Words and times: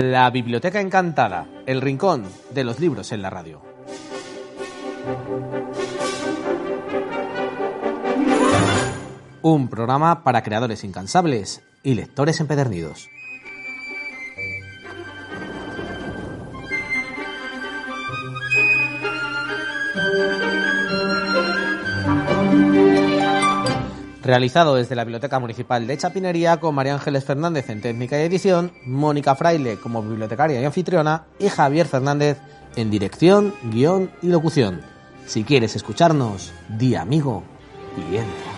La 0.00 0.30
Biblioteca 0.30 0.80
Encantada, 0.80 1.48
el 1.66 1.80
rincón 1.80 2.24
de 2.54 2.62
los 2.62 2.78
libros 2.78 3.10
en 3.10 3.20
la 3.20 3.30
radio. 3.30 3.60
Un 9.42 9.66
programa 9.66 10.22
para 10.22 10.44
creadores 10.44 10.84
incansables 10.84 11.64
y 11.82 11.94
lectores 11.96 12.38
empedernidos. 12.38 13.08
Realizado 24.28 24.74
desde 24.74 24.94
la 24.94 25.04
Biblioteca 25.04 25.38
Municipal 25.38 25.86
de 25.86 25.96
Chapinería 25.96 26.58
con 26.58 26.74
María 26.74 26.92
Ángeles 26.92 27.24
Fernández 27.24 27.70
en 27.70 27.80
técnica 27.80 28.20
y 28.20 28.24
edición, 28.24 28.72
Mónica 28.84 29.34
Fraile 29.34 29.78
como 29.78 30.02
bibliotecaria 30.02 30.60
y 30.60 30.66
anfitriona 30.66 31.24
y 31.38 31.48
Javier 31.48 31.86
Fernández 31.86 32.36
en 32.76 32.90
dirección, 32.90 33.54
guion 33.72 34.10
y 34.20 34.26
locución. 34.26 34.82
Si 35.24 35.44
quieres 35.44 35.76
escucharnos, 35.76 36.52
di 36.68 36.94
amigo 36.94 37.42
y 37.96 38.16
entra. 38.16 38.57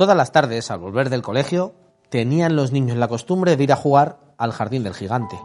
Todas 0.00 0.16
las 0.16 0.32
tardes, 0.32 0.70
al 0.70 0.78
volver 0.78 1.10
del 1.10 1.20
colegio, 1.20 1.74
tenían 2.08 2.56
los 2.56 2.72
niños 2.72 2.96
la 2.96 3.06
costumbre 3.06 3.58
de 3.58 3.64
ir 3.64 3.70
a 3.70 3.76
jugar 3.76 4.18
al 4.38 4.50
jardín 4.50 4.82
del 4.82 4.94
gigante. 4.94 5.38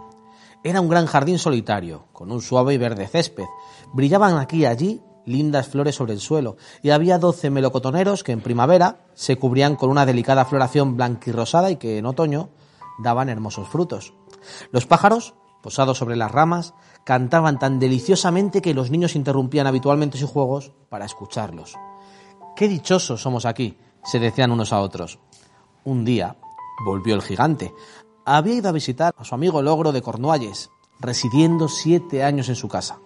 Era 0.64 0.80
un 0.80 0.88
gran 0.88 1.08
jardín 1.08 1.39
solitario, 1.39 2.06
con 2.14 2.31
un 2.31 2.42
suave 2.42 2.73
y 2.73 2.78
verde 2.78 3.06
césped. 3.06 3.44
Brillaban 3.92 4.38
aquí 4.38 4.59
y 4.59 4.66
allí 4.66 5.02
lindas 5.26 5.67
flores 5.67 5.95
sobre 5.95 6.14
el 6.14 6.22
suelo, 6.22 6.56
y 6.81 6.92
había 6.92 7.20
doce 7.20 7.50
melocotoneros 7.50 8.23
que 8.23 8.31
en 8.31 8.39
primavera 8.39 9.00
se 9.14 9.36
cubrían 9.36 9.76
con 9.76 9.89
una 9.89 10.06
delicada 10.06 10.45
floración 10.45 10.95
blanquirrosada 10.95 11.70
y 11.70 11.76
que 11.76 11.98
en 11.98 12.06
otoño 12.06 12.48
daban 12.98 13.28
hermosos 13.28 13.67
frutos. 13.67 14.14
Los 14.72 14.86
pájaros, 14.86 15.33
posados 15.61 15.98
sobre 15.98 16.16
las 16.16 16.31
ramas, 16.31 16.76
cantaban 17.03 17.59
tan 17.59 17.78
deliciosamente 17.78 18.61
que 18.61 18.73
los 18.73 18.89
niños 18.89 19.17
interrumpían 19.17 19.67
habitualmente 19.67 20.17
sus 20.17 20.30
juegos 20.30 20.72
para 20.88 21.03
escucharlos. 21.03 21.76
Qué 22.56 22.70
dichosos 22.70 23.22
somos 23.22 23.45
aquí, 23.45 23.78
se 24.06 24.20
decían 24.20 24.52
unos 24.52 24.72
a 24.72 24.81
otros. 24.81 25.20
Un 25.84 26.06
día 26.06 26.36
volvió 26.84 27.16
el 27.16 27.22
gigante. 27.22 27.73
Había 28.25 28.56
ido 28.56 28.70
a 28.70 28.73
visitar 28.73 29.14
a 29.17 29.23
su 29.23 29.36
amigo 29.36 29.61
Logro 29.61 29.92
de 29.92 30.02
Cornualles, 30.02 30.70
residiendo 31.00 31.67
siete 31.67 32.23
años 32.23 32.50
en 32.50 32.56
su 32.56 32.67
casa. 32.67 33.00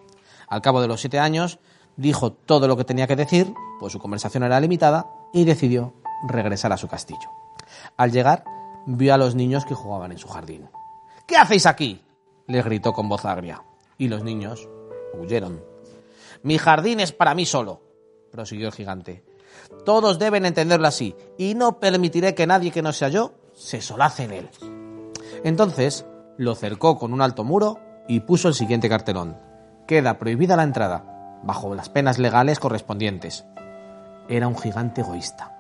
Al 0.48 0.62
cabo 0.62 0.82
de 0.82 0.88
los 0.88 1.02
siete 1.02 1.20
años, 1.20 1.60
dijo 1.98 2.32
todo 2.32 2.68
lo 2.68 2.78
que 2.78 2.86
tenía 2.86 3.08
que 3.08 3.16
decir, 3.16 3.54
pues 3.80 3.94
su 3.94 4.00
conversación 4.00 4.44
era 4.44 4.60
limitada, 4.60 5.08
y 5.34 5.44
decidió 5.46 5.94
regresar 6.28 6.72
a 6.72 6.78
su 6.78 6.88
castillo. 6.88 7.30
Al 7.98 8.12
llegar, 8.12 8.44
vio 8.86 9.14
a 9.14 9.18
los 9.18 9.36
niños 9.36 9.66
que 9.66 9.76
jugaban 9.76 10.12
en 10.12 10.18
su 10.18 10.28
jardín. 10.28 10.70
¿Qué 11.26 11.38
hacéis 11.38 11.66
aquí? 11.66 12.02
les 12.48 12.66
gritó 12.66 12.94
con 12.94 13.08
voz 13.08 13.26
agria. 13.26 13.64
Y 13.98 14.08
los 14.08 14.24
niños 14.24 14.68
huyeron. 15.14 15.62
Mi 16.42 16.58
jardín 16.58 17.00
es 17.00 17.12
para 17.12 17.36
mí 17.36 17.46
solo, 17.46 17.82
prosiguió 18.32 18.68
el 18.68 18.74
gigante. 18.74 19.24
Todos 19.86 20.20
deben 20.20 20.46
entenderlo 20.46 20.88
así, 20.88 21.16
y 21.38 21.56
no 21.56 21.80
permitiré 21.80 22.36
que 22.36 22.48
nadie 22.48 22.72
que 22.72 22.82
no 22.82 22.94
sea 22.94 23.10
yo 23.10 23.34
se 23.54 23.82
solace 23.82 24.24
en 24.24 24.32
él. 24.32 24.50
Entonces 25.44 26.06
lo 26.38 26.56
cercó 26.56 26.98
con 26.98 27.14
un 27.14 27.22
alto 27.22 27.44
muro 27.44 27.80
y 28.08 28.22
puso 28.22 28.48
el 28.48 28.54
siguiente 28.54 28.90
cartelón. 28.90 29.38
Queda 29.88 30.18
prohibida 30.18 30.56
la 30.56 30.64
entrada, 30.64 31.40
bajo 31.44 31.76
las 31.76 31.90
penas 31.90 32.20
legales 32.20 32.60
correspondientes. 32.60 33.46
Era 34.28 34.48
un 34.48 34.58
gigante 34.58 35.02
egoísta. 35.02 35.56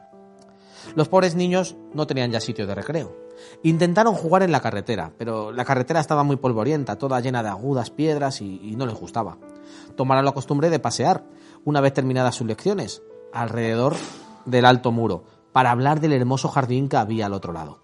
Los 0.96 1.08
pobres 1.08 1.36
niños 1.36 1.76
no 1.94 2.08
tenían 2.08 2.32
ya 2.32 2.40
sitio 2.40 2.66
de 2.66 2.76
recreo. 2.76 3.16
Intentaron 3.64 4.16
jugar 4.16 4.44
en 4.44 4.52
la 4.52 4.62
carretera, 4.62 5.12
pero 5.18 5.52
la 5.52 5.66
carretera 5.66 6.00
estaba 6.00 6.24
muy 6.24 6.38
polvorienta, 6.38 6.98
toda 6.98 7.20
llena 7.20 7.44
de 7.44 7.50
agudas 7.50 7.90
piedras 7.90 8.42
y, 8.42 8.60
y 8.64 8.76
no 8.76 8.86
les 8.86 8.96
gustaba. 8.96 9.38
Tomaron 9.96 10.26
la 10.26 10.32
costumbre 10.32 10.70
de 10.70 10.80
pasear, 10.80 11.24
una 11.66 11.82
vez 11.82 11.94
terminadas 11.94 12.36
sus 12.36 12.48
lecciones, 12.48 13.02
alrededor 13.34 13.96
del 14.46 14.66
alto 14.66 14.92
muro 14.92 15.24
para 15.52 15.72
hablar 15.72 16.00
del 16.00 16.14
hermoso 16.14 16.48
jardín 16.50 16.90
que 16.90 16.98
había 16.98 17.26
al 17.26 17.34
otro 17.34 17.54
lado. 17.54 17.82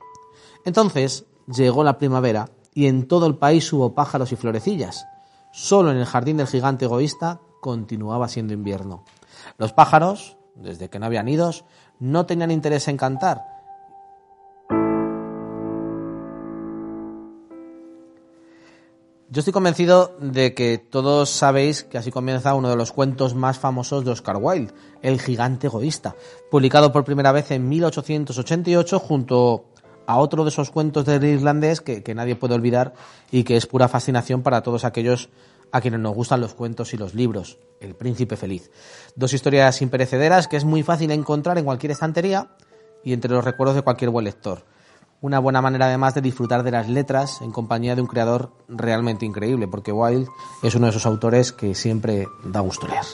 Entonces 0.66 1.26
llegó 1.48 1.84
la 1.84 1.98
primavera 1.98 2.50
y 2.74 2.88
en 2.88 3.08
todo 3.08 3.28
el 3.28 3.36
país 3.36 3.72
hubo 3.74 3.94
pájaros 3.94 4.32
y 4.32 4.36
florecillas. 4.36 5.06
Solo 5.52 5.92
en 5.92 5.98
el 5.98 6.06
jardín 6.06 6.38
del 6.38 6.48
gigante 6.48 6.86
egoísta 6.86 7.40
continuaba 7.62 8.28
siendo 8.28 8.54
invierno. 8.54 9.04
Los 9.58 9.74
pájaros, 9.74 10.38
desde 10.56 10.90
que 10.90 11.00
no 11.00 11.06
habían 11.06 11.26
nidos, 11.26 11.66
no 12.00 12.26
tenían 12.26 12.52
interés 12.52 12.88
en 12.88 12.98
cantar, 12.98 13.55
Yo 19.36 19.42
estoy 19.42 19.52
convencido 19.52 20.16
de 20.22 20.54
que 20.54 20.78
todos 20.78 21.30
sabéis 21.30 21.84
que 21.84 21.98
así 21.98 22.10
comienza 22.10 22.56
uno 22.56 22.70
de 22.70 22.78
los 22.78 22.94
cuentos 22.94 23.36
más 23.36 23.60
famosos 23.60 24.06
de 24.06 24.12
Oscar 24.12 24.38
Wilde, 24.40 24.74
El 25.02 25.20
gigante 25.20 25.68
egoísta, 25.68 26.16
publicado 26.50 26.94
por 26.94 27.04
primera 27.04 27.34
vez 27.34 27.52
en 27.52 27.68
1888 27.68 28.98
junto 28.98 29.66
a 30.08 30.20
otro 30.20 30.46
de 30.46 30.52
esos 30.52 30.72
cuentos 30.72 31.04
del 31.04 31.26
irlandés 31.26 31.82
que, 31.82 32.02
que 32.02 32.16
nadie 32.16 32.38
puede 32.38 32.54
olvidar 32.54 32.94
y 33.30 33.44
que 33.44 33.58
es 33.58 33.66
pura 33.66 33.90
fascinación 33.90 34.42
para 34.42 34.64
todos 34.64 34.86
aquellos 34.86 35.28
a 35.74 35.82
quienes 35.82 36.00
nos 36.00 36.16
gustan 36.16 36.40
los 36.40 36.54
cuentos 36.54 36.94
y 36.94 36.98
los 36.98 37.14
libros, 37.14 37.58
El 37.82 37.94
príncipe 37.94 38.38
feliz. 38.38 38.72
Dos 39.18 39.34
historias 39.34 39.82
imperecederas 39.82 40.48
que 40.48 40.56
es 40.56 40.64
muy 40.64 40.82
fácil 40.82 41.12
encontrar 41.12 41.58
en 41.58 41.66
cualquier 41.66 41.92
estantería 41.92 42.56
y 43.04 43.12
entre 43.12 43.32
los 43.32 43.44
recuerdos 43.44 43.76
de 43.76 43.82
cualquier 43.82 44.12
buen 44.12 44.24
lector 44.24 44.64
una 45.26 45.40
buena 45.40 45.60
manera 45.60 45.88
además 45.88 46.14
de 46.14 46.22
disfrutar 46.22 46.62
de 46.62 46.70
las 46.70 46.88
letras 46.88 47.42
en 47.42 47.52
compañía 47.52 47.96
de 47.96 48.02
un 48.02 48.08
creador 48.08 48.52
realmente 48.68 49.26
increíble, 49.26 49.68
porque 49.68 49.92
Wilde 49.92 50.30
es 50.62 50.76
uno 50.76 50.86
de 50.86 50.92
esos 50.92 51.08
autores 51.08 51.52
que 51.52 51.74
siempre 51.74 52.28
da 52.44 52.60
gusto 52.60 52.88
leer. 52.88 53.06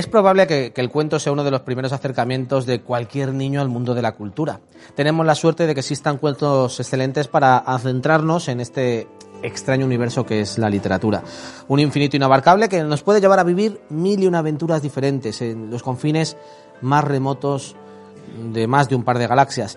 Es 0.00 0.06
probable 0.06 0.46
que, 0.46 0.72
el 0.74 0.88
cuento 0.88 1.18
sea 1.18 1.30
uno 1.30 1.44
de 1.44 1.50
los 1.50 1.60
primeros 1.60 1.92
acercamientos 1.92 2.64
de 2.64 2.80
cualquier 2.80 3.34
niño 3.34 3.60
al 3.60 3.68
mundo 3.68 3.92
de 3.92 4.00
la 4.00 4.12
cultura. 4.12 4.60
Tenemos 4.94 5.26
la 5.26 5.34
suerte 5.34 5.66
de 5.66 5.74
que 5.74 5.80
existan 5.80 6.16
cuentos 6.16 6.80
excelentes 6.80 7.28
para 7.28 7.62
centrarnos 7.78 8.48
en 8.48 8.60
este 8.60 9.08
extraño 9.42 9.84
universo 9.84 10.24
que 10.24 10.40
es 10.40 10.56
la 10.56 10.70
literatura. 10.70 11.22
Un 11.68 11.80
infinito 11.80 12.16
inabarcable 12.16 12.70
que 12.70 12.82
nos 12.82 13.02
puede 13.02 13.20
llevar 13.20 13.40
a 13.40 13.44
vivir 13.44 13.78
mil 13.90 14.22
y 14.22 14.26
una 14.26 14.38
aventuras 14.38 14.80
diferentes 14.80 15.42
en 15.42 15.68
los 15.68 15.82
confines 15.82 16.38
más 16.80 17.04
remotos 17.04 17.76
de 18.54 18.66
más 18.66 18.88
de 18.88 18.94
un 18.94 19.04
par 19.04 19.18
de 19.18 19.26
galaxias. 19.26 19.76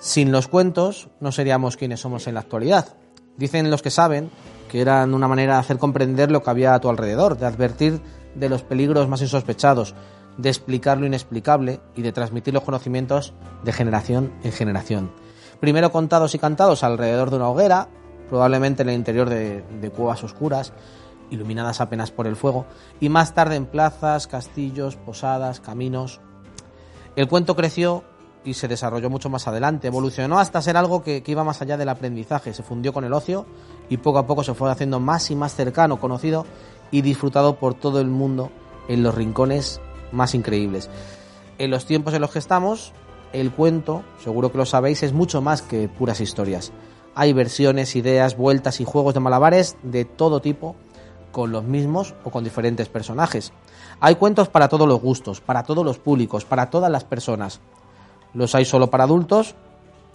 Sin 0.00 0.32
los 0.32 0.48
cuentos 0.48 1.10
no 1.20 1.30
seríamos 1.30 1.76
quienes 1.76 2.00
somos 2.00 2.26
en 2.26 2.34
la 2.34 2.40
actualidad. 2.40 2.96
Dicen 3.36 3.70
los 3.70 3.82
que 3.82 3.90
saben 3.90 4.30
que 4.68 4.80
eran 4.80 5.14
una 5.14 5.28
manera 5.28 5.54
de 5.54 5.60
hacer 5.60 5.78
comprender 5.78 6.32
lo 6.32 6.42
que 6.42 6.50
había 6.50 6.74
a 6.74 6.80
tu 6.80 6.88
alrededor, 6.88 7.38
de 7.38 7.46
advertir 7.46 8.00
de 8.34 8.48
los 8.48 8.62
peligros 8.62 9.08
más 9.08 9.22
insospechados, 9.22 9.94
de 10.36 10.48
explicar 10.48 10.98
lo 10.98 11.06
inexplicable 11.06 11.80
y 11.96 12.02
de 12.02 12.12
transmitir 12.12 12.54
los 12.54 12.62
conocimientos 12.62 13.34
de 13.64 13.72
generación 13.72 14.32
en 14.42 14.52
generación. 14.52 15.12
Primero 15.60 15.92
contados 15.92 16.34
y 16.34 16.38
cantados 16.38 16.82
alrededor 16.82 17.30
de 17.30 17.36
una 17.36 17.48
hoguera, 17.48 17.88
probablemente 18.28 18.82
en 18.82 18.88
el 18.88 18.94
interior 18.94 19.28
de, 19.28 19.62
de 19.62 19.90
cuevas 19.90 20.24
oscuras, 20.24 20.72
iluminadas 21.30 21.80
apenas 21.80 22.10
por 22.10 22.26
el 22.26 22.36
fuego, 22.36 22.66
y 23.00 23.08
más 23.08 23.34
tarde 23.34 23.56
en 23.56 23.66
plazas, 23.66 24.26
castillos, 24.26 24.96
posadas, 24.96 25.60
caminos. 25.60 26.20
El 27.16 27.28
cuento 27.28 27.56
creció 27.56 28.04
y 28.44 28.54
se 28.54 28.68
desarrolló 28.68 29.10
mucho 29.10 29.28
más 29.28 29.46
adelante, 29.48 29.88
evolucionó 29.88 30.38
hasta 30.38 30.62
ser 30.62 30.76
algo 30.76 31.02
que, 31.02 31.22
que, 31.22 31.32
iba 31.32 31.44
más 31.44 31.60
allá 31.60 31.76
del 31.76 31.88
aprendizaje, 31.88 32.54
se 32.54 32.62
fundió 32.62 32.92
con 32.92 33.04
el 33.04 33.12
ocio 33.12 33.46
y 33.88 33.98
poco 33.98 34.18
a 34.18 34.26
poco 34.26 34.42
se 34.42 34.54
fue 34.54 34.70
haciendo 34.70 35.00
más 35.00 35.30
y 35.30 35.36
más 35.36 35.54
cercano, 35.54 36.00
conocido 36.00 36.46
y 36.90 37.02
disfrutado 37.02 37.56
por 37.56 37.74
todo 37.74 38.00
el 38.00 38.08
mundo 38.08 38.50
en 38.88 39.02
los 39.02 39.14
rincones 39.14 39.80
más 40.12 40.34
increíbles. 40.34 40.88
En 41.58 41.70
los 41.70 41.86
tiempos 41.86 42.14
en 42.14 42.22
los 42.22 42.30
que 42.30 42.38
estamos, 42.38 42.92
el 43.32 43.52
cuento, 43.52 44.02
seguro 44.22 44.50
que 44.50 44.58
lo 44.58 44.66
sabéis, 44.66 45.02
es 45.02 45.12
mucho 45.12 45.42
más 45.42 45.62
que 45.62 45.88
puras 45.88 46.20
historias. 46.20 46.72
Hay 47.14 47.32
versiones, 47.32 47.96
ideas, 47.96 48.36
vueltas 48.36 48.80
y 48.80 48.84
juegos 48.84 49.14
de 49.14 49.20
malabares 49.20 49.76
de 49.82 50.04
todo 50.04 50.40
tipo, 50.40 50.76
con 51.32 51.52
los 51.52 51.64
mismos 51.64 52.14
o 52.24 52.30
con 52.30 52.44
diferentes 52.44 52.88
personajes. 52.88 53.52
Hay 54.00 54.16
cuentos 54.16 54.48
para 54.48 54.68
todos 54.68 54.88
los 54.88 55.00
gustos, 55.00 55.40
para 55.40 55.62
todos 55.62 55.84
los 55.84 55.98
públicos, 55.98 56.44
para 56.44 56.70
todas 56.70 56.90
las 56.90 57.04
personas. 57.04 57.60
Los 58.34 58.54
hay 58.54 58.64
solo 58.64 58.90
para 58.90 59.04
adultos 59.04 59.54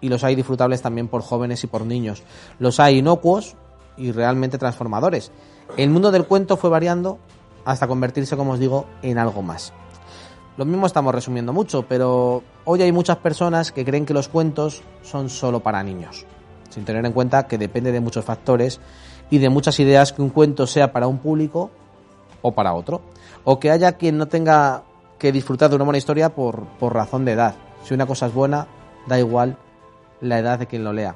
y 0.01 0.09
los 0.09 0.23
hay 0.23 0.35
disfrutables 0.35 0.81
también 0.81 1.07
por 1.07 1.21
jóvenes 1.21 1.63
y 1.63 1.67
por 1.67 1.85
niños. 1.85 2.23
Los 2.59 2.79
hay 2.79 2.99
inocuos 2.99 3.55
y 3.97 4.11
realmente 4.11 4.57
transformadores. 4.57 5.31
El 5.77 5.89
mundo 5.89 6.11
del 6.11 6.25
cuento 6.25 6.57
fue 6.57 6.69
variando 6.69 7.17
hasta 7.65 7.87
convertirse, 7.87 8.37
como 8.37 8.53
os 8.53 8.59
digo, 8.59 8.85
en 9.01 9.17
algo 9.17 9.41
más. 9.41 9.73
Lo 10.57 10.63
mismo 10.63 10.85
estamos 10.85 11.13
resumiendo 11.13 11.51
mucho, 11.51 11.85
pero 11.87 12.43
hoy 12.63 12.81
hay 12.81 12.91
muchas 12.91 13.17
personas 13.17 13.71
que 13.71 13.83
creen 13.83 14.05
que 14.05 14.13
los 14.13 14.29
cuentos 14.29 14.83
son 15.01 15.29
solo 15.29 15.59
para 15.59 15.83
niños, 15.83 16.25
sin 16.69 16.85
tener 16.85 17.05
en 17.05 17.11
cuenta 17.11 17.47
que 17.47 17.57
depende 17.57 17.91
de 17.91 17.99
muchos 17.99 18.23
factores 18.23 18.79
y 19.29 19.39
de 19.39 19.49
muchas 19.49 19.79
ideas 19.79 20.13
que 20.13 20.21
un 20.21 20.29
cuento 20.29 20.65
sea 20.65 20.93
para 20.93 21.07
un 21.07 21.17
público 21.17 21.71
o 22.41 22.53
para 22.53 22.73
otro, 22.73 23.01
o 23.43 23.59
que 23.59 23.71
haya 23.71 23.93
quien 23.93 24.17
no 24.17 24.27
tenga 24.27 24.83
que 25.17 25.31
disfrutar 25.31 25.69
de 25.69 25.75
una 25.75 25.85
buena 25.85 25.97
historia 25.97 26.29
por, 26.29 26.65
por 26.79 26.93
razón 26.93 27.25
de 27.25 27.33
edad. 27.33 27.55
Si 27.85 27.93
una 27.93 28.07
cosa 28.07 28.25
es 28.25 28.33
buena, 28.33 28.65
da 29.05 29.19
igual 29.19 29.57
la 30.19 30.39
edad 30.39 30.57
de 30.57 30.65
quien 30.65 30.83
lo 30.83 30.91
lea. 30.91 31.15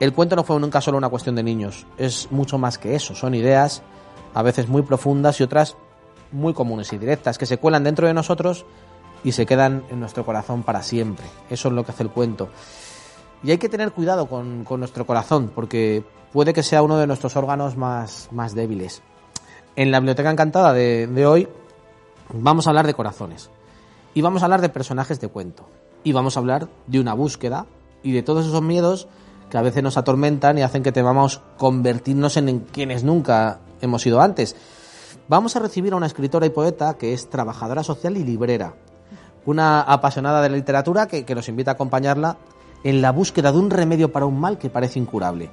El 0.00 0.12
cuento 0.12 0.36
no 0.36 0.44
fue 0.44 0.60
nunca 0.60 0.82
solo 0.82 0.98
una 0.98 1.08
cuestión 1.08 1.34
de 1.34 1.42
niños, 1.42 1.86
es 1.96 2.30
mucho 2.30 2.58
más 2.58 2.76
que 2.76 2.94
eso, 2.94 3.14
son 3.14 3.34
ideas 3.34 3.82
a 4.34 4.42
veces 4.42 4.68
muy 4.68 4.82
profundas 4.82 5.40
y 5.40 5.44
otras 5.44 5.76
muy 6.30 6.52
comunes 6.52 6.92
y 6.92 6.98
directas, 6.98 7.38
que 7.38 7.46
se 7.46 7.56
cuelan 7.56 7.84
dentro 7.84 8.06
de 8.06 8.12
nosotros 8.12 8.66
y 9.24 9.32
se 9.32 9.46
quedan 9.46 9.84
en 9.90 10.00
nuestro 10.00 10.26
corazón 10.26 10.62
para 10.62 10.82
siempre. 10.82 11.24
Eso 11.48 11.68
es 11.68 11.74
lo 11.74 11.84
que 11.84 11.92
hace 11.92 12.02
el 12.02 12.10
cuento. 12.10 12.50
Y 13.42 13.50
hay 13.50 13.58
que 13.58 13.70
tener 13.70 13.92
cuidado 13.92 14.26
con, 14.26 14.66
nuestro 14.78 15.06
corazón, 15.06 15.50
porque 15.54 16.04
puede 16.32 16.52
que 16.52 16.62
sea 16.62 16.82
uno 16.82 16.98
de 16.98 17.06
nuestros 17.06 17.34
órganos 17.36 17.78
más, 17.78 18.28
más 18.30 18.54
débiles. 18.54 19.00
En 19.76 19.90
la 19.90 20.00
Biblioteca 20.00 20.30
Encantada 20.30 20.74
de 20.74 21.26
hoy 21.26 21.48
vamos 22.34 22.66
a 22.66 22.70
hablar 22.70 22.86
de 22.86 22.94
corazones. 22.94 23.50
Y 24.14 24.22
vamos 24.22 24.42
a 24.42 24.46
hablar 24.46 24.60
de 24.60 24.68
personajes 24.68 25.20
de 25.20 25.28
cuento. 25.28 25.68
Y 26.04 26.12
vamos 26.12 26.36
a 26.36 26.40
hablar 26.40 26.68
de 26.86 27.00
una 27.00 27.14
búsqueda 27.14 27.66
y 28.02 28.12
de 28.12 28.22
todos 28.22 28.46
esos 28.46 28.62
miedos 28.62 29.08
que 29.50 29.58
a 29.58 29.62
veces 29.62 29.82
nos 29.82 29.96
atormentan 29.96 30.58
y 30.58 30.62
hacen 30.62 30.82
que 30.82 30.92
temamos 30.92 31.40
convertirnos 31.58 32.36
en 32.36 32.60
quienes 32.60 33.04
nunca 33.04 33.60
hemos 33.80 34.02
sido 34.02 34.20
antes. 34.20 34.56
Vamos 35.28 35.56
a 35.56 35.60
recibir 35.60 35.92
a 35.92 35.96
una 35.96 36.06
escritora 36.06 36.46
y 36.46 36.50
poeta 36.50 36.94
que 36.94 37.12
es 37.12 37.28
trabajadora 37.30 37.84
social 37.84 38.16
y 38.16 38.24
librera, 38.24 38.74
una 39.44 39.82
apasionada 39.82 40.42
de 40.42 40.48
la 40.48 40.56
literatura 40.56 41.06
que, 41.06 41.24
que 41.24 41.34
nos 41.34 41.48
invita 41.48 41.72
a 41.72 41.74
acompañarla 41.74 42.38
en 42.82 43.02
la 43.02 43.12
búsqueda 43.12 43.52
de 43.52 43.58
un 43.58 43.70
remedio 43.70 44.10
para 44.10 44.26
un 44.26 44.40
mal 44.40 44.58
que 44.58 44.70
parece 44.70 44.98
incurable. 44.98 45.50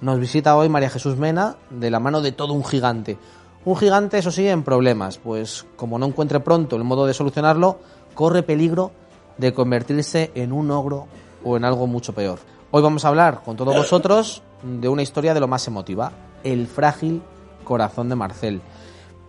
Nos 0.00 0.20
visita 0.20 0.56
hoy 0.56 0.68
María 0.68 0.90
Jesús 0.90 1.16
Mena 1.16 1.56
de 1.70 1.90
la 1.90 2.00
mano 2.00 2.20
de 2.20 2.32
todo 2.32 2.52
un 2.52 2.64
gigante. 2.64 3.16
Un 3.64 3.76
gigante, 3.76 4.18
eso 4.18 4.30
sí, 4.30 4.46
en 4.46 4.62
problemas, 4.62 5.18
pues 5.18 5.66
como 5.76 5.98
no 5.98 6.06
encuentre 6.06 6.40
pronto 6.40 6.76
el 6.76 6.84
modo 6.84 7.06
de 7.06 7.14
solucionarlo, 7.14 7.80
corre 8.16 8.42
peligro 8.42 8.90
de 9.36 9.52
convertirse 9.52 10.32
en 10.34 10.52
un 10.52 10.70
ogro 10.70 11.06
o 11.44 11.56
en 11.56 11.64
algo 11.64 11.86
mucho 11.86 12.14
peor. 12.14 12.38
Hoy 12.70 12.82
vamos 12.82 13.04
a 13.04 13.08
hablar 13.08 13.42
con 13.44 13.56
todos 13.56 13.76
vosotros 13.76 14.42
de 14.62 14.88
una 14.88 15.02
historia 15.02 15.34
de 15.34 15.40
lo 15.40 15.46
más 15.46 15.68
emotiva, 15.68 16.10
el 16.42 16.66
frágil 16.66 17.22
corazón 17.62 18.08
de 18.08 18.16
Marcel. 18.16 18.62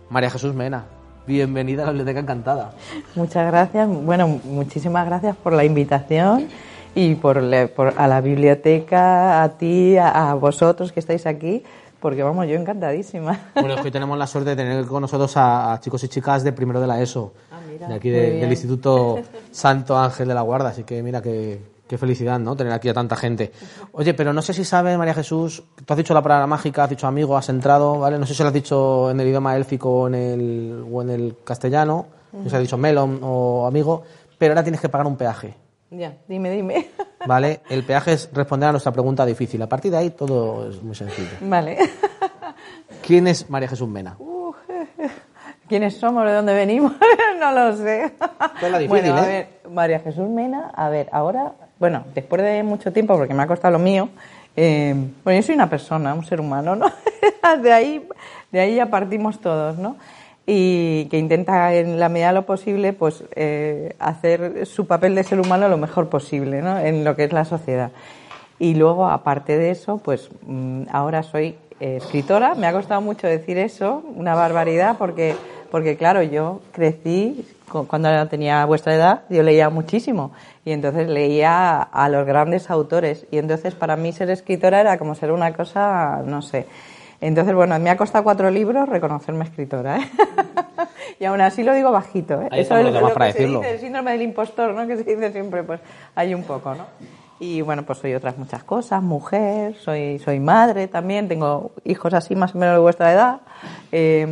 María 0.08 0.30
Jesús 0.30 0.54
Mena, 0.54 0.86
bienvenida 1.26 1.82
a 1.82 1.86
la 1.86 1.92
Biblioteca 1.92 2.20
Encantada. 2.20 2.72
Muchas 3.14 3.46
gracias, 3.46 3.86
bueno, 3.86 4.40
muchísimas 4.44 5.06
gracias 5.06 5.36
por 5.36 5.52
la 5.52 5.64
invitación 5.64 6.48
y 6.94 7.14
por, 7.16 7.36
a 7.38 8.08
la 8.08 8.20
biblioteca, 8.22 9.42
a 9.42 9.50
ti, 9.50 9.98
a, 9.98 10.30
a, 10.30 10.34
vosotros 10.34 10.92
que 10.92 11.00
estáis 11.00 11.26
aquí, 11.26 11.62
porque 12.00 12.22
vamos, 12.22 12.46
yo 12.46 12.54
encantadísima. 12.54 13.50
Bueno, 13.54 13.74
hoy 13.84 13.90
tenemos 13.90 14.16
la 14.16 14.26
suerte 14.26 14.50
de 14.50 14.56
tener 14.56 14.86
con 14.86 15.02
nosotros 15.02 15.36
a, 15.36 15.74
a 15.74 15.80
chicos 15.80 16.02
y 16.04 16.08
chicas 16.08 16.42
de 16.42 16.52
primero 16.52 16.80
de 16.80 16.86
la 16.86 17.02
ESO, 17.02 17.34
mira, 17.78 17.88
de 17.88 17.94
aquí 17.94 18.10
de, 18.10 18.40
del 18.40 18.50
Instituto 18.50 19.18
Santo 19.50 19.96
Ángel 19.96 20.28
de 20.28 20.34
la 20.34 20.42
Guarda, 20.42 20.70
así 20.70 20.84
que 20.84 21.02
mira 21.02 21.22
que 21.22 21.78
Qué 21.88 21.96
felicidad, 21.96 22.38
¿no? 22.38 22.54
Tener 22.54 22.74
aquí 22.74 22.90
a 22.90 22.94
tanta 22.94 23.16
gente. 23.16 23.50
Oye, 23.92 24.12
pero 24.12 24.34
no 24.34 24.42
sé 24.42 24.52
si 24.52 24.62
sabe, 24.62 24.98
María 24.98 25.14
Jesús, 25.14 25.64
tú 25.86 25.94
has 25.94 25.96
dicho 25.96 26.12
la 26.12 26.20
palabra 26.20 26.46
mágica, 26.46 26.84
has 26.84 26.90
dicho 26.90 27.06
amigo, 27.06 27.34
has 27.34 27.48
entrado, 27.48 27.98
¿vale? 27.98 28.18
No 28.18 28.26
sé 28.26 28.34
si 28.34 28.42
lo 28.42 28.48
has 28.48 28.54
dicho 28.54 29.10
en 29.10 29.18
el 29.18 29.28
idioma 29.28 29.56
élfico 29.56 30.02
o 30.02 30.06
en 30.06 30.14
el, 30.14 30.84
o 30.92 31.00
en 31.00 31.08
el 31.08 31.36
castellano, 31.42 32.06
no 32.30 32.42
sé 32.44 32.50
si 32.50 32.56
has 32.56 32.62
dicho 32.62 32.76
melon 32.76 33.20
o 33.22 33.66
amigo, 33.66 34.02
pero 34.36 34.52
ahora 34.52 34.62
tienes 34.62 34.82
que 34.82 34.90
pagar 34.90 35.06
un 35.06 35.16
peaje. 35.16 35.54
Ya, 35.90 36.14
dime, 36.28 36.50
dime. 36.50 36.90
Vale, 37.26 37.62
el 37.70 37.82
peaje 37.84 38.12
es 38.12 38.28
responder 38.34 38.68
a 38.68 38.72
nuestra 38.72 38.92
pregunta 38.92 39.24
difícil. 39.24 39.62
A 39.62 39.68
partir 39.68 39.90
de 39.90 39.96
ahí 39.96 40.10
todo 40.10 40.68
es 40.68 40.82
muy 40.82 40.94
sencillo. 40.94 41.38
Vale. 41.40 41.78
¿Quién 43.02 43.26
es 43.28 43.48
María 43.48 43.68
Jesús 43.68 43.88
Mena? 43.88 44.14
¿Quiénes 45.68 45.96
somos? 45.96 46.24
¿De 46.26 46.32
dónde 46.32 46.54
venimos? 46.54 46.92
no 47.40 47.52
lo 47.52 47.76
sé. 47.76 48.12
Es 48.62 48.70
la 48.70 48.78
difícil, 48.78 48.88
bueno, 48.88 49.16
a 49.16 49.24
¿eh? 49.24 49.48
ver, 49.62 49.72
María 49.72 50.00
Jesús 50.00 50.28
Mena, 50.28 50.70
a 50.74 50.88
ver, 50.88 51.08
ahora 51.12 51.52
bueno, 51.78 52.04
después 52.12 52.42
de 52.42 52.62
mucho 52.64 52.92
tiempo, 52.92 53.16
porque 53.16 53.34
me 53.34 53.42
ha 53.42 53.46
costado 53.46 53.72
lo 53.72 53.78
mío, 53.78 54.08
eh, 54.56 54.94
bueno, 55.22 55.38
yo 55.38 55.46
soy 55.46 55.54
una 55.54 55.70
persona, 55.70 56.12
un 56.12 56.24
ser 56.24 56.40
humano, 56.40 56.74
¿no? 56.74 56.86
de, 57.62 57.72
ahí, 57.72 58.08
de 58.50 58.60
ahí 58.60 58.74
ya 58.74 58.86
partimos 58.86 59.38
todos, 59.40 59.78
¿no? 59.78 59.96
Y 60.44 61.06
que 61.10 61.18
intenta, 61.18 61.72
en 61.74 62.00
la 62.00 62.08
medida 62.08 62.28
de 62.28 62.34
lo 62.34 62.46
posible, 62.46 62.92
pues 62.92 63.22
eh, 63.36 63.94
hacer 64.00 64.66
su 64.66 64.86
papel 64.86 65.14
de 65.14 65.22
ser 65.22 65.38
humano 65.38 65.68
lo 65.68 65.76
mejor 65.76 66.08
posible, 66.08 66.62
¿no? 66.62 66.78
En 66.78 67.04
lo 67.04 67.14
que 67.14 67.24
es 67.24 67.32
la 67.32 67.44
sociedad. 67.44 67.92
Y 68.58 68.74
luego, 68.74 69.08
aparte 69.08 69.56
de 69.56 69.70
eso, 69.70 69.98
pues 69.98 70.30
mm, 70.46 70.84
ahora 70.90 71.22
soy 71.22 71.56
escritora. 71.78 72.56
Me 72.56 72.66
ha 72.66 72.72
costado 72.72 73.00
mucho 73.00 73.28
decir 73.28 73.56
eso, 73.58 74.02
una 74.16 74.34
barbaridad, 74.34 74.96
porque, 74.98 75.36
porque 75.70 75.96
claro, 75.96 76.22
yo 76.22 76.60
crecí 76.72 77.46
cuando 77.68 78.28
tenía 78.28 78.64
vuestra 78.64 78.94
edad, 78.94 79.22
yo 79.28 79.42
leía 79.42 79.68
muchísimo 79.68 80.32
y 80.64 80.72
entonces 80.72 81.08
leía 81.08 81.80
a 81.80 82.08
los 82.08 82.26
grandes 82.26 82.70
autores 82.70 83.26
y 83.30 83.38
entonces 83.38 83.74
para 83.74 83.96
mí 83.96 84.12
ser 84.12 84.30
escritora 84.30 84.80
era 84.80 84.98
como 84.98 85.14
ser 85.14 85.32
una 85.32 85.52
cosa, 85.52 86.22
no 86.24 86.42
sé. 86.42 86.66
Entonces, 87.20 87.54
bueno, 87.54 87.76
me 87.80 87.90
ha 87.90 87.96
costado 87.96 88.22
cuatro 88.22 88.48
libros 88.50 88.88
reconocerme 88.88 89.44
escritora, 89.44 89.98
¿eh? 89.98 90.08
y 91.20 91.24
aún 91.24 91.40
así 91.40 91.64
lo 91.64 91.74
digo 91.74 91.90
bajito, 91.90 92.40
¿eh? 92.42 92.48
Ahí 92.50 92.60
Eso 92.60 92.76
es 92.76 92.84
lo, 92.84 93.00
lo 93.00 93.08
que 93.08 93.14
para 93.14 93.32
se 93.32 93.38
decirlo. 93.38 93.60
dice, 93.60 93.74
el 93.74 93.80
síndrome 93.80 94.12
del 94.12 94.22
impostor, 94.22 94.72
¿no? 94.72 94.86
Que 94.86 94.96
se 94.96 95.02
dice 95.02 95.32
siempre, 95.32 95.64
pues 95.64 95.80
hay 96.14 96.32
un 96.32 96.44
poco, 96.44 96.74
¿no? 96.74 96.86
Y 97.40 97.60
bueno, 97.62 97.84
pues 97.84 97.98
soy 97.98 98.14
otras 98.14 98.36
muchas 98.36 98.64
cosas, 98.64 99.02
mujer, 99.02 99.76
soy, 99.76 100.18
soy 100.18 100.40
madre 100.40 100.88
también, 100.88 101.28
tengo 101.28 101.70
hijos 101.84 102.12
así 102.14 102.34
más 102.34 102.54
o 102.54 102.58
menos 102.58 102.74
de 102.74 102.80
vuestra 102.80 103.12
edad, 103.12 103.40
eh, 103.92 104.26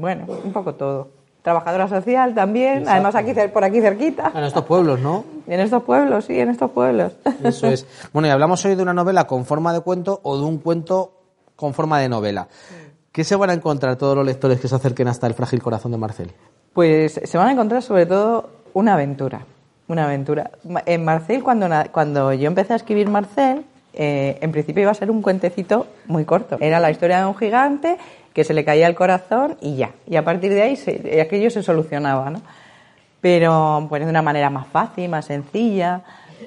bueno, 0.00 0.26
un 0.44 0.52
poco 0.52 0.74
todo 0.74 1.18
trabajadora 1.42 1.88
social 1.88 2.34
también, 2.34 2.78
Exacto. 2.78 2.90
además 2.92 3.14
aquí 3.14 3.32
por 3.52 3.64
aquí 3.64 3.80
cerquita. 3.80 4.32
En 4.34 4.44
estos 4.44 4.64
pueblos, 4.64 5.00
¿no? 5.00 5.24
En 5.46 5.60
estos 5.60 5.82
pueblos, 5.82 6.26
sí, 6.26 6.38
en 6.38 6.50
estos 6.50 6.70
pueblos. 6.70 7.12
Eso 7.42 7.68
es. 7.68 7.86
Bueno, 8.12 8.28
y 8.28 8.30
hablamos 8.30 8.64
hoy 8.64 8.74
de 8.74 8.82
una 8.82 8.92
novela 8.92 9.26
con 9.26 9.44
forma 9.44 9.72
de 9.72 9.80
cuento 9.80 10.20
o 10.22 10.36
de 10.36 10.44
un 10.44 10.58
cuento 10.58 11.12
con 11.56 11.74
forma 11.74 12.00
de 12.00 12.08
novela. 12.08 12.48
¿Qué 13.12 13.24
se 13.24 13.34
van 13.34 13.50
a 13.50 13.54
encontrar 13.54 13.96
todos 13.96 14.14
los 14.14 14.26
lectores 14.26 14.60
que 14.60 14.68
se 14.68 14.74
acerquen 14.74 15.08
hasta 15.08 15.26
el 15.26 15.34
frágil 15.34 15.62
corazón 15.62 15.92
de 15.92 15.98
Marcel? 15.98 16.32
Pues 16.72 17.20
se 17.24 17.38
van 17.38 17.48
a 17.48 17.52
encontrar 17.52 17.82
sobre 17.82 18.06
todo 18.06 18.50
una 18.74 18.94
aventura, 18.94 19.44
una 19.88 20.04
aventura. 20.04 20.50
En 20.86 21.04
Marcel, 21.04 21.42
cuando, 21.42 21.68
cuando 21.90 22.32
yo 22.32 22.46
empecé 22.46 22.74
a 22.74 22.76
escribir 22.76 23.08
Marcel, 23.08 23.64
eh, 23.94 24.38
en 24.40 24.52
principio 24.52 24.82
iba 24.82 24.90
a 24.90 24.94
ser 24.94 25.10
un 25.10 25.22
cuentecito 25.22 25.86
muy 26.06 26.24
corto. 26.24 26.58
Era 26.60 26.78
la 26.78 26.90
historia 26.90 27.18
de 27.18 27.26
un 27.26 27.34
gigante 27.34 27.96
que 28.32 28.44
se 28.44 28.54
le 28.54 28.64
caía 28.64 28.86
el 28.86 28.94
corazón 28.94 29.56
y 29.60 29.76
ya. 29.76 29.90
Y 30.06 30.16
a 30.16 30.24
partir 30.24 30.52
de 30.52 30.62
ahí 30.62 30.76
se, 30.76 31.20
aquello 31.20 31.50
se 31.50 31.62
solucionaba, 31.62 32.30
¿no? 32.30 32.40
Pero 33.20 33.86
pues 33.88 34.04
de 34.04 34.08
una 34.08 34.22
manera 34.22 34.50
más 34.50 34.68
fácil, 34.68 35.08
más 35.08 35.24
sencilla. 35.24 36.02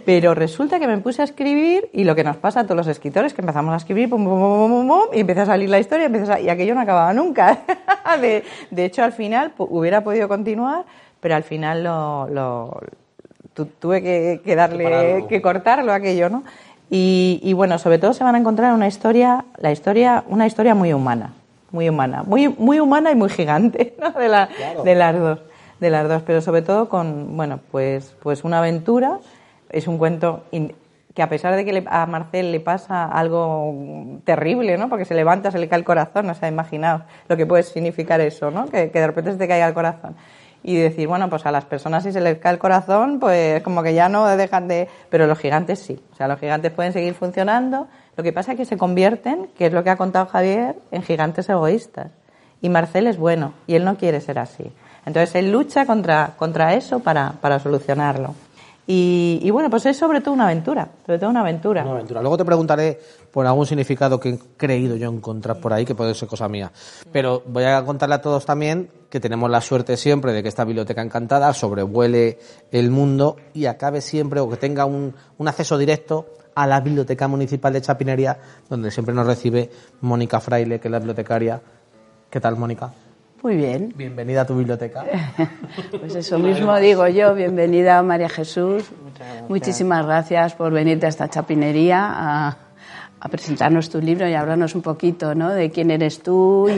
Pero 0.06 0.34
resulta 0.34 0.80
que 0.80 0.88
me 0.88 0.98
puse 1.00 1.22
a 1.22 1.26
escribir 1.26 1.90
y 1.92 2.06
lo 2.06 2.16
que 2.16 2.24
nos 2.24 2.38
pasa 2.38 2.62
a 2.62 2.64
todos 2.64 2.78
los 2.78 2.88
escritores, 2.88 3.34
que 3.34 3.42
empezamos 3.42 3.74
a 3.74 3.78
escribir, 3.78 4.10
pum, 4.10 4.24
pum, 4.24 4.40
pum, 4.40 4.88
pum, 4.88 5.02
y 5.14 5.20
empieza 5.20 5.42
a 5.42 5.46
salir 5.48 5.70
la 5.70 5.80
historia 5.80 6.06
empieza 6.06 6.36
a, 6.36 6.40
y 6.40 6.48
aquello 6.48 6.74
no 6.74 6.82
acababa 6.82 7.14
nunca. 7.14 7.60
de, 8.22 8.46
de, 8.70 8.86
hecho, 8.86 9.04
al 9.04 9.12
final 9.12 9.52
hubiera 9.58 10.02
podido 10.02 10.30
continuar, 10.30 10.86
pero 11.20 11.36
al 11.36 11.44
final 11.44 11.84
lo, 11.84 12.30
lo 12.30 12.82
tu, 13.54 13.66
tuve 13.66 14.02
que, 14.02 14.42
que 14.44 14.56
darle, 14.56 15.26
que 15.28 15.42
cortarlo 15.42 15.94
aquello, 15.94 16.30
¿no? 16.30 16.44
Y, 16.90 17.40
y, 17.44 17.54
bueno, 17.54 17.78
sobre 17.80 18.00
todo 18.00 18.14
se 18.14 18.24
van 18.24 18.36
a 18.36 18.38
encontrar 18.38 18.74
una 18.74 18.88
historia, 18.88 19.46
la 19.58 19.72
historia, 19.72 20.26
una 20.28 20.46
historia 20.46 20.76
muy 20.76 20.92
humana, 20.92 21.34
muy 21.72 21.88
humana, 21.88 22.24
muy, 22.24 22.50
muy 22.50 22.82
humana 22.82 23.12
y 23.12 23.16
muy 23.16 23.30
gigante, 23.30 23.96
¿no? 24.00 24.12
De, 24.12 24.28
la, 24.28 24.48
claro. 24.48 24.84
de 24.84 24.96
las 24.96 25.18
dos. 25.18 25.40
de 25.80 25.90
las 25.90 26.08
dos, 26.08 26.22
pero 26.24 26.42
sobre 26.42 26.62
todo 26.62 26.90
con, 26.90 27.38
bueno, 27.38 27.60
pues, 27.72 28.16
pues 28.22 28.44
una 28.44 28.60
aventura. 28.60 29.20
Es 29.70 29.88
un 29.88 29.98
cuento 29.98 30.44
que 31.14 31.22
a 31.22 31.30
pesar 31.30 31.56
de 31.56 31.64
que 31.64 31.84
a 31.88 32.06
Marcel 32.08 32.52
le 32.52 32.60
pasa 32.60 33.06
algo 33.06 33.74
terrible, 34.26 34.78
¿no? 34.78 34.90
Porque 34.90 35.06
se 35.06 35.14
levanta, 35.14 35.50
se 35.50 35.60
le 35.60 35.70
cae 35.70 35.80
el 35.80 35.86
corazón, 35.86 36.28
no 36.28 36.34
se 36.36 36.46
ha 36.46 36.50
imaginado 36.50 37.04
lo 37.30 37.38
que 37.38 37.46
puede 37.46 37.64
significar 37.64 38.20
eso, 38.20 38.52
¿no? 38.52 38.66
Que, 38.66 38.92
que 38.92 39.00
de 39.00 39.08
repente 39.08 39.32
se 39.32 39.38
te 39.38 39.48
caiga 39.48 39.66
el 39.66 39.74
corazón 39.74 40.18
y 40.64 40.76
decir, 40.76 41.08
bueno, 41.08 41.30
pues 41.30 41.46
a 41.46 41.52
las 41.52 41.66
personas 41.66 42.04
si 42.04 42.12
se 42.12 42.22
les 42.22 42.38
cae 42.38 42.54
el 42.54 42.60
corazón, 42.60 43.20
pues 43.20 43.62
como 43.64 43.84
que 43.84 43.94
ya 43.94 44.10
no 44.10 44.28
dejan 44.28 44.68
de... 44.68 44.88
Pero 45.10 45.28
los 45.28 45.40
gigantes 45.40 45.80
sí, 45.80 46.00
o 46.12 46.16
sea, 46.16 46.28
los 46.28 46.40
gigantes 46.40 46.72
pueden 46.72 46.94
seguir 46.94 47.14
funcionando. 47.14 47.88
Lo 48.16 48.24
que 48.24 48.34
pasa 48.34 48.52
es 48.52 48.58
que 48.58 48.66
se 48.66 48.78
convierten, 48.78 49.50
que 49.58 49.68
es 49.68 49.74
lo 49.74 49.84
que 49.84 49.90
ha 49.90 49.96
contado 49.96 50.28
Javier, 50.28 50.76
en 50.92 51.02
gigantes 51.02 51.50
egoístas. 51.50 52.12
Y 52.62 52.70
Marcel 52.70 53.08
es 53.08 53.18
bueno, 53.18 53.54
y 53.66 53.76
él 53.76 53.84
no 53.84 53.98
quiere 53.98 54.22
ser 54.22 54.38
así. 54.38 54.72
Entonces 55.06 55.34
él 55.36 55.52
lucha 55.52 55.86
contra, 55.86 56.34
contra 56.38 56.76
eso 56.76 57.00
para, 57.00 57.34
para 57.42 57.60
solucionarlo. 57.60 58.36
Y, 58.94 59.50
bueno, 59.52 59.70
pues 59.70 59.86
es 59.86 59.96
sobre 59.96 60.20
todo 60.20 60.34
una 60.34 60.44
aventura, 60.46 60.90
sobre 61.06 61.18
todo 61.18 61.30
una 61.30 61.40
aventura. 61.40 61.84
Una 61.84 61.92
aventura. 61.92 62.20
Luego 62.20 62.36
te 62.36 62.44
preguntaré 62.44 63.00
por 63.32 63.48
algún 63.48 63.66
significado 63.66 64.20
que 64.20 64.30
he 64.32 64.40
creído 64.58 64.98
yo 64.98 65.10
encontrar 65.10 65.62
por 65.62 65.72
ahí, 65.72 65.86
que 65.86 65.96
puede 65.96 66.14
ser 66.14 66.28
cosa 66.28 66.50
mía. 66.50 66.74
Pero 67.10 67.42
voy 67.48 67.64
a 67.64 67.86
contarle 67.86 68.16
a 68.16 68.22
todos 68.22 68.46
también 68.46 68.90
que 69.10 69.22
tenemos 69.22 69.50
la 69.50 69.62
suerte 69.62 69.96
siempre 69.96 70.34
de 70.34 70.44
que 70.44 70.50
esta 70.50 70.66
biblioteca 70.66 71.02
encantada 71.02 71.54
sobrevuele 71.54 72.38
el 72.74 72.92
mundo 72.92 73.38
y 73.54 73.66
acabe 73.66 74.02
siempre 74.02 74.42
o 74.42 74.50
que 74.50 74.58
tenga 74.58 74.84
un, 74.84 75.16
un 75.38 75.48
acceso 75.48 75.78
directo 75.78 76.26
a 76.54 76.68
la 76.68 76.82
Biblioteca 76.82 77.30
Municipal 77.30 77.72
de 77.72 77.82
Chapinería, 77.82 78.40
donde 78.70 78.92
siempre 78.92 79.16
nos 79.16 79.26
recibe 79.26 79.70
Mónica 80.02 80.42
Fraile, 80.42 80.82
que 80.82 80.90
es 80.90 80.92
la 80.92 81.00
bibliotecaria. 81.00 81.62
¿Qué 82.30 82.42
tal, 82.42 82.58
Mónica? 82.58 82.92
Muy 83.44 83.56
bien. 83.56 83.92
Bienvenida 83.98 84.42
a 84.42 84.46
tu 84.46 84.56
biblioteca. 84.56 85.04
pues 86.00 86.14
eso 86.14 86.38
mismo 86.38 86.78
digo 86.78 87.08
yo, 87.08 87.34
bienvenida 87.34 88.04
María 88.04 88.30
Jesús. 88.30 88.84
Muchísimas 89.50 90.06
gracias 90.06 90.54
por 90.54 90.72
venirte 90.72 91.08
a 91.08 91.10
esta 91.10 91.28
chapinería 91.28 92.08
a, 92.08 92.58
presentarnos 93.32 93.90
tu 93.90 94.00
libro 94.00 94.30
y 94.30 94.36
hablarnos 94.36 94.76
un 94.76 94.84
poquito 94.84 95.34
¿no? 95.34 95.50
de 95.50 95.72
quién 95.72 95.90
eres 95.90 96.22
tú 96.22 96.70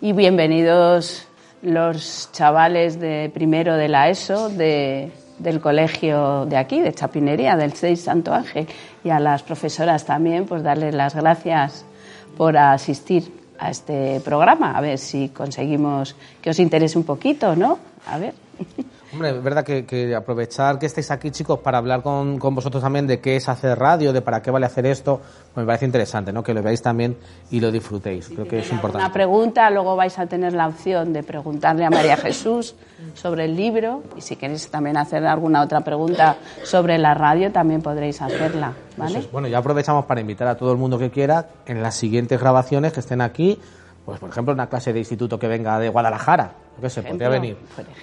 y, 0.00 0.12
bienvenidos 0.12 1.26
los 1.60 2.30
chavales 2.32 2.98
de 2.98 3.30
primero 3.32 3.76
de 3.76 3.88
la 3.88 4.08
ESO 4.08 4.48
de, 4.48 5.10
del 5.38 5.60
colegio 5.60 6.46
de 6.46 6.56
aquí, 6.56 6.80
de 6.80 6.94
Chapinería, 6.94 7.56
del 7.56 7.74
6 7.74 8.00
Santo 8.00 8.32
Ángel, 8.32 8.66
y 9.04 9.10
a 9.10 9.18
las 9.18 9.42
profesoras 9.42 10.06
también, 10.06 10.46
pues 10.46 10.62
darles 10.62 10.94
las 10.94 11.14
gracias 11.14 11.84
por 12.36 12.56
asistir 12.56 13.45
a 13.58 13.70
este 13.70 14.20
programa, 14.20 14.76
a 14.76 14.80
ver 14.80 14.98
si 14.98 15.28
conseguimos 15.28 16.14
que 16.42 16.50
os 16.50 16.58
interese 16.58 16.98
un 16.98 17.04
poquito, 17.04 17.56
¿no? 17.56 17.78
A 18.06 18.18
ver. 18.18 18.34
Hombre, 19.16 19.30
es 19.30 19.42
verdad 19.42 19.64
que, 19.64 20.14
aprovechar 20.14 20.78
que 20.78 20.84
estéis 20.84 21.10
aquí, 21.10 21.30
chicos, 21.30 21.60
para 21.60 21.78
hablar 21.78 22.02
con, 22.02 22.38
con, 22.38 22.54
vosotros 22.54 22.82
también 22.82 23.06
de 23.06 23.18
qué 23.18 23.36
es 23.36 23.48
hacer 23.48 23.78
radio, 23.78 24.12
de 24.12 24.20
para 24.20 24.42
qué 24.42 24.50
vale 24.50 24.66
hacer 24.66 24.84
esto, 24.84 25.22
pues 25.54 25.62
me 25.62 25.64
parece 25.64 25.86
interesante, 25.86 26.34
¿no? 26.34 26.42
Que 26.42 26.52
lo 26.52 26.62
veáis 26.62 26.82
también 26.82 27.16
y 27.50 27.60
lo 27.60 27.72
disfrutéis. 27.72 28.28
Creo 28.28 28.46
que 28.46 28.58
es 28.58 28.70
importante. 28.70 29.06
Una 29.06 29.14
pregunta, 29.14 29.70
luego 29.70 29.96
vais 29.96 30.18
a 30.18 30.26
tener 30.26 30.52
la 30.52 30.68
opción 30.68 31.14
de 31.14 31.22
preguntarle 31.22 31.86
a 31.86 31.90
María 31.90 32.18
Jesús 32.18 32.74
sobre 33.14 33.46
el 33.46 33.56
libro 33.56 34.02
y 34.18 34.20
si 34.20 34.36
queréis 34.36 34.70
también 34.70 34.98
hacer 34.98 35.26
alguna 35.26 35.62
otra 35.62 35.80
pregunta 35.80 36.36
sobre 36.62 36.98
la 36.98 37.14
radio, 37.14 37.50
también 37.50 37.80
podréis 37.80 38.20
hacerla, 38.20 38.74
¿vale? 38.98 39.26
Bueno, 39.32 39.48
ya 39.48 39.56
aprovechamos 39.56 40.04
para 40.04 40.20
invitar 40.20 40.46
a 40.46 40.58
todo 40.58 40.72
el 40.72 40.78
mundo 40.78 40.98
que 40.98 41.10
quiera 41.10 41.48
en 41.64 41.82
las 41.82 41.94
siguientes 41.94 42.38
grabaciones 42.38 42.92
que 42.92 43.00
estén 43.00 43.22
aquí 43.22 43.58
pues 44.06 44.20
por 44.20 44.30
ejemplo 44.30 44.54
una 44.54 44.68
clase 44.68 44.92
de 44.92 45.00
instituto 45.00 45.36
que 45.38 45.48
venga 45.48 45.80
de 45.80 45.88
Guadalajara, 45.88 46.52
qué 46.80 46.90
sé, 46.90 47.02
podría 47.02 47.28
venir. 47.28 47.56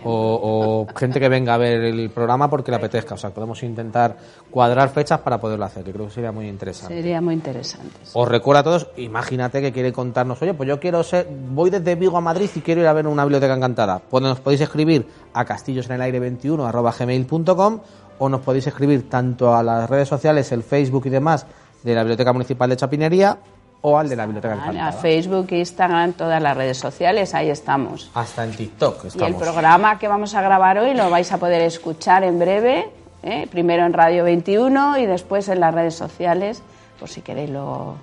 O, 0.03 0.87
gente 0.95 1.19
que 1.19 1.29
venga 1.29 1.53
a 1.53 1.57
ver 1.57 1.81
el 1.83 2.09
programa 2.09 2.49
porque 2.49 2.71
le 2.71 2.77
apetezca. 2.77 3.15
O 3.15 3.17
sea, 3.17 3.31
podemos 3.31 3.61
intentar 3.63 4.15
cuadrar 4.49 4.89
fechas 4.89 5.19
para 5.19 5.39
poderlo 5.39 5.65
hacer, 5.65 5.83
que 5.83 5.91
creo 5.91 6.07
que 6.07 6.13
sería 6.13 6.31
muy 6.31 6.47
interesante. 6.47 6.95
Sería 6.95 7.21
muy 7.21 7.35
interesante. 7.35 7.89
Os 8.13 8.27
recuerdo 8.27 8.59
a 8.59 8.63
todos, 8.63 8.87
imagínate 8.97 9.61
que 9.61 9.71
quiere 9.71 9.91
contarnos, 9.93 10.41
oye, 10.41 10.53
pues 10.53 10.67
yo 10.67 10.79
quiero 10.79 11.03
ser, 11.03 11.27
voy 11.49 11.69
desde 11.69 11.95
Vigo 11.95 12.17
a 12.17 12.21
Madrid 12.21 12.49
y 12.55 12.61
quiero 12.61 12.81
ir 12.81 12.87
a 12.87 12.93
ver 12.93 13.07
una 13.07 13.23
biblioteca 13.23 13.53
encantada. 13.53 13.99
Pues 13.99 14.23
nos 14.23 14.39
podéis 14.39 14.61
escribir 14.61 15.07
a 15.33 15.45
castillosenelaire21 15.45 16.97
gmail.com 16.99 17.79
o 18.19 18.29
nos 18.29 18.41
podéis 18.41 18.67
escribir 18.67 19.09
tanto 19.09 19.55
a 19.55 19.63
las 19.63 19.89
redes 19.89 20.07
sociales, 20.07 20.51
el 20.51 20.63
Facebook 20.63 21.05
y 21.05 21.09
demás 21.09 21.45
de 21.83 21.95
la 21.95 22.03
Biblioteca 22.03 22.31
Municipal 22.33 22.69
de 22.69 22.77
Chapinería 22.77 23.37
o 23.85 23.97
al 23.97 24.07
de 24.07 24.15
la 24.15 24.25
Biblioteca 24.25 24.53
Encantada. 24.55 24.87
A 24.87 24.91
Facebook, 24.93 25.47
Instagram, 25.51 26.13
todas 26.13 26.41
las 26.41 26.55
redes 26.55 26.77
sociales, 26.77 27.33
ahí 27.33 27.49
estamos. 27.49 28.09
Hasta 28.13 28.45
en 28.45 28.51
TikTok 28.51 29.05
estamos. 29.05 29.29
Y 29.29 29.33
el 29.33 29.35
programa 29.35 29.99
que 29.99 30.07
vamos 30.07 30.33
a 30.35 30.41
grabar 30.41 30.77
hoy 30.77 30.93
lo 30.93 31.09
vais 31.09 31.29
a 31.33 31.37
poder 31.37 31.61
escuchar 31.61 32.23
en 32.23 32.39
breve, 32.39 32.89
¿eh? 33.23 33.45
primero 33.51 33.85
en 33.85 33.91
Radio 33.91 34.23
21 34.23 34.99
y 34.99 35.05
después 35.05 35.49
en 35.49 35.59
las 35.59 35.75
redes 35.75 35.95
sociales, 35.95 36.63
por 36.97 37.09
si 37.09 37.19
queréis 37.21 37.49
lo... 37.49 37.95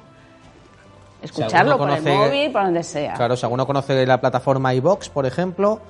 escucharlo 1.22 1.78
por 1.78 1.90
el 1.90 2.02
móvil, 2.02 2.52
por 2.52 2.64
donde 2.64 2.82
sea. 2.82 3.14
Claro, 3.14 3.34
si 3.34 3.46
alguno 3.46 3.66
conoce 3.66 4.04
la 4.04 4.20
plataforma 4.20 4.74
iBox, 4.74 5.08
por 5.08 5.24
ejemplo, 5.24 5.80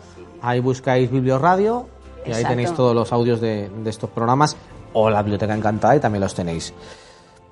ahí 0.41 0.61
buscáis 0.61 1.11
Biblioradio 1.11 1.89
y 2.25 2.33
ahí 2.33 2.45
tenéis 2.45 2.73
todos 2.75 2.95
los 2.95 3.13
audios 3.13 3.41
de, 3.41 3.69
de 3.69 3.91
estos 3.91 4.09
programas 4.09 4.57
o 4.93 5.11
la 5.11 5.21
Biblioteca 5.23 5.53
Encantada 5.53 5.97
y 5.97 6.01
también 6.01 6.23
los 6.23 6.35
tenéis. 6.35 6.73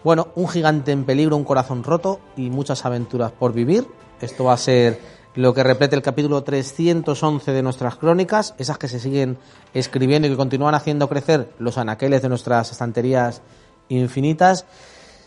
Bueno, 0.04 0.28
un 0.36 0.48
gigante 0.48 0.92
en 0.92 1.04
peligro, 1.04 1.36
un 1.36 1.44
corazón 1.44 1.82
roto 1.82 2.20
y 2.36 2.50
muchas 2.50 2.84
aventuras 2.84 3.32
por 3.32 3.52
vivir. 3.52 3.88
Esto 4.20 4.44
va 4.44 4.52
a 4.52 4.56
ser 4.56 5.00
lo 5.34 5.52
que 5.52 5.64
repete 5.64 5.96
el 5.96 6.02
capítulo 6.02 6.42
311 6.44 7.52
de 7.52 7.62
nuestras 7.62 7.96
crónicas, 7.96 8.54
esas 8.58 8.78
que 8.78 8.86
se 8.86 9.00
siguen 9.00 9.38
escribiendo 9.74 10.28
y 10.28 10.30
que 10.30 10.36
continúan 10.36 10.76
haciendo 10.76 11.08
crecer 11.08 11.52
los 11.58 11.78
anaqueles 11.78 12.22
de 12.22 12.28
nuestras 12.28 12.70
estanterías 12.70 13.42
infinitas. 13.88 14.66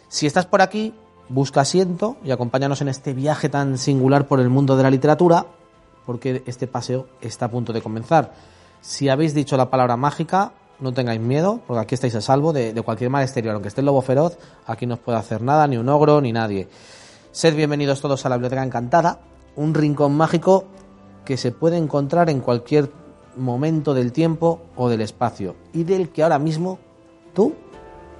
Si 0.08 0.26
estás 0.26 0.46
por 0.46 0.62
aquí, 0.62 0.94
busca 1.28 1.62
asiento 1.62 2.16
y 2.24 2.32
acompáñanos 2.32 2.82
en 2.82 2.88
este 2.88 3.14
viaje 3.14 3.50
tan 3.50 3.78
singular 3.78 4.28
por 4.28 4.40
el 4.40 4.50
mundo 4.50 4.78
de 4.78 4.84
la 4.84 4.90
literatura, 4.90 5.48
porque 6.06 6.44
este 6.46 6.68
paseo 6.68 7.08
está 7.20 7.46
a 7.46 7.52
punto 7.52 7.74
de 7.74 7.82
comenzar. 7.82 8.34
Si 8.80 9.10
habéis 9.10 9.34
dicho 9.34 9.58
la 9.58 9.70
palabra 9.70 9.98
mágica, 9.98 10.54
no 10.82 10.94
tengáis 10.94 11.22
miedo, 11.22 11.62
porque 11.68 11.80
aquí 11.80 11.96
estáis 11.96 12.16
a 12.16 12.22
salvo 12.22 12.52
de, 12.52 12.74
cualquier 12.84 13.10
mal 13.10 13.24
exterior. 13.24 13.54
Aunque 13.54 13.70
esté 13.70 13.82
el 13.82 13.86
lobo 13.86 14.02
feroz, 14.02 14.38
aquí 14.66 14.86
no 14.86 14.96
os 14.96 15.00
puede 15.00 15.18
hacer 15.18 15.42
nada, 15.42 15.68
ni 15.68 15.78
un 15.78 15.88
ogro, 15.88 16.20
ni 16.20 16.34
nadie. 16.34 16.68
Sed 17.32 17.56
bienvenidos 17.56 18.02
todos 18.02 18.26
a 18.26 18.30
la 18.30 18.36
Biblioteca 18.36 18.64
Encantada, 18.64 19.20
un 19.56 19.74
rincón 19.74 20.18
mágico 20.18 20.66
que 21.24 21.38
se 21.38 21.52
puede 21.52 21.78
encontrar 21.78 22.30
en 22.30 22.42
cualquier 22.42 22.92
momento 23.38 23.94
del 23.94 24.12
tiempo 24.12 24.62
o 24.76 24.90
del 24.90 25.02
espacio, 25.02 25.56
y 25.72 25.84
del 25.84 26.10
que 26.10 26.24
ahora 26.24 26.40
mismo 26.40 26.80
tú 27.34 27.54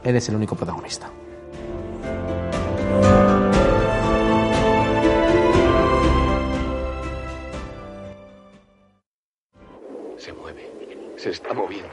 eres 0.04 0.30
el 0.30 0.36
único 0.36 0.56
protagonista. 0.56 1.12
Se 10.18 10.32
mueve, 10.34 10.72
se 11.18 11.32
está 11.32 11.54
moviendo. 11.54 11.90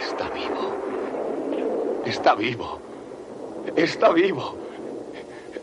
Está 0.00 0.28
vivo. 0.30 1.93
Está 2.06 2.34
vivo. 2.34 2.80
Está 3.76 4.12
vivo. 4.12 4.56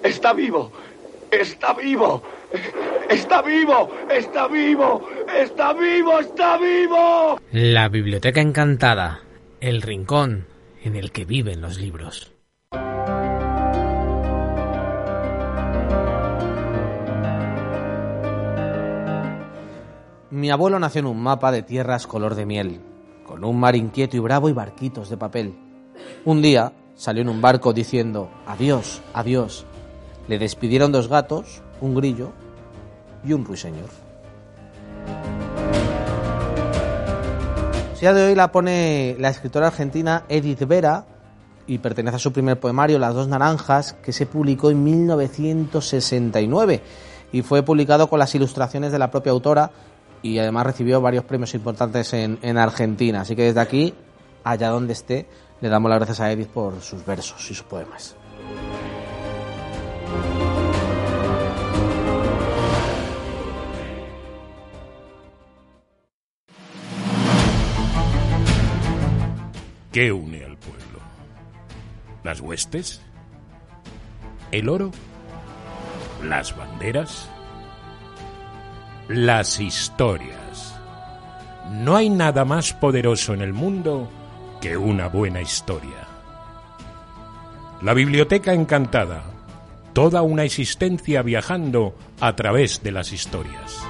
Está 0.04 0.34
vivo. 0.34 0.72
Está 1.32 1.74
vivo. 1.74 2.22
Está 3.10 3.42
vivo. 3.42 3.90
Está 4.10 4.48
vivo. 4.48 5.02
Está 5.28 5.74
vivo. 5.74 6.20
Está 6.20 6.58
vivo. 6.58 7.40
La 7.52 7.90
Biblioteca 7.90 8.42
Encantada. 8.42 9.22
El 9.60 9.82
rincón 9.82 10.48
en 10.84 10.96
el 10.96 11.12
que 11.12 11.26
viven 11.26 11.62
los 11.62 11.80
libros. 11.80 12.34
Mi 20.32 20.50
abuelo 20.50 20.80
nació 20.80 21.00
en 21.00 21.06
un 21.06 21.22
mapa 21.22 21.52
de 21.52 21.62
tierras 21.62 22.08
color 22.08 22.36
de 22.36 22.46
miel 22.46 22.82
con 23.26 23.46
un 23.46 23.60
mar 23.60 23.76
inquieto 23.76 24.18
y 24.18 24.20
bravo 24.20 24.50
y 24.50 24.54
barquitos 24.54 25.10
de 25.10 25.18
papel. 25.18 25.71
Un 26.26 26.42
día 26.42 26.74
salió 26.96 27.22
en 27.22 27.30
un 27.30 27.42
barco 27.42 27.74
diciendo 27.74 28.30
adiós, 28.46 29.02
adiós. 29.14 29.66
Le 30.28 30.38
despidieron 30.38 30.92
dos 30.92 31.08
gatos, 31.08 31.62
un 31.82 31.96
grillo 31.96 32.32
y 33.24 33.34
un 33.34 33.44
ruiseñor. 33.44 33.90
día 38.02 38.14
de 38.14 38.26
hoy 38.26 38.36
la 38.36 38.52
pone 38.52 39.16
la 39.20 39.30
escritora 39.30 39.68
argentina 39.68 40.24
Edith 40.28 40.66
Vera 40.66 41.06
y 41.68 41.78
pertenece 41.78 42.16
a 42.16 42.20
su 42.20 42.34
primer 42.34 42.60
poemario 42.60 42.98
Las 42.98 43.14
dos 43.14 43.28
naranjas 43.28 43.94
que 43.94 44.12
se 44.12 44.26
publicó 44.26 44.72
en 44.72 44.84
1969 44.84 46.82
y 47.32 47.44
fue 47.44 47.62
publicado 47.62 48.10
con 48.10 48.18
las 48.18 48.34
ilustraciones 48.34 48.92
de 48.92 48.98
la 48.98 49.12
propia 49.12 49.32
autora 49.32 49.70
y 50.24 50.40
además 50.40 50.66
recibió 50.66 51.00
varios 51.00 51.26
premios 51.26 51.54
importantes 51.54 52.12
en 52.14 52.58
Argentina. 52.58 53.22
Así 53.22 53.36
que 53.36 53.44
desde 53.44 53.60
aquí, 53.60 53.94
allá 54.44 54.70
donde 54.70 54.94
esté, 54.94 55.28
le 55.62 55.70
damos 55.70 55.90
las 55.90 56.00
gracias 56.00 56.20
a 56.20 56.32
Edith 56.32 56.48
por 56.48 56.82
sus 56.82 57.06
versos 57.06 57.40
y 57.52 57.54
sus 57.54 57.62
poemas. 57.62 58.16
¿Qué 69.92 70.12
une 70.12 70.44
al 70.44 70.58
pueblo? 70.58 71.00
¿Las 72.24 72.42
huestes? 72.42 73.02
¿El 74.52 74.68
oro? 74.68 74.90
¿Las 76.24 76.58
banderas? 76.58 77.30
Las 79.10 79.60
historias. 79.60 80.76
No 81.70 81.96
hay 81.96 82.10
nada 82.10 82.46
más 82.46 82.74
poderoso 82.74 83.36
en 83.36 83.42
el 83.42 83.54
mundo 83.54 84.10
que 84.62 84.78
una 84.78 85.08
buena 85.08 85.42
historia. 85.42 86.08
La 87.82 87.96
Biblioteca 87.96 88.54
Encantada. 88.54 89.24
Toda 89.92 90.22
una 90.22 90.44
existencia 90.44 91.24
viajando 91.24 91.96
a 92.20 92.36
través 92.36 92.84
de 92.84 92.92
las 92.92 93.12
historias. 93.12 93.84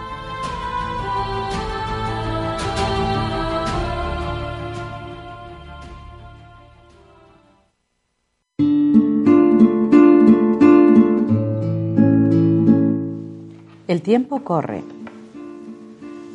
El 13.89 14.01
tiempo 14.01 14.45
corre. 14.45 14.83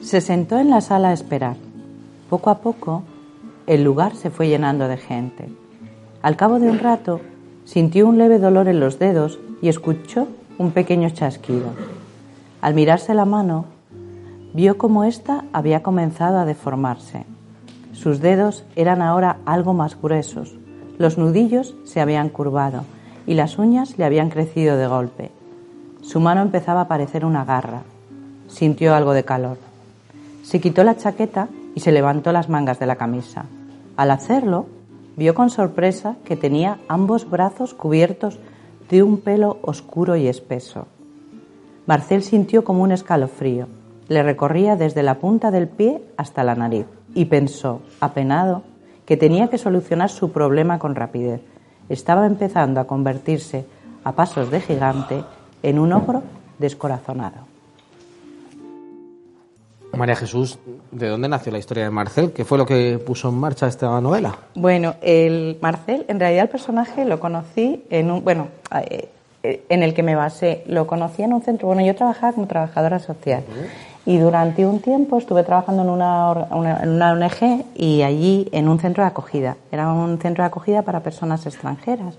Se 0.03 0.21
sentó 0.21 0.59
en 0.59 0.69
la 0.69 0.83
sala 0.83 1.09
a 1.09 1.13
esperar. 1.15 1.57
Poco 2.29 2.51
a 2.51 2.61
poco, 2.61 3.03
el 3.67 3.83
lugar 3.83 4.15
se 4.15 4.31
fue 4.31 4.49
llenando 4.49 4.89
de 4.89 4.97
gente. 4.97 5.49
Al 6.23 6.37
cabo 6.37 6.59
de 6.59 6.71
un 6.71 6.79
rato, 6.79 7.21
sintió 7.65 8.07
un 8.07 8.19
leve 8.19 8.39
dolor 8.39 8.69
en 8.69 8.81
los 8.81 8.99
dedos 8.99 9.39
y 9.61 9.69
escuchó 9.69 10.29
un 10.59 10.71
pequeño 10.71 11.11
chasquido. 11.11 11.71
Al 12.61 12.75
mirarse 12.75 13.15
la 13.15 13.25
mano, 13.25 13.67
vio 14.55 14.79
cómo 14.79 15.05
ésta 15.05 15.45
había 15.53 15.83
comenzado 15.83 16.39
a 16.39 16.45
deformarse. 16.45 17.25
Sus 17.93 18.21
dedos 18.21 18.65
eran 18.77 19.03
ahora 19.03 19.39
algo 19.45 19.75
más 19.75 20.01
gruesos, 20.01 20.55
los 20.99 21.19
nudillos 21.19 21.75
se 21.85 22.01
habían 22.01 22.31
curvado 22.31 22.85
y 23.27 23.35
las 23.35 23.59
uñas 23.59 23.99
le 23.99 24.05
habían 24.05 24.31
crecido 24.31 24.77
de 24.77 24.87
golpe. 24.87 25.31
Su 26.01 26.21
mano 26.21 26.41
empezaba 26.41 26.83
a 26.83 26.89
parecer 26.89 27.25
una 27.25 27.45
garra. 27.45 27.83
Sintió 28.49 28.95
algo 28.95 29.13
de 29.13 29.25
calor. 29.25 29.59
Se 30.43 30.61
quitó 30.61 30.85
la 30.85 30.97
chaqueta 30.97 31.49
y 31.77 31.81
se 31.81 31.93
levantó 31.93 32.33
las 32.33 32.49
mangas 32.49 32.81
de 32.81 32.87
la 32.87 32.97
camisa. 32.97 33.45
Al 33.97 34.11
hacerlo, 34.11 34.67
vio 35.17 35.35
con 35.35 35.51
sorpresa 35.51 36.17
que 36.25 36.35
tenía 36.35 36.79
ambos 36.89 37.29
brazos 37.29 37.75
cubiertos 37.75 38.39
de 38.89 39.03
un 39.03 39.19
pelo 39.19 39.59
oscuro 39.61 40.17
y 40.17 40.27
espeso. 40.27 40.87
Marcel 41.85 42.23
sintió 42.23 42.65
como 42.65 42.83
un 42.83 42.93
escalofrío. 42.93 43.69
Le 44.09 44.23
recorría 44.23 44.75
desde 44.75 45.03
la 45.03 45.17
punta 45.17 45.51
del 45.51 45.69
pie 45.69 46.03
hasta 46.17 46.45
la 46.45 46.55
nariz 46.55 46.87
y 47.15 47.27
pensó, 47.27 47.83
apenado, 48.01 48.63
que 49.05 49.19
tenía 49.19 49.49
que 49.49 49.59
solucionar 49.59 50.09
su 50.09 50.33
problema 50.33 50.79
con 50.79 50.95
rapidez. 50.95 51.43
Estaba 51.91 52.27
empezando 52.27 52.81
a 52.81 52.87
convertirse 52.87 53.67
a 54.03 54.13
pasos 54.13 54.51
de 54.51 54.63
gigante 54.63 55.23
en 55.63 55.79
un 55.79 55.93
ogro 55.93 56.23
descorazonado. 56.59 57.56
María 59.93 60.17
Jesús, 60.17 60.59
¿de 60.91 61.09
dónde 61.09 61.29
nació 61.29 61.53
la 61.53 61.59
historia 61.59 61.85
de 61.85 61.91
Marcel? 61.91 62.33
¿Qué 62.33 62.45
fue 62.45 62.59
lo 62.59 62.67
que 62.67 62.99
puso 62.99 63.29
en 63.29 63.37
marcha 63.37 63.67
esta 63.67 64.01
novela? 64.01 64.37
Bueno, 64.55 64.95
el 65.01 65.59
Marcel, 65.61 66.05
en 66.09 66.21
realidad 66.21 66.45
el 66.45 66.51
personaje 66.51 67.05
lo 67.05 67.19
conocí 67.19 67.85
en 67.91 68.11
un, 68.11 68.23
bueno, 68.23 68.49
eh, 68.91 69.09
en 69.43 69.83
el 69.83 69.95
que 69.95 70.03
me 70.03 70.15
basé, 70.15 70.65
lo 70.67 70.87
conocí 70.87 71.23
en 71.23 71.33
un 71.33 71.43
centro, 71.43 71.69
bueno, 71.69 71.85
yo 71.85 71.95
trabajaba 71.95 72.33
como 72.33 72.47
trabajadora 72.47 72.99
social 72.99 73.43
y 74.05 74.19
durante 74.19 74.67
un 74.67 74.81
tiempo 74.81 75.19
estuve 75.19 75.43
trabajando 75.43 75.83
en 75.83 75.89
una, 75.89 76.33
una, 76.51 76.83
en 76.83 76.89
una 76.91 77.13
ONG 77.13 77.65
y 77.75 78.03
allí 78.03 78.49
en 78.53 78.69
un 78.69 78.79
centro 78.79 79.03
de 79.03 79.09
acogida. 79.09 79.57
Era 79.73 79.93
un 79.93 80.19
centro 80.21 80.45
de 80.45 80.49
acogida 80.49 80.83
para 80.83 81.01
personas 81.01 81.45
extranjeras 81.47 82.15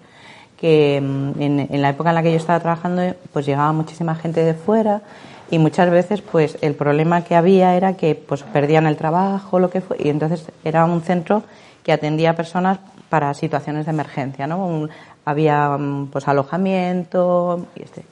que 0.57 0.99
mm, 1.01 1.41
en, 1.41 1.67
en, 1.71 1.81
la 1.81 1.89
época 1.89 2.09
en 2.09 2.15
la 2.15 2.23
que 2.23 2.31
yo 2.31 2.37
estaba 2.37 2.59
trabajando 2.59 3.15
pues 3.31 3.45
llegaba 3.45 3.71
muchísima 3.71 4.15
gente 4.15 4.43
de 4.43 4.53
fuera 4.53 5.01
y 5.49 5.59
muchas 5.59 5.89
veces 5.89 6.21
pues 6.21 6.57
el 6.61 6.75
problema 6.75 7.23
que 7.23 7.35
había 7.35 7.75
era 7.75 7.93
que 7.93 8.15
pues 8.15 8.43
perdían 8.43 8.85
el 8.85 8.97
trabajo 8.97 9.59
lo 9.59 9.69
que 9.69 9.81
fue 9.81 9.97
y 9.99 10.09
entonces 10.09 10.45
era 10.63 10.85
un 10.85 11.01
centro 11.01 11.43
que 11.83 11.93
atendía 11.93 12.31
a 12.31 12.35
personas 12.35 12.79
para 13.09 13.33
situaciones 13.33 13.85
de 13.85 13.91
emergencia 13.91 14.47
no 14.47 14.89
había 15.25 15.77
pues 16.11 16.27
alojamiento 16.27 17.67
y 17.75 17.83
este. 17.83 18.03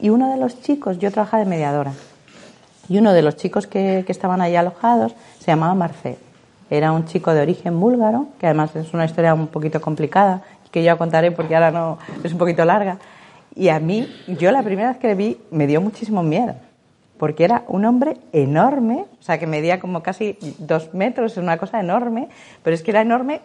Y 0.00 0.10
uno 0.10 0.30
de 0.30 0.36
los 0.36 0.60
chicos 0.62 0.98
yo 0.98 1.10
trabajaba 1.10 1.42
de 1.42 1.48
mediadora 1.48 1.92
y 2.88 2.98
uno 2.98 3.12
de 3.12 3.22
los 3.22 3.36
chicos 3.36 3.66
que, 3.66 4.02
que 4.04 4.12
estaban 4.12 4.40
ahí 4.40 4.56
alojados 4.56 5.14
se 5.38 5.46
llamaba 5.46 5.74
Marcel. 5.74 6.16
Era 6.70 6.92
un 6.92 7.04
chico 7.04 7.34
de 7.34 7.42
origen 7.42 7.78
búlgaro 7.78 8.28
que 8.40 8.46
además 8.46 8.74
es 8.74 8.92
una 8.94 9.04
historia 9.04 9.34
un 9.34 9.48
poquito 9.48 9.80
complicada 9.80 10.42
que 10.72 10.82
ya 10.82 10.96
contaré 10.96 11.30
porque 11.30 11.54
ahora 11.54 11.70
no 11.70 11.98
es 12.24 12.32
un 12.32 12.38
poquito 12.38 12.64
larga. 12.64 12.98
Y 13.54 13.68
a 13.68 13.78
mí, 13.78 14.08
yo 14.26 14.50
la 14.50 14.62
primera 14.62 14.88
vez 14.88 14.98
que 14.98 15.08
le 15.08 15.14
vi, 15.14 15.38
me 15.50 15.66
dio 15.66 15.80
muchísimo 15.80 16.22
miedo, 16.22 16.54
porque 17.22 17.44
era 17.44 17.62
un 17.68 17.84
hombre 17.84 18.16
enorme, 18.32 19.04
o 19.20 19.22
sea, 19.22 19.38
que 19.38 19.46
medía 19.46 19.78
como 19.78 20.02
casi 20.02 20.36
dos 20.58 20.92
metros, 20.92 21.30
es 21.30 21.38
una 21.38 21.56
cosa 21.56 21.78
enorme, 21.78 22.28
pero 22.64 22.74
es 22.74 22.82
que 22.82 22.90
era 22.90 23.00
enorme 23.00 23.42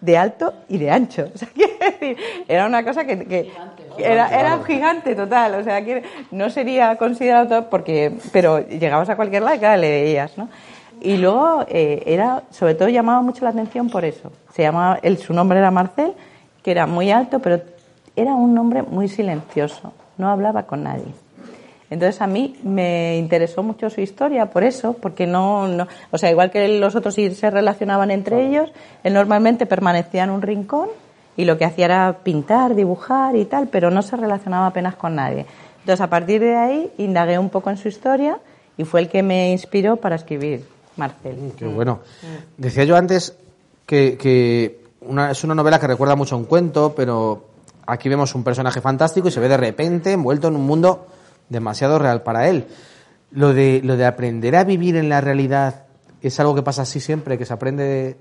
de 0.00 0.18
alto 0.18 0.52
y 0.68 0.78
de 0.78 0.90
ancho. 0.90 1.26
O 1.34 1.38
sea, 1.38 1.46
quiero 1.54 1.72
decir, 1.78 2.16
era 2.48 2.66
una 2.66 2.82
cosa 2.84 3.04
que, 3.04 3.24
que 3.26 3.52
era, 3.98 4.36
era 4.36 4.56
un 4.56 4.64
gigante 4.64 5.14
total, 5.14 5.54
o 5.54 5.62
sea, 5.62 5.84
que 5.84 6.02
no 6.32 6.50
sería 6.50 6.96
considerado 6.96 7.46
todo 7.46 7.70
porque, 7.70 8.18
pero 8.32 8.66
llegabas 8.66 9.08
a 9.10 9.14
cualquier 9.14 9.44
lado 9.44 9.54
y 9.54 9.58
claro, 9.60 9.80
le 9.80 9.90
veías, 9.90 10.36
¿no? 10.36 10.48
Y 11.00 11.16
luego 11.16 11.64
eh, 11.68 12.02
era, 12.06 12.42
sobre 12.50 12.74
todo 12.74 12.88
llamaba 12.88 13.22
mucho 13.22 13.44
la 13.44 13.50
atención 13.50 13.90
por 13.90 14.04
eso. 14.04 14.32
Se 14.52 14.62
llamaba, 14.62 14.98
él, 15.02 15.18
su 15.18 15.32
nombre 15.32 15.60
era 15.60 15.70
Marcel, 15.70 16.14
que 16.64 16.72
era 16.72 16.88
muy 16.88 17.12
alto, 17.12 17.38
pero 17.38 17.62
era 18.16 18.34
un 18.34 18.58
hombre 18.58 18.82
muy 18.82 19.06
silencioso, 19.06 19.92
no 20.18 20.28
hablaba 20.28 20.64
con 20.64 20.82
nadie. 20.82 21.14
Entonces 21.90 22.22
a 22.22 22.28
mí 22.28 22.56
me 22.62 23.18
interesó 23.18 23.64
mucho 23.64 23.90
su 23.90 24.00
historia 24.00 24.46
por 24.46 24.62
eso, 24.62 24.92
porque 24.92 25.26
no, 25.26 25.66
no 25.66 25.88
o 26.12 26.18
sea, 26.18 26.30
igual 26.30 26.52
que 26.52 26.78
los 26.78 26.94
otros 26.94 27.16
se 27.16 27.50
relacionaban 27.50 28.12
entre 28.12 28.46
ellos, 28.46 28.70
él 29.02 29.12
normalmente 29.12 29.66
permanecía 29.66 30.22
en 30.22 30.30
un 30.30 30.40
rincón 30.40 30.88
y 31.36 31.44
lo 31.44 31.58
que 31.58 31.64
hacía 31.64 31.86
era 31.86 32.18
pintar, 32.22 32.76
dibujar 32.76 33.34
y 33.34 33.44
tal, 33.44 33.66
pero 33.68 33.90
no 33.90 34.02
se 34.02 34.16
relacionaba 34.16 34.66
apenas 34.66 34.94
con 34.94 35.16
nadie. 35.16 35.46
Entonces 35.80 36.00
a 36.00 36.08
partir 36.08 36.40
de 36.40 36.56
ahí 36.56 36.92
indagué 36.98 37.38
un 37.38 37.50
poco 37.50 37.70
en 37.70 37.76
su 37.76 37.88
historia 37.88 38.38
y 38.76 38.84
fue 38.84 39.00
el 39.00 39.08
que 39.08 39.24
me 39.24 39.50
inspiró 39.50 39.96
para 39.96 40.14
escribir 40.14 40.64
Marcel. 40.96 41.36
Mm, 41.36 41.50
qué 41.50 41.66
bueno. 41.66 42.00
Decía 42.56 42.84
yo 42.84 42.96
antes 42.96 43.34
que, 43.84 44.16
que 44.16 44.80
una, 45.00 45.32
es 45.32 45.42
una 45.42 45.56
novela 45.56 45.80
que 45.80 45.88
recuerda 45.88 46.14
mucho 46.14 46.36
a 46.36 46.38
un 46.38 46.44
cuento, 46.44 46.94
pero 46.94 47.46
aquí 47.86 48.08
vemos 48.08 48.34
un 48.36 48.44
personaje 48.44 48.80
fantástico 48.80 49.26
y 49.26 49.32
se 49.32 49.40
ve 49.40 49.48
de 49.48 49.56
repente 49.56 50.12
envuelto 50.12 50.46
en 50.48 50.54
un 50.54 50.66
mundo 50.66 51.06
demasiado 51.50 51.98
real 51.98 52.22
para 52.22 52.48
él. 52.48 52.66
Lo 53.32 53.52
de, 53.52 53.82
lo 53.84 53.98
de 53.98 54.06
aprender 54.06 54.56
a 54.56 54.64
vivir 54.64 54.96
en 54.96 55.10
la 55.10 55.20
realidad 55.20 55.84
es 56.22 56.40
algo 56.40 56.54
que 56.54 56.62
pasa 56.62 56.82
así 56.82 56.98
siempre, 56.98 57.36
que 57.36 57.44
se 57.44 57.52
aprende 57.52 57.84
de, 57.84 58.16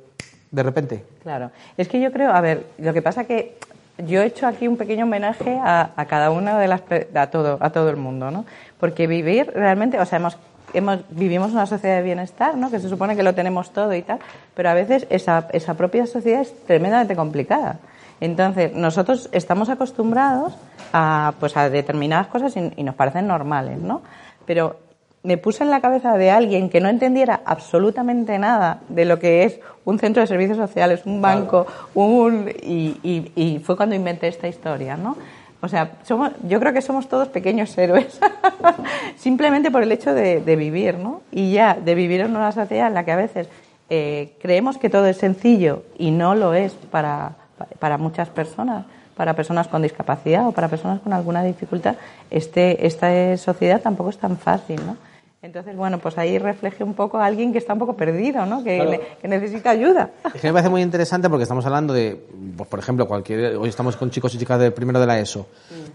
de 0.52 0.64
repente. 0.64 1.06
Claro. 1.24 1.52
Es 1.78 1.88
que 1.88 2.02
yo 2.02 2.12
creo, 2.12 2.32
a 2.32 2.42
ver, 2.42 2.66
lo 2.78 2.94
que 2.94 3.02
pasa 3.02 3.24
que 3.24 3.58
yo 3.98 4.22
he 4.22 4.26
hecho 4.26 4.48
aquí 4.48 4.68
un 4.68 4.78
pequeño 4.78 5.06
homenaje 5.06 5.58
a, 5.62 5.92
a 5.96 6.06
cada 6.06 6.32
una 6.32 6.60
de 6.60 6.68
las 6.68 6.82
a 7.16 7.28
todo 7.28 7.58
a 7.60 7.70
todo 7.70 7.90
el 7.90 7.98
mundo, 7.98 8.32
¿no? 8.32 8.46
Porque 8.80 9.08
vivir 9.08 9.52
realmente, 9.54 10.00
o 10.00 10.06
sea, 10.06 10.20
hemos 10.20 10.38
hemos, 10.74 11.00
vivimos 11.10 11.52
una 11.52 11.66
sociedad 11.66 11.98
de 11.98 12.04
bienestar, 12.04 12.56
¿no? 12.56 12.70
que 12.70 12.80
se 12.80 12.90
supone 12.90 13.16
que 13.16 13.24
lo 13.24 13.34
tenemos 13.34 13.72
todo 13.72 13.94
y 13.94 14.02
tal, 14.02 14.20
pero 14.56 14.70
a 14.70 14.74
veces 14.74 15.08
esa, 15.10 15.48
esa 15.52 15.74
propia 15.76 16.06
sociedad 16.06 16.42
es 16.42 16.66
tremendamente 16.66 17.16
complicada. 17.16 17.80
Entonces, 18.22 18.74
nosotros 18.74 19.30
estamos 19.32 19.70
acostumbrados 19.70 20.54
a, 20.94 21.34
pues, 21.40 21.56
a 21.58 21.70
determinadas 21.70 22.28
cosas 22.28 22.56
y, 22.58 22.72
y 22.76 22.84
nos 22.84 22.96
parecen 22.96 23.28
normales, 23.28 23.80
¿no? 23.80 24.02
Pero 24.46 24.78
me 25.24 25.38
puse 25.38 25.64
en 25.64 25.70
la 25.70 25.82
cabeza 25.82 26.18
de 26.18 26.32
alguien 26.32 26.70
que 26.70 26.80
no 26.80 26.90
entendiera 26.90 27.42
absolutamente 27.46 28.40
nada 28.40 28.80
de 28.88 29.06
lo 29.06 29.20
que 29.20 29.44
es 29.44 29.60
un 29.86 30.00
centro 30.00 30.22
de 30.22 30.28
servicios 30.28 30.58
sociales, 30.58 31.02
un 31.06 31.22
banco, 31.22 31.68
un, 31.94 32.50
y, 32.62 32.98
y, 33.04 33.32
y 33.36 33.60
fue 33.60 33.76
cuando 33.76 33.96
inventé 33.96 34.28
esta 34.28 34.48
historia, 34.48 34.96
¿no? 34.96 35.18
O 35.62 35.68
sea, 35.68 35.92
somos, 36.04 36.32
yo 36.48 36.60
creo 36.62 36.72
que 36.72 36.82
somos 36.82 37.10
todos 37.10 37.28
pequeños 37.28 37.78
héroes, 37.78 38.18
simplemente 39.18 39.72
por 39.72 39.84
el 39.84 39.92
hecho 39.92 40.14
de, 40.14 40.40
de, 40.40 40.56
vivir, 40.56 40.98
¿no? 40.98 41.22
Y 41.32 41.52
ya, 41.52 41.74
de 41.74 41.96
vivir 41.96 42.22
en 42.22 42.34
una 42.34 42.54
sociedad 42.54 42.88
en 42.88 42.94
la 42.94 43.04
que 43.04 43.12
a 43.12 43.18
veces 43.18 43.50
eh, 43.90 44.36
creemos 44.42 44.78
que 44.78 44.90
todo 44.90 45.06
es 45.08 45.18
sencillo 45.18 45.84
y 45.98 46.12
no 46.12 46.34
lo 46.34 46.54
es 46.54 46.74
para, 46.74 47.34
para 47.80 47.98
muchas 47.98 48.30
personas, 48.30 48.86
para 49.16 49.36
personas 49.36 49.68
con 49.68 49.82
discapacidad 49.82 50.48
o 50.48 50.52
para 50.52 50.68
personas 50.68 51.02
con 51.02 51.14
alguna 51.14 51.44
dificultad, 51.44 51.96
este, 52.30 52.86
esta 52.86 53.36
sociedad 53.38 53.82
tampoco 53.82 54.10
es 54.10 54.18
tan 54.18 54.38
fácil, 54.38 54.80
¿no? 54.86 54.98
Entonces, 55.42 55.74
bueno, 55.78 56.00
pues 56.00 56.18
ahí 56.18 56.38
refleje 56.38 56.84
un 56.84 56.94
poco 56.94 57.18
a 57.18 57.26
alguien 57.26 57.54
que 57.54 57.60
está 57.60 57.72
un 57.72 57.80
poco 57.80 57.96
perdido, 57.96 58.46
¿no? 58.46 58.62
Que, 58.62 58.76
claro. 58.76 59.02
que, 59.22 59.28
necesita 59.30 59.70
ayuda. 59.70 60.12
Es 60.34 60.42
que 60.42 60.48
me 60.48 60.54
parece 60.54 60.70
muy 60.70 60.82
interesante 60.82 61.30
porque 61.30 61.44
estamos 61.44 61.66
hablando 61.66 61.94
de, 61.94 62.22
pues, 62.58 62.68
por 62.68 62.80
ejemplo, 62.80 63.08
cualquier, 63.08 63.56
hoy 63.56 63.70
estamos 63.70 63.96
con 63.96 64.12
chicos 64.12 64.36
y 64.36 64.38
chicas 64.38 64.60
del 64.60 64.74
primero 64.74 65.00
de 65.00 65.08
la 65.08 65.18
ESO. 65.18 65.48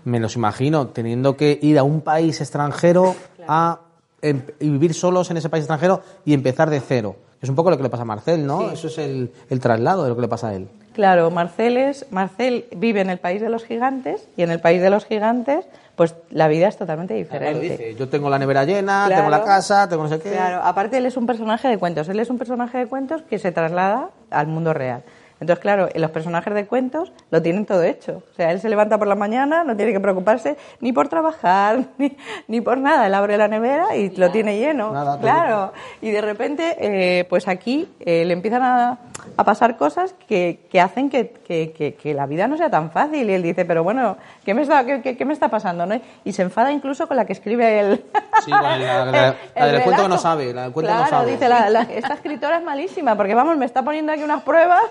Me 0.05 0.18
los 0.18 0.35
imagino 0.37 0.88
teniendo 0.88 1.37
que 1.37 1.59
ir 1.61 1.79
a 1.79 1.83
un 1.83 2.00
país 2.00 2.40
extranjero 2.40 3.14
claro. 3.37 3.53
a 3.53 3.81
em, 4.22 4.40
y 4.61 4.70
vivir 4.70 4.94
solos 4.94 5.31
en 5.31 5.37
ese 5.37 5.50
país 5.50 5.64
extranjero 5.64 6.00
y 6.24 6.33
empezar 6.33 6.70
de 6.70 6.81
cero. 6.81 7.16
Es 7.42 7.50
un 7.50 7.55
poco 7.55 7.68
lo 7.68 7.77
que 7.77 7.83
le 7.83 7.90
pasa 7.90 8.05
a 8.05 8.07
Marcel, 8.07 8.46
¿no? 8.46 8.70
Eso 8.70 8.87
es 8.87 8.96
el, 8.96 9.31
el 9.50 9.61
traslado 9.61 10.05
de 10.05 10.09
lo 10.09 10.16
que 10.16 10.22
le 10.22 10.29
pasa 10.29 10.48
a 10.48 10.55
él. 10.55 10.68
Claro, 10.95 11.31
Marcel, 11.31 11.77
es, 11.77 12.07
Marcel 12.11 12.67
vive 12.77 13.01
en 13.01 13.11
el 13.11 13.19
país 13.19 13.41
de 13.41 13.49
los 13.49 13.65
gigantes 13.65 14.29
y 14.37 14.43
en 14.43 14.51
el 14.51 14.61
país 14.61 14.81
de 14.81 14.91
los 14.91 15.05
gigantes 15.05 15.67
pues 15.97 16.15
la 16.31 16.49
vida 16.49 16.69
es 16.69 16.77
totalmente 16.77 17.15
diferente. 17.15 17.61
Dice, 17.61 17.95
yo 17.95 18.09
tengo 18.09 18.29
la 18.29 18.39
nevera 18.39 18.65
llena, 18.65 19.07
tengo 19.09 19.31
la 19.31 19.45
casa, 19.45 19.89
tengo 19.89 20.05
no 20.05 20.09
sé 20.09 20.19
qué. 20.19 20.31
Claro, 20.31 20.61
aparte 20.63 20.99
él 20.99 21.07
es 21.07 21.17
un 21.17 21.27
personaje 21.27 21.69
de 21.69 21.79
cuentos, 21.79 22.09
él 22.09 22.19
es 22.19 22.31
un 22.31 22.39
personaje 22.39 22.79
de 22.79 22.87
cuentos 22.87 23.23
que 23.23 23.39
se 23.39 23.53
traslada 23.53 24.11
al 24.31 24.47
mundo 24.47 24.73
real. 24.73 25.03
Entonces, 25.40 25.61
claro, 25.61 25.88
los 25.94 26.11
personajes 26.11 26.55
de 26.55 26.66
cuentos 26.66 27.12
lo 27.31 27.42
tienen 27.42 27.66
todo 27.66 27.83
hecho. 27.83 28.23
O 28.31 28.35
sea, 28.35 28.51
él 28.51 28.61
se 28.61 28.68
levanta 28.68 28.99
por 28.99 29.09
la 29.09 29.14
mañana, 29.14 29.64
no 29.64 29.77
tiene 29.77 29.92
que 29.92 30.01
preocuparse 30.01 30.57
ni 30.81 30.92
por 30.92 31.09
trabajar, 31.09 31.85
ni, 32.49 32.61
por 32.61 32.79
nada. 32.79 33.07
Él 33.07 33.14
abre 33.14 33.37
la 33.37 33.49
nevera 33.49 33.97
y 33.97 34.11
lo 34.16 34.31
tiene 34.31 34.59
lleno. 34.59 34.90
claro. 35.20 35.73
Y 36.01 36.11
de 36.11 36.20
repente, 36.20 36.77
eh, 36.79 37.25
pues 37.25 37.49
aquí 37.49 37.88
eh, 38.01 38.25
le 38.25 38.33
empiezan 38.33 38.62
a, 38.62 38.99
pasar 39.44 39.77
cosas 39.77 40.14
que, 40.29 40.66
que 40.70 40.81
hacen 40.81 41.11
que, 41.11 41.33
que, 41.47 41.97
que, 42.01 42.14
la 42.14 42.27
vida 42.27 42.47
no 42.47 42.57
sea 42.57 42.70
tan 42.70 42.90
fácil. 42.90 43.29
Y 43.29 43.35
él 43.35 43.42
dice, 43.42 43.64
pero 43.64 43.83
bueno, 43.83 44.16
¿qué 44.44 44.55
me 44.55 44.62
está, 44.62 44.85
qué, 44.85 45.16
qué 45.16 45.25
me 45.25 45.33
está 45.33 45.49
pasando? 45.49 45.87
¿no? 45.87 46.01
Y 46.25 46.33
se 46.33 46.42
enfada 46.42 46.73
incluso 46.73 47.07
con 47.09 47.16
la 47.16 47.25
que 47.25 47.33
escribe 47.33 47.81
él. 47.81 48.05
Sí, 48.44 48.51
la, 48.51 48.77
la, 49.55 49.66
del 49.66 49.83
cuento 49.83 50.09
no 50.09 50.18
sabe. 50.18 50.53
La 50.55 50.62
del 50.64 50.73
cuento 50.73 50.90
claro, 50.90 51.05
no 51.05 51.11
sabe. 51.11 51.33
dice, 51.33 51.99
esta 51.99 52.14
escritora 52.14 52.59
es 52.59 52.64
malísima 52.64 53.16
porque, 53.16 53.35
vamos, 53.35 53.57
me 53.57 53.64
está 53.64 53.83
poniendo 53.83 54.12
aquí 54.12 54.23
unas 54.23 54.42
pruebas. 54.42 54.83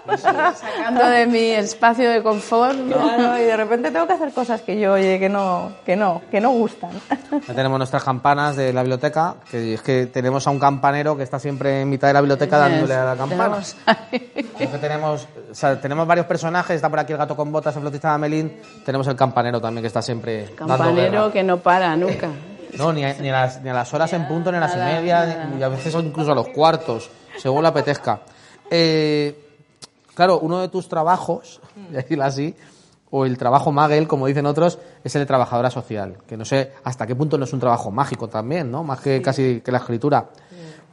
Sacando 0.56 1.06
de 1.08 1.26
mi 1.26 1.52
espacio 1.52 2.10
de 2.10 2.22
confort. 2.22 2.78
Claro, 2.88 3.38
y 3.38 3.44
de 3.44 3.58
repente 3.58 3.92
tengo 3.92 4.08
que 4.08 4.14
hacer 4.14 4.32
cosas 4.34 4.62
que 4.62 4.80
yo, 4.80 4.94
oye, 4.94 5.20
que 5.20 5.30
no, 5.30 5.72
que 5.86 5.96
no, 5.96 6.22
que 6.30 6.42
no 6.42 6.52
gustan. 6.52 6.92
Ya 7.48 7.54
tenemos 7.54 7.78
nuestras 7.78 8.04
campanas 8.04 8.56
de 8.56 8.74
la 8.74 8.82
biblioteca, 8.82 9.36
que 9.50 9.76
es 9.76 9.82
que 9.82 10.08
tenemos 10.08 10.46
a 10.48 10.50
un 10.50 10.60
campanero 10.60 11.16
que 11.16 11.24
está 11.24 11.40
siempre 11.40 11.82
en 11.82 11.90
mitad 11.90 12.08
de 12.08 12.14
la 12.14 12.22
biblioteca 12.22 12.58
dándole 12.58 12.94
a 12.94 13.06
la 13.06 13.16
campana. 13.16 13.60
tenemos, 14.82 15.28
o 15.52 15.56
sea, 15.56 15.80
tenemos 15.80 16.08
varios 16.08 16.26
personajes, 16.26 16.76
está 16.76 16.90
por 16.90 17.00
aquí 17.00 17.14
el 17.14 17.18
gato 17.18 17.36
con 17.36 17.52
botas, 17.52 17.76
el 17.76 17.82
flotista 17.82 18.10
de 18.10 18.16
Amelín, 18.16 18.62
tenemos 18.86 19.08
el 19.08 19.16
campanero 19.16 19.60
también 19.62 19.82
que 19.82 19.88
está 19.88 20.02
siempre 20.02 20.46
Campanero 20.56 21.32
que 21.32 21.44
no 21.44 21.58
para 21.58 21.96
nunca. 21.96 22.30
No, 22.78 22.92
ni 22.92 23.06
a, 23.06 23.14
ni, 23.14 23.30
a 23.30 23.34
las, 23.34 23.62
ni 23.62 23.70
a 23.70 23.74
las 23.74 23.94
horas 23.94 24.12
en 24.14 24.28
punto, 24.28 24.52
ni 24.52 24.58
a 24.58 24.62
las 24.62 24.76
y 24.76 24.80
media, 24.80 25.48
ni, 25.54 25.62
a 25.62 25.68
veces 25.68 25.94
incluso 25.94 26.32
a 26.32 26.36
los 26.36 26.50
cuartos, 26.50 27.10
según 27.38 27.62
la 27.64 27.70
apetezca. 27.70 28.22
Eh, 28.70 29.43
Claro, 30.16 30.40
uno 30.40 30.60
de 30.60 30.68
tus 30.68 30.88
trabajos, 30.88 31.62
decirlo 31.92 32.24
así, 32.24 32.56
o 33.10 33.26
el 33.26 33.38
trabajo 33.38 33.72
Magel, 33.72 34.08
como 34.08 34.28
dicen 34.28 34.46
otros, 34.46 34.80
es 35.04 35.16
el 35.16 35.22
de 35.22 35.26
trabajadora 35.26 35.70
social, 35.70 36.18
que 36.28 36.36
no 36.36 36.46
sé 36.46 36.72
hasta 36.84 37.06
qué 37.06 37.16
punto 37.16 37.38
no 37.38 37.46
es 37.46 37.54
un 37.54 37.60
trabajo 37.60 37.92
mágico 37.92 38.28
también, 38.28 38.72
¿no? 38.72 38.84
Más 38.84 39.00
que 39.02 39.22
casi 39.22 39.62
que 39.62 39.72
la 39.72 39.78
escritura. 39.78 40.30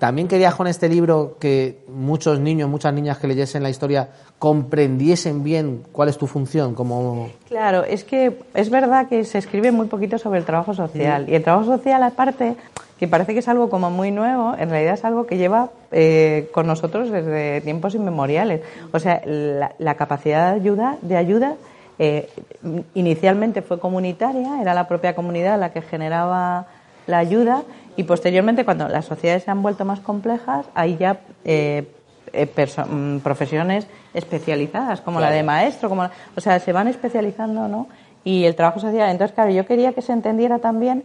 También 0.01 0.29
quería 0.29 0.51
con 0.53 0.67
este 0.67 0.89
libro 0.89 1.37
que 1.39 1.85
muchos 1.89 2.41
niños, 2.41 2.71
muchas 2.71 2.95
niñas 2.95 3.19
que 3.19 3.27
leyesen 3.27 3.63
la 3.63 3.69
historia 3.69 4.09
comprendiesen 4.39 5.43
bien 5.45 5.83
cuál 5.93 6.09
es 6.09 6.17
tu 6.17 6.27
función 6.27 6.75
como... 6.75 7.29
Claro, 7.47 7.85
es 7.85 8.05
que 8.05 8.39
es 8.55 8.71
verdad 8.71 9.09
que 9.09 9.25
se 9.25 9.37
escribe 9.37 9.73
muy 9.73 9.89
poquito 9.89 10.17
sobre 10.17 10.39
el 10.39 10.47
trabajo 10.47 10.73
social. 10.73 11.29
Y 11.29 11.35
el 11.35 11.43
trabajo 11.43 11.77
social, 11.77 12.03
aparte, 12.03 12.57
que 13.01 13.09
parece 13.09 13.33
que 13.33 13.39
es 13.39 13.49
algo 13.49 13.71
como 13.71 13.91
muy 13.91 14.11
nuevo, 14.11 14.55
en 14.59 14.69
realidad 14.69 14.93
es 14.93 15.07
algo 15.07 15.25
que 15.25 15.39
lleva 15.39 15.71
eh, 15.91 16.51
con 16.53 16.67
nosotros 16.67 17.11
desde 17.11 17.63
tiempos 17.63 17.95
inmemoriales. 17.95 18.61
O 18.93 18.99
sea, 18.99 19.23
la, 19.25 19.95
capacidad 19.95 20.51
de 20.53 20.61
ayuda, 20.61 20.99
de 21.01 21.17
ayuda 21.17 21.55
eh, 21.99 22.29
inicialmente 22.93 23.63
fue 23.63 23.81
comunitaria, 23.81 24.61
era 24.61 24.75
la 24.75 24.87
propia 24.87 25.15
comunidad 25.15 25.59
la 25.59 25.73
que 25.73 25.81
generaba 25.81 26.67
la 27.07 27.17
ayuda 27.17 27.63
y 27.97 28.05
posteriormente 28.05 28.67
cuando 28.67 28.87
las 28.87 29.07
sociedades 29.07 29.45
se 29.45 29.51
han 29.51 29.63
vuelto 29.63 29.87
más 29.87 30.01
complejas, 30.01 30.67
hay 30.75 30.99
ya 30.99 31.21
eh, 31.47 31.91
eh 32.35 32.67
mm, 32.87 33.21
profesiones 33.21 33.87
especializadas, 34.13 35.01
como 35.01 35.21
la 35.21 35.31
de 35.31 35.43
maestro, 35.43 35.89
como 35.89 36.07
o 36.37 36.41
sea, 36.43 36.61
se 36.61 36.75
van 36.75 36.87
especializando, 36.87 37.67
¿no? 37.67 37.89
Y 38.25 38.45
el 38.45 38.55
trabajo 38.55 38.79
social. 38.79 39.09
Entonces, 39.11 39.35
claro, 39.35 39.51
yo 39.53 39.65
quería 39.65 39.95
que 39.95 40.03
se 40.03 40.13
entendiera 40.13 40.59
también 40.59 41.05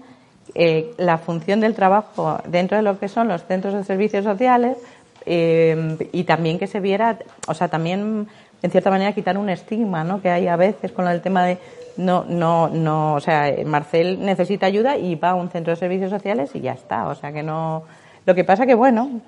eh, 0.54 0.94
la 0.98 1.18
función 1.18 1.60
del 1.60 1.74
trabajo 1.74 2.40
dentro 2.48 2.78
de 2.78 2.84
lo 2.84 3.00
que 3.00 3.08
son 3.08 3.28
los 3.28 3.44
centros 3.46 3.74
de 3.74 3.84
servicios 3.84 4.24
sociales 4.24 4.78
eh, 5.26 5.98
y 6.12 6.24
también 6.24 6.60
que 6.60 6.68
se 6.68 6.80
viera, 6.80 7.18
o 7.48 7.54
sea, 7.54 7.68
también 7.68 8.28
en 8.62 8.72
cierta 8.72 8.90
manera 8.90 9.14
quitar 9.14 9.38
un 9.38 9.50
estigma, 9.50 10.04
¿no? 10.04 10.22
Que 10.22 10.30
hay 10.30 10.48
a 10.48 10.56
veces 10.56 10.92
con 10.92 11.08
el 11.08 11.22
tema 11.22 11.46
de 11.46 11.58
no, 11.98 12.26
no, 12.28 12.68
no, 12.68 13.14
o 13.16 13.20
sea, 13.20 13.54
Marcel 13.66 14.24
necesita 14.24 14.66
ayuda 14.66 14.98
y 14.98 15.16
va 15.16 15.32
a 15.32 15.36
un 15.36 15.50
centro 15.50 15.72
de 15.72 15.78
servicios 15.78 16.10
sociales 16.10 16.52
y 16.54 16.62
ya 16.62 16.74
está, 16.74 17.08
o 17.08 17.16
sea 17.16 17.32
que 17.32 17.44
no. 17.44 17.84
Lo 18.26 18.34
que 18.34 18.44
pasa 18.44 18.66
que, 18.66 18.74
bueno. 18.74 19.22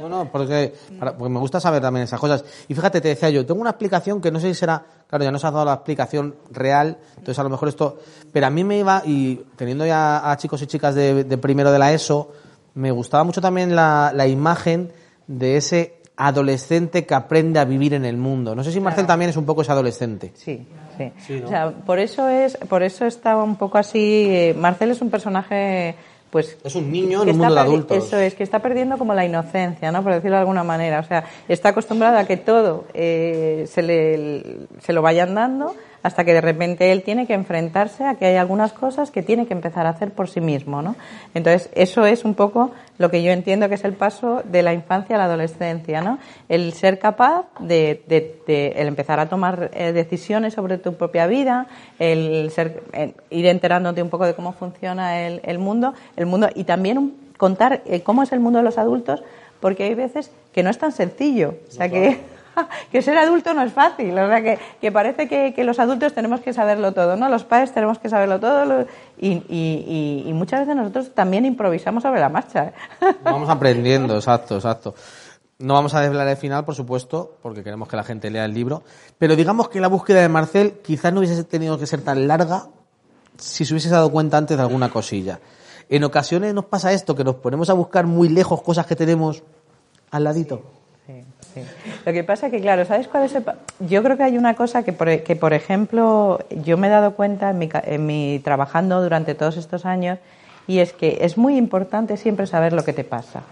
No, 0.00 0.08
no, 0.08 0.30
porque, 0.30 0.72
porque 0.98 1.28
me 1.28 1.40
gusta 1.40 1.60
saber 1.60 1.82
también 1.82 2.04
esas 2.04 2.20
cosas. 2.20 2.44
Y 2.68 2.74
fíjate, 2.74 3.00
te 3.00 3.08
decía 3.08 3.30
yo, 3.30 3.44
tengo 3.44 3.60
una 3.60 3.70
explicación 3.70 4.20
que 4.20 4.30
no 4.30 4.38
sé 4.40 4.48
si 4.48 4.54
será, 4.54 4.84
claro, 5.06 5.24
ya 5.24 5.30
nos 5.30 5.44
has 5.44 5.52
dado 5.52 5.64
la 5.64 5.74
explicación 5.74 6.36
real, 6.50 6.98
entonces 7.10 7.38
a 7.38 7.42
lo 7.42 7.50
mejor 7.50 7.68
esto, 7.68 7.98
pero 8.32 8.46
a 8.46 8.50
mí 8.50 8.64
me 8.64 8.78
iba, 8.78 9.02
y 9.04 9.36
teniendo 9.56 9.84
ya 9.84 10.30
a 10.30 10.36
chicos 10.36 10.62
y 10.62 10.66
chicas 10.66 10.94
de, 10.94 11.24
primero 11.38 11.72
de 11.72 11.78
la 11.78 11.92
ESO, 11.92 12.32
me 12.74 12.90
gustaba 12.90 13.24
mucho 13.24 13.40
también 13.40 13.74
la, 13.74 14.12
la 14.14 14.26
imagen 14.26 14.92
de 15.26 15.56
ese 15.56 16.00
adolescente 16.20 17.06
que 17.06 17.14
aprende 17.14 17.58
a 17.58 17.64
vivir 17.64 17.94
en 17.94 18.04
el 18.04 18.18
mundo. 18.18 18.54
No 18.54 18.62
sé 18.62 18.72
si 18.72 18.78
Marcel 18.78 19.06
también 19.06 19.30
es 19.30 19.38
un 19.38 19.46
poco 19.46 19.62
ese 19.62 19.72
adolescente. 19.72 20.32
Sí, 20.34 20.66
sí. 20.98 21.42
O 21.42 21.48
sea, 21.48 21.70
por 21.70 21.98
eso 21.98 22.28
es, 22.28 22.58
por 22.68 22.82
eso 22.82 23.06
estaba 23.06 23.42
un 23.42 23.56
poco 23.56 23.78
así. 23.78 24.26
Eh, 24.28 24.54
Marcel 24.54 24.90
es 24.90 25.00
un 25.00 25.08
personaje 25.08 25.94
pues 26.30 26.56
es 26.62 26.74
un 26.74 26.90
niño 26.90 27.22
en 27.22 27.30
un 27.30 27.38
mundo 27.38 27.54
de 27.54 27.60
adultos. 27.60 27.96
Eso 27.96 28.18
es, 28.18 28.34
que 28.34 28.42
está 28.42 28.60
perdiendo 28.60 28.98
como 28.98 29.14
la 29.14 29.24
inocencia, 29.24 29.90
¿no? 29.90 30.02
Por 30.02 30.14
decirlo 30.14 30.36
de 30.36 30.40
alguna 30.40 30.64
manera. 30.64 31.00
O 31.00 31.04
sea, 31.04 31.24
está 31.48 31.70
acostumbrado 31.70 32.18
a 32.18 32.24
que 32.24 32.36
todo 32.36 32.84
eh, 32.94 33.66
se, 33.68 33.82
le, 33.82 34.66
se 34.80 34.92
lo 34.92 35.02
vayan 35.02 35.34
dando 35.34 35.74
hasta 36.02 36.24
que 36.24 36.32
de 36.32 36.40
repente 36.40 36.92
él 36.92 37.02
tiene 37.02 37.26
que 37.26 37.34
enfrentarse 37.34 38.04
a 38.04 38.14
que 38.14 38.26
hay 38.26 38.36
algunas 38.36 38.72
cosas 38.72 39.10
que 39.10 39.22
tiene 39.22 39.46
que 39.46 39.52
empezar 39.52 39.86
a 39.86 39.90
hacer 39.90 40.12
por 40.12 40.28
sí 40.28 40.40
mismo, 40.40 40.82
¿no? 40.82 40.96
Entonces, 41.34 41.70
eso 41.74 42.06
es 42.06 42.24
un 42.24 42.34
poco 42.34 42.70
lo 42.98 43.10
que 43.10 43.22
yo 43.22 43.32
entiendo 43.32 43.68
que 43.68 43.74
es 43.74 43.84
el 43.84 43.92
paso 43.92 44.42
de 44.44 44.62
la 44.62 44.72
infancia 44.72 45.16
a 45.16 45.18
la 45.18 45.24
adolescencia, 45.26 46.00
¿no? 46.00 46.18
El 46.48 46.72
ser 46.72 46.98
capaz 46.98 47.46
de, 47.60 48.02
de, 48.06 48.72
el 48.76 48.88
empezar 48.88 49.20
a 49.20 49.28
tomar 49.28 49.70
eh, 49.74 49.92
decisiones 49.92 50.54
sobre 50.54 50.78
tu 50.78 50.94
propia 50.94 51.26
vida, 51.26 51.66
el 51.98 52.50
ser, 52.50 52.82
ir 53.30 53.46
enterándote 53.46 54.02
un 54.02 54.10
poco 54.10 54.26
de 54.26 54.34
cómo 54.34 54.52
funciona 54.52 55.26
el, 55.26 55.40
el 55.44 55.58
mundo, 55.58 55.94
el 56.16 56.26
mundo 56.26 56.48
y 56.54 56.64
también 56.64 57.14
contar 57.36 57.82
eh, 57.86 58.02
cómo 58.02 58.22
es 58.22 58.32
el 58.32 58.40
mundo 58.40 58.58
de 58.58 58.64
los 58.64 58.78
adultos, 58.78 59.22
porque 59.60 59.84
hay 59.84 59.94
veces 59.94 60.30
que 60.52 60.62
no 60.62 60.70
es 60.70 60.78
tan 60.78 60.92
sencillo, 60.92 61.54
o 61.68 61.70
sea 61.70 61.88
que 61.88 62.20
que 62.92 63.02
ser 63.02 63.18
adulto 63.18 63.54
no 63.54 63.62
es 63.62 63.72
fácil. 63.72 64.18
O 64.18 64.28
sea, 64.28 64.42
que, 64.42 64.58
que 64.80 64.92
parece 64.92 65.28
que, 65.28 65.54
que, 65.54 65.64
los 65.64 65.78
adultos 65.78 66.12
tenemos 66.12 66.40
que 66.40 66.52
saberlo 66.52 66.92
todo, 66.92 67.16
¿no? 67.16 67.28
Los 67.28 67.44
padres 67.44 67.72
tenemos 67.72 67.98
que 67.98 68.08
saberlo 68.08 68.40
todo 68.40 68.86
y, 69.18 69.32
y, 69.48 70.24
y, 70.26 70.32
muchas 70.32 70.60
veces 70.60 70.76
nosotros 70.76 71.14
también 71.14 71.44
improvisamos 71.44 72.02
sobre 72.02 72.20
la 72.20 72.28
marcha. 72.28 72.66
¿eh? 72.66 72.72
Vamos 73.24 73.48
aprendiendo, 73.48 74.14
exacto, 74.14 74.56
exacto. 74.56 74.94
No 75.58 75.74
vamos 75.74 75.92
a 75.92 76.00
desvelar 76.00 76.26
el 76.26 76.38
final, 76.38 76.64
por 76.64 76.74
supuesto, 76.74 77.36
porque 77.42 77.62
queremos 77.62 77.86
que 77.86 77.94
la 77.94 78.02
gente 78.02 78.30
lea 78.30 78.46
el 78.46 78.54
libro. 78.54 78.82
Pero 79.18 79.36
digamos 79.36 79.68
que 79.68 79.78
la 79.78 79.88
búsqueda 79.88 80.22
de 80.22 80.28
Marcel 80.30 80.80
quizás 80.82 81.12
no 81.12 81.20
hubiese 81.20 81.44
tenido 81.44 81.78
que 81.78 81.86
ser 81.86 82.00
tan 82.00 82.26
larga 82.26 82.68
si 83.36 83.66
se 83.66 83.74
hubiese 83.74 83.90
dado 83.90 84.10
cuenta 84.10 84.38
antes 84.38 84.56
de 84.56 84.62
alguna 84.62 84.88
cosilla. 84.88 85.38
En 85.90 86.02
ocasiones 86.04 86.54
nos 86.54 86.64
pasa 86.64 86.94
esto, 86.94 87.14
que 87.14 87.24
nos 87.24 87.36
ponemos 87.36 87.68
a 87.68 87.74
buscar 87.74 88.06
muy 88.06 88.30
lejos 88.30 88.62
cosas 88.62 88.86
que 88.86 88.96
tenemos 88.96 89.42
al 90.10 90.24
ladito. 90.24 90.79
Lo 92.06 92.12
que 92.12 92.24
pasa 92.24 92.50
que, 92.50 92.60
claro, 92.60 92.84
¿sabes 92.84 93.08
cuál 93.08 93.24
es 93.24 93.34
el...? 93.34 93.44
Yo 93.80 94.02
creo 94.02 94.16
que 94.16 94.22
hay 94.22 94.38
una 94.38 94.54
cosa 94.54 94.82
que 94.82 94.92
por, 94.92 95.08
e, 95.08 95.22
que, 95.22 95.36
por 95.36 95.52
ejemplo, 95.52 96.40
yo 96.50 96.76
me 96.76 96.86
he 96.86 96.90
dado 96.90 97.14
cuenta 97.14 97.50
en 97.50 97.58
mi, 97.58 97.68
en 97.72 98.06
mi 98.06 98.40
trabajando 98.42 99.02
durante 99.02 99.34
todos 99.34 99.56
estos 99.56 99.84
años, 99.84 100.18
y 100.66 100.78
es 100.78 100.92
que 100.92 101.18
es 101.22 101.36
muy 101.36 101.56
importante 101.56 102.16
siempre 102.16 102.46
saber 102.46 102.72
lo 102.72 102.84
que 102.84 102.92
te 102.92 103.04
pasa. 103.04 103.42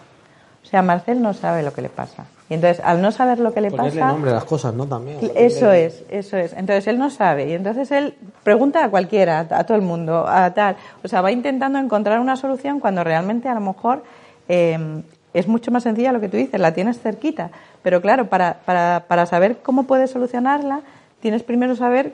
O 0.63 0.67
sea, 0.67 0.83
Marcel 0.83 1.23
no 1.23 1.33
sabe 1.35 1.63
lo 1.63 1.73
que 1.73 1.83
le 1.83 1.89
pasa. 1.89 2.27
Y 2.51 2.55
entonces, 2.55 2.83
al 2.85 3.03
no 3.03 3.13
saber 3.13 3.39
lo 3.39 3.53
que 3.53 3.61
le 3.61 3.71
Ponerle 3.71 4.01
pasa... 4.01 4.13
nombre 4.13 4.31
a 4.31 4.35
las 4.35 4.45
cosas, 4.45 4.75
¿no? 4.75 4.87
También. 4.87 5.19
Eso 5.35 5.73
es, 5.73 6.05
eso 6.11 6.37
es. 6.37 6.53
Entonces, 6.53 6.87
él 6.87 6.99
no 6.99 7.11
sabe. 7.11 7.49
Y 7.49 7.53
entonces 7.53 7.91
él 7.91 8.15
pregunta 8.43 8.85
a 8.85 8.91
cualquiera, 8.91 9.41
a 9.51 9.65
todo 9.65 9.77
el 9.77 9.83
mundo, 9.83 10.27
a 10.27 10.53
tal. 10.55 10.77
O 11.03 11.09
sea, 11.09 11.21
va 11.21 11.31
intentando 11.33 11.79
encontrar 11.79 12.21
una 12.21 12.37
solución 12.37 12.81
cuando 12.81 13.05
realmente 13.05 13.49
a 13.49 13.55
lo 13.55 13.61
mejor 13.61 14.03
eh, 14.49 15.03
es 15.35 15.47
mucho 15.47 15.71
más 15.71 15.83
sencilla 15.83 16.13
lo 16.13 16.21
que 16.21 16.29
tú 16.29 16.37
dices, 16.37 16.61
la 16.61 16.73
tienes 16.73 17.01
cerquita. 17.01 17.51
Pero 17.89 18.03
claro, 18.03 18.29
para, 18.29 18.61
para, 18.67 19.07
para 19.09 19.25
saber 19.25 19.61
cómo 19.63 19.85
puedes 19.85 20.11
solucionarla, 20.11 20.83
tienes 21.23 21.43
primero 21.43 21.75
saber 21.75 22.13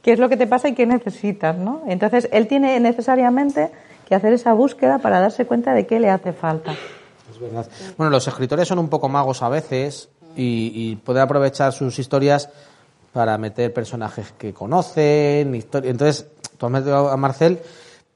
qué 0.00 0.12
es 0.12 0.18
lo 0.18 0.30
que 0.30 0.38
te 0.38 0.46
pasa 0.46 0.68
y 0.68 0.74
qué 0.74 0.86
necesitas, 0.86 1.54
¿no? 1.54 1.82
Entonces, 1.86 2.30
él 2.32 2.48
tiene 2.48 2.80
necesariamente 2.80 3.70
que 4.08 4.14
hacer 4.14 4.32
esa 4.32 4.54
búsqueda 4.54 5.00
para 5.00 5.20
darse 5.20 5.44
cuenta 5.44 5.74
de 5.74 5.86
qué 5.86 6.00
le 6.00 6.08
hace 6.08 6.32
falta. 6.32 6.72
Es 7.30 7.38
verdad. 7.38 7.66
Bueno, 7.98 8.08
los 8.08 8.26
escritores 8.26 8.66
son 8.66 8.78
un 8.78 8.88
poco 8.88 9.10
magos 9.10 9.42
a 9.42 9.50
veces 9.50 10.08
y, 10.34 10.98
y 11.06 11.18
aprovechar 11.18 11.74
sus 11.74 11.98
historias 11.98 12.48
para 13.12 13.36
meter 13.36 13.70
personajes 13.70 14.32
que 14.38 14.54
conocen, 14.54 15.54
Entonces, 15.54 16.26
tú 16.56 16.64
has 16.64 16.72
metido 16.72 17.10
a 17.10 17.16
Marcel 17.18 17.60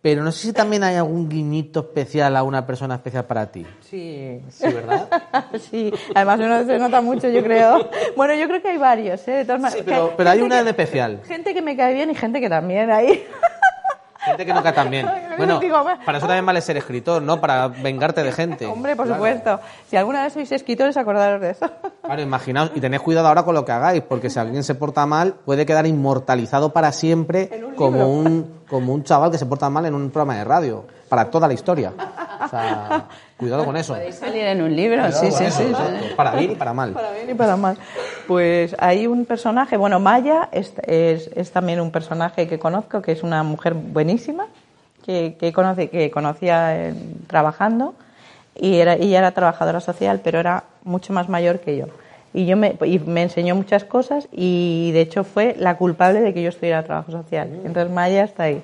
Pero 0.07 0.23
no 0.23 0.31
sé 0.31 0.47
si 0.47 0.53
también 0.53 0.85
hay 0.85 0.95
algún 0.95 1.29
guiñito 1.29 1.81
especial 1.81 2.37
a 2.37 2.45
una 2.45 2.65
persona 2.65 2.95
especial 2.95 3.25
para 3.25 3.51
ti. 3.51 3.67
Sí. 3.81 4.41
Sí, 4.51 4.65
¿verdad? 4.73 5.09
sí, 5.69 5.93
además 6.15 6.39
uno 6.39 6.65
se 6.65 6.79
nota 6.79 7.01
mucho, 7.01 7.29
yo 7.29 7.43
creo. 7.43 7.91
Bueno, 8.15 8.33
yo 8.37 8.47
creo 8.47 8.63
que 8.63 8.69
hay 8.69 8.79
varios, 8.79 9.27
¿eh? 9.27 9.33
De 9.33 9.45
todas 9.45 9.73
Sí, 9.73 9.81
pero, 9.85 10.15
pero 10.17 10.31
hay 10.31 10.43
una 10.43 10.59
que- 10.59 10.63
de 10.63 10.71
especial. 10.71 11.21
Gente 11.27 11.55
que 11.55 11.61
me 11.61 11.77
cae 11.77 11.93
bien 11.93 12.09
y 12.13 12.15
gente 12.15 12.41
que 12.41 12.49
también 12.49 12.89
hay. 12.93 13.27
Gente 14.27 14.45
que 14.45 14.53
nunca 14.53 14.73
también. 14.75 15.09
Bueno, 15.37 15.61
digo, 15.61 15.85
para 16.07 16.17
eso 16.17 16.27
también 16.27 16.47
vale 16.47 16.63
ser 16.63 16.79
escritor, 16.79 17.21
¿no? 17.21 17.39
Para 17.39 17.69
vengarte 17.69 18.23
de 18.23 18.33
gente. 18.33 18.65
Hombre, 18.73 18.97
por 18.97 19.05
Claro. 19.05 19.19
supuesto. 19.21 19.61
Si 19.87 19.95
alguna 19.97 20.23
vez 20.23 20.33
sois 20.33 20.51
escritores, 20.51 20.97
acordaros 20.97 21.41
de 21.43 21.51
eso. 21.51 21.67
Claro, 22.07 22.23
imaginaos, 22.23 22.71
y 22.75 22.81
tened 22.81 23.01
cuidado 23.01 23.27
ahora 23.27 23.43
con 23.43 23.53
lo 23.55 23.65
que 23.65 23.73
hagáis, 23.73 24.01
porque 24.01 24.31
si 24.31 24.39
alguien 24.39 24.63
se 24.63 24.77
porta 24.77 25.05
mal, 25.07 25.35
puede 25.45 25.67
quedar 25.67 25.87
inmortalizado 25.89 26.73
para 26.73 26.93
siempre 26.93 27.51
como 27.77 28.09
un, 28.09 28.61
como 28.69 28.95
un 28.95 29.03
chaval 29.03 29.33
que 29.33 29.39
se 29.39 29.45
porta 29.47 29.69
mal 29.71 29.87
en 29.87 29.95
un 29.95 30.11
programa 30.11 30.37
de 30.39 30.45
radio, 30.45 30.85
para 31.09 31.31
toda 31.31 31.49
la 31.49 31.55
historia. 31.55 31.93
O 32.45 32.49
sea, 32.49 33.05
cuidado 33.37 33.65
con 33.65 33.77
eso. 33.77 33.95
Podéis 33.95 34.17
salir 34.17 34.45
en 34.45 34.63
un 34.63 34.75
libro, 34.75 35.11
sí, 35.13 35.31
sí, 35.31 35.45
sí. 35.51 35.65
sí. 35.65 36.15
Para 36.17 36.33
bien 36.33 36.53
y 36.53 36.55
para 36.55 36.73
mal. 36.73 36.93
Para 36.93 37.13
bien 37.13 37.31
y 37.31 37.35
para 37.35 37.57
mal. 37.57 37.77
Pues 38.27 38.75
hay 38.79 39.07
un 39.07 39.25
personaje, 39.25 39.77
bueno, 39.77 40.01
Maya 40.01 40.49
es, 40.53 40.75
es, 40.87 41.31
es 41.35 41.51
también 41.51 41.81
un 41.81 41.91
personaje 41.91 42.47
que 42.47 42.59
conozco, 42.59 43.03
que 43.03 43.13
es 43.13 43.23
una 43.23 43.43
mujer 43.43 43.75
buenísima, 43.75 44.47
que, 45.05 45.37
que, 45.39 45.53
conoce, 45.53 45.89
que 45.89 46.11
conocía 46.11 46.89
eh, 46.89 46.95
trabajando, 47.27 47.95
y 48.59 48.77
era, 48.77 48.95
ella 48.95 49.19
era 49.19 49.33
trabajadora 49.33 49.81
social, 49.81 50.21
pero 50.23 50.41
era 50.41 50.65
mucho 50.85 51.13
más 51.13 51.29
mayor 51.29 51.61
que 51.61 51.77
yo. 51.77 51.87
Y, 52.33 52.47
yo 52.47 52.57
me, 52.57 52.77
y 52.85 52.99
me 52.99 53.23
enseñó 53.23 53.55
muchas 53.55 53.85
cosas 53.85 54.29
y 54.31 54.91
de 54.93 55.01
hecho 55.01 55.25
fue 55.25 55.55
la 55.59 55.77
culpable 55.77 56.21
de 56.21 56.35
que 56.35 56.43
yo 56.43 56.51
estuviera 56.51 56.81
en 56.81 56.85
trabajo 56.85 57.11
social. 57.11 57.49
Entonces 57.65 57.91
Maya 57.91 58.25
está 58.25 58.45
ahí. 58.45 58.63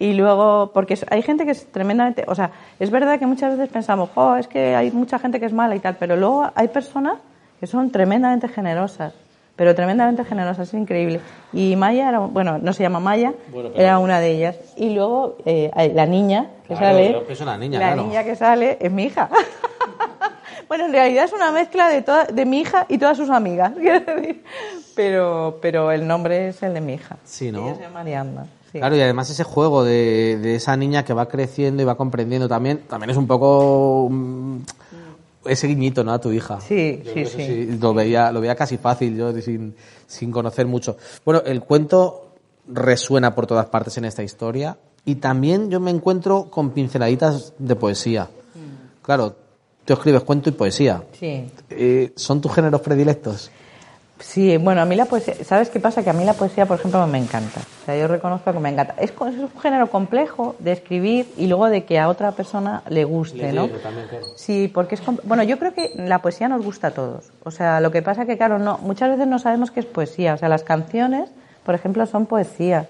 Y 0.00 0.14
luego, 0.14 0.70
porque 0.72 0.94
es- 0.94 1.04
hay 1.10 1.20
gente 1.20 1.44
que 1.44 1.50
es 1.52 1.66
tremendamente, 1.70 2.24
o 2.26 2.34
sea, 2.34 2.50
es 2.80 2.90
verdad 2.90 3.18
que 3.18 3.26
muchas 3.26 3.52
veces 3.56 3.68
pensamos, 3.70 4.08
jo, 4.14 4.34
es 4.36 4.48
que 4.48 4.74
hay 4.74 4.90
mucha 4.92 5.18
gente 5.18 5.38
que 5.38 5.44
es 5.44 5.52
mala 5.52 5.76
y 5.76 5.78
tal, 5.78 5.96
pero 5.96 6.16
luego 6.16 6.50
hay 6.54 6.68
personas 6.68 7.18
que 7.60 7.66
son 7.66 7.90
tremendamente 7.90 8.48
generosas, 8.48 9.12
pero 9.56 9.74
tremendamente 9.74 10.24
generosas, 10.24 10.68
es 10.68 10.72
increíble. 10.74 11.20
Y 11.52 11.76
Maya 11.76 12.08
era, 12.08 12.18
bueno, 12.20 12.56
no 12.56 12.72
se 12.72 12.82
llama 12.82 12.98
Maya, 12.98 13.34
era 13.74 13.98
una 13.98 14.20
de 14.20 14.30
ellas. 14.30 14.56
Y 14.78 14.94
luego 14.94 15.36
eh, 15.44 15.70
la 15.94 16.06
niña 16.06 16.46
que 16.66 16.74
Claro, 16.74 16.96
sale, 16.96 17.22
que 17.26 17.32
es 17.34 17.40
una 17.42 17.58
niña, 17.58 17.78
la 17.78 17.86
claro. 17.92 18.02
niña 18.04 18.24
que 18.24 18.36
sale 18.36 18.78
es 18.80 18.90
mi 18.90 19.02
hija. 19.04 19.28
bueno, 20.68 20.86
en 20.86 20.92
realidad 20.92 21.24
es 21.26 21.32
una 21.34 21.52
mezcla 21.52 21.90
de, 21.90 22.00
toda, 22.00 22.24
de 22.24 22.46
mi 22.46 22.60
hija 22.60 22.86
y 22.88 22.96
todas 22.96 23.18
sus 23.18 23.28
amigas, 23.28 23.72
quiero 23.78 24.00
decir. 24.14 24.42
Pero, 24.96 25.58
pero 25.60 25.92
el 25.92 26.06
nombre 26.06 26.48
es 26.48 26.62
el 26.62 26.72
de 26.72 26.80
mi 26.80 26.94
hija. 26.94 27.18
Sí, 27.24 27.52
¿no? 27.52 27.66
Ella 27.66 27.74
se 27.74 27.82
llama 27.82 28.00
Ariadna. 28.00 28.46
Sí. 28.72 28.78
Claro, 28.78 28.96
y 28.96 29.00
además 29.00 29.30
ese 29.30 29.44
juego 29.44 29.84
de, 29.84 30.38
de 30.40 30.54
esa 30.54 30.76
niña 30.76 31.04
que 31.04 31.12
va 31.12 31.28
creciendo 31.28 31.82
y 31.82 31.84
va 31.84 31.96
comprendiendo 31.96 32.48
también, 32.48 32.82
también 32.88 33.10
es 33.10 33.16
un 33.16 33.26
poco 33.26 34.08
mm, 34.10 34.58
ese 35.46 35.66
guiñito, 35.66 36.04
¿no? 36.04 36.12
A 36.12 36.20
tu 36.20 36.32
hija. 36.32 36.60
Sí, 36.60 37.02
Yo 37.04 37.12
sí, 37.12 37.26
sí. 37.26 37.68
eso 37.70 37.78
Lo 37.80 37.94
veía, 37.94 38.30
lo 38.32 38.40
veía 38.40 38.54
casi 38.54 38.76
fácil 38.78 39.16
yo 39.16 39.32
sin, 39.40 39.74
sin 40.06 40.30
conocer 40.30 40.66
mucho. 40.66 40.96
Bueno, 41.24 41.42
el 41.44 41.62
cuento 41.62 42.32
resuena 42.68 43.34
por 43.34 43.46
todas 43.46 43.66
partes 43.66 43.96
en 43.98 44.04
esta 44.04 44.22
historia 44.22 44.76
y 45.04 45.16
también 45.16 45.70
yo 45.70 45.80
me 45.80 45.90
encuentro 45.90 46.44
con 46.50 46.70
pinceladitas 46.70 47.54
de 47.58 47.74
poesía. 47.76 48.28
Claro, 49.02 49.34
tú 49.84 49.94
escribes 49.94 50.22
cuento 50.22 50.50
y 50.50 50.52
poesía. 50.52 51.02
Sí. 51.18 51.50
Eh, 51.70 52.12
¿Son 52.16 52.40
tus 52.40 52.52
géneros 52.54 52.80
predilectos? 52.82 53.50
Sí, 54.20 54.56
bueno, 54.58 54.82
a 54.82 54.84
mí 54.84 54.96
la 54.96 55.06
poesía, 55.06 55.34
¿sabes 55.44 55.70
qué 55.70 55.80
pasa? 55.80 56.04
Que 56.04 56.10
a 56.10 56.12
mí 56.12 56.24
la 56.24 56.34
poesía, 56.34 56.66
por 56.66 56.78
ejemplo, 56.78 57.04
me 57.06 57.18
encanta. 57.18 57.60
O 57.60 57.84
sea, 57.86 57.96
yo 57.96 58.06
reconozco 58.06 58.52
que 58.52 58.58
me 58.58 58.68
encanta. 58.68 58.94
Es, 58.98 59.10
es 59.10 59.18
un 59.18 59.50
género 59.60 59.88
complejo 59.88 60.56
de 60.58 60.72
escribir 60.72 61.26
y 61.36 61.46
luego 61.46 61.68
de 61.68 61.84
que 61.84 61.98
a 61.98 62.08
otra 62.08 62.32
persona 62.32 62.82
le 62.88 63.04
guste, 63.04 63.52
¿no? 63.52 63.68
Sí, 64.36 64.70
porque 64.72 64.94
es... 64.94 65.02
Bueno, 65.24 65.42
yo 65.42 65.58
creo 65.58 65.72
que 65.72 65.90
la 65.96 66.20
poesía 66.20 66.48
nos 66.48 66.64
gusta 66.64 66.88
a 66.88 66.90
todos. 66.92 67.30
O 67.44 67.50
sea, 67.50 67.80
lo 67.80 67.90
que 67.90 68.02
pasa 68.02 68.26
que, 68.26 68.36
claro, 68.36 68.58
no, 68.58 68.78
muchas 68.78 69.10
veces 69.10 69.26
no 69.26 69.38
sabemos 69.38 69.70
qué 69.70 69.80
es 69.80 69.86
poesía. 69.86 70.34
O 70.34 70.36
sea, 70.36 70.48
las 70.48 70.64
canciones, 70.64 71.30
por 71.64 71.74
ejemplo, 71.74 72.04
son 72.06 72.26
poesía. 72.26 72.88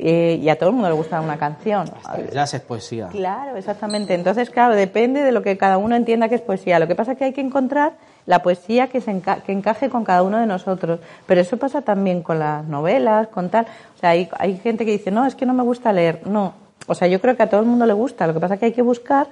Eh, 0.00 0.38
y 0.40 0.48
a 0.48 0.56
todo 0.56 0.68
el 0.68 0.76
mundo 0.76 0.88
le 0.88 0.94
gusta 0.94 1.20
una 1.20 1.38
canción. 1.38 1.90
Jazz 2.32 2.54
es 2.54 2.60
poesía. 2.60 3.08
Claro, 3.08 3.56
exactamente. 3.56 4.14
Entonces, 4.14 4.48
claro, 4.48 4.76
depende 4.76 5.24
de 5.24 5.32
lo 5.32 5.42
que 5.42 5.58
cada 5.58 5.76
uno 5.76 5.96
entienda 5.96 6.28
que 6.28 6.36
es 6.36 6.40
poesía. 6.40 6.78
Lo 6.78 6.86
que 6.86 6.94
pasa 6.94 7.12
es 7.12 7.18
que 7.18 7.24
hay 7.24 7.32
que 7.32 7.40
encontrar 7.40 7.94
la 8.28 8.42
poesía 8.42 8.86
que, 8.88 9.00
se 9.00 9.10
enca- 9.10 9.40
que 9.42 9.52
encaje 9.52 9.88
con 9.88 10.04
cada 10.04 10.22
uno 10.22 10.38
de 10.38 10.46
nosotros. 10.46 11.00
Pero 11.26 11.40
eso 11.40 11.56
pasa 11.56 11.80
también 11.82 12.22
con 12.22 12.38
las 12.38 12.62
novelas, 12.66 13.28
con 13.28 13.48
tal. 13.48 13.66
O 13.96 13.98
sea, 13.98 14.10
hay, 14.10 14.28
hay 14.38 14.58
gente 14.58 14.84
que 14.84 14.92
dice, 14.92 15.10
no, 15.10 15.24
es 15.26 15.34
que 15.34 15.46
no 15.46 15.54
me 15.54 15.62
gusta 15.62 15.92
leer. 15.92 16.20
No. 16.26 16.52
O 16.86 16.94
sea, 16.94 17.08
yo 17.08 17.20
creo 17.20 17.36
que 17.36 17.42
a 17.42 17.48
todo 17.48 17.60
el 17.60 17.66
mundo 17.66 17.86
le 17.86 17.94
gusta. 17.94 18.26
Lo 18.26 18.34
que 18.34 18.40
pasa 18.40 18.54
es 18.54 18.60
que 18.60 18.66
hay 18.66 18.72
que 18.72 18.82
buscar 18.82 19.26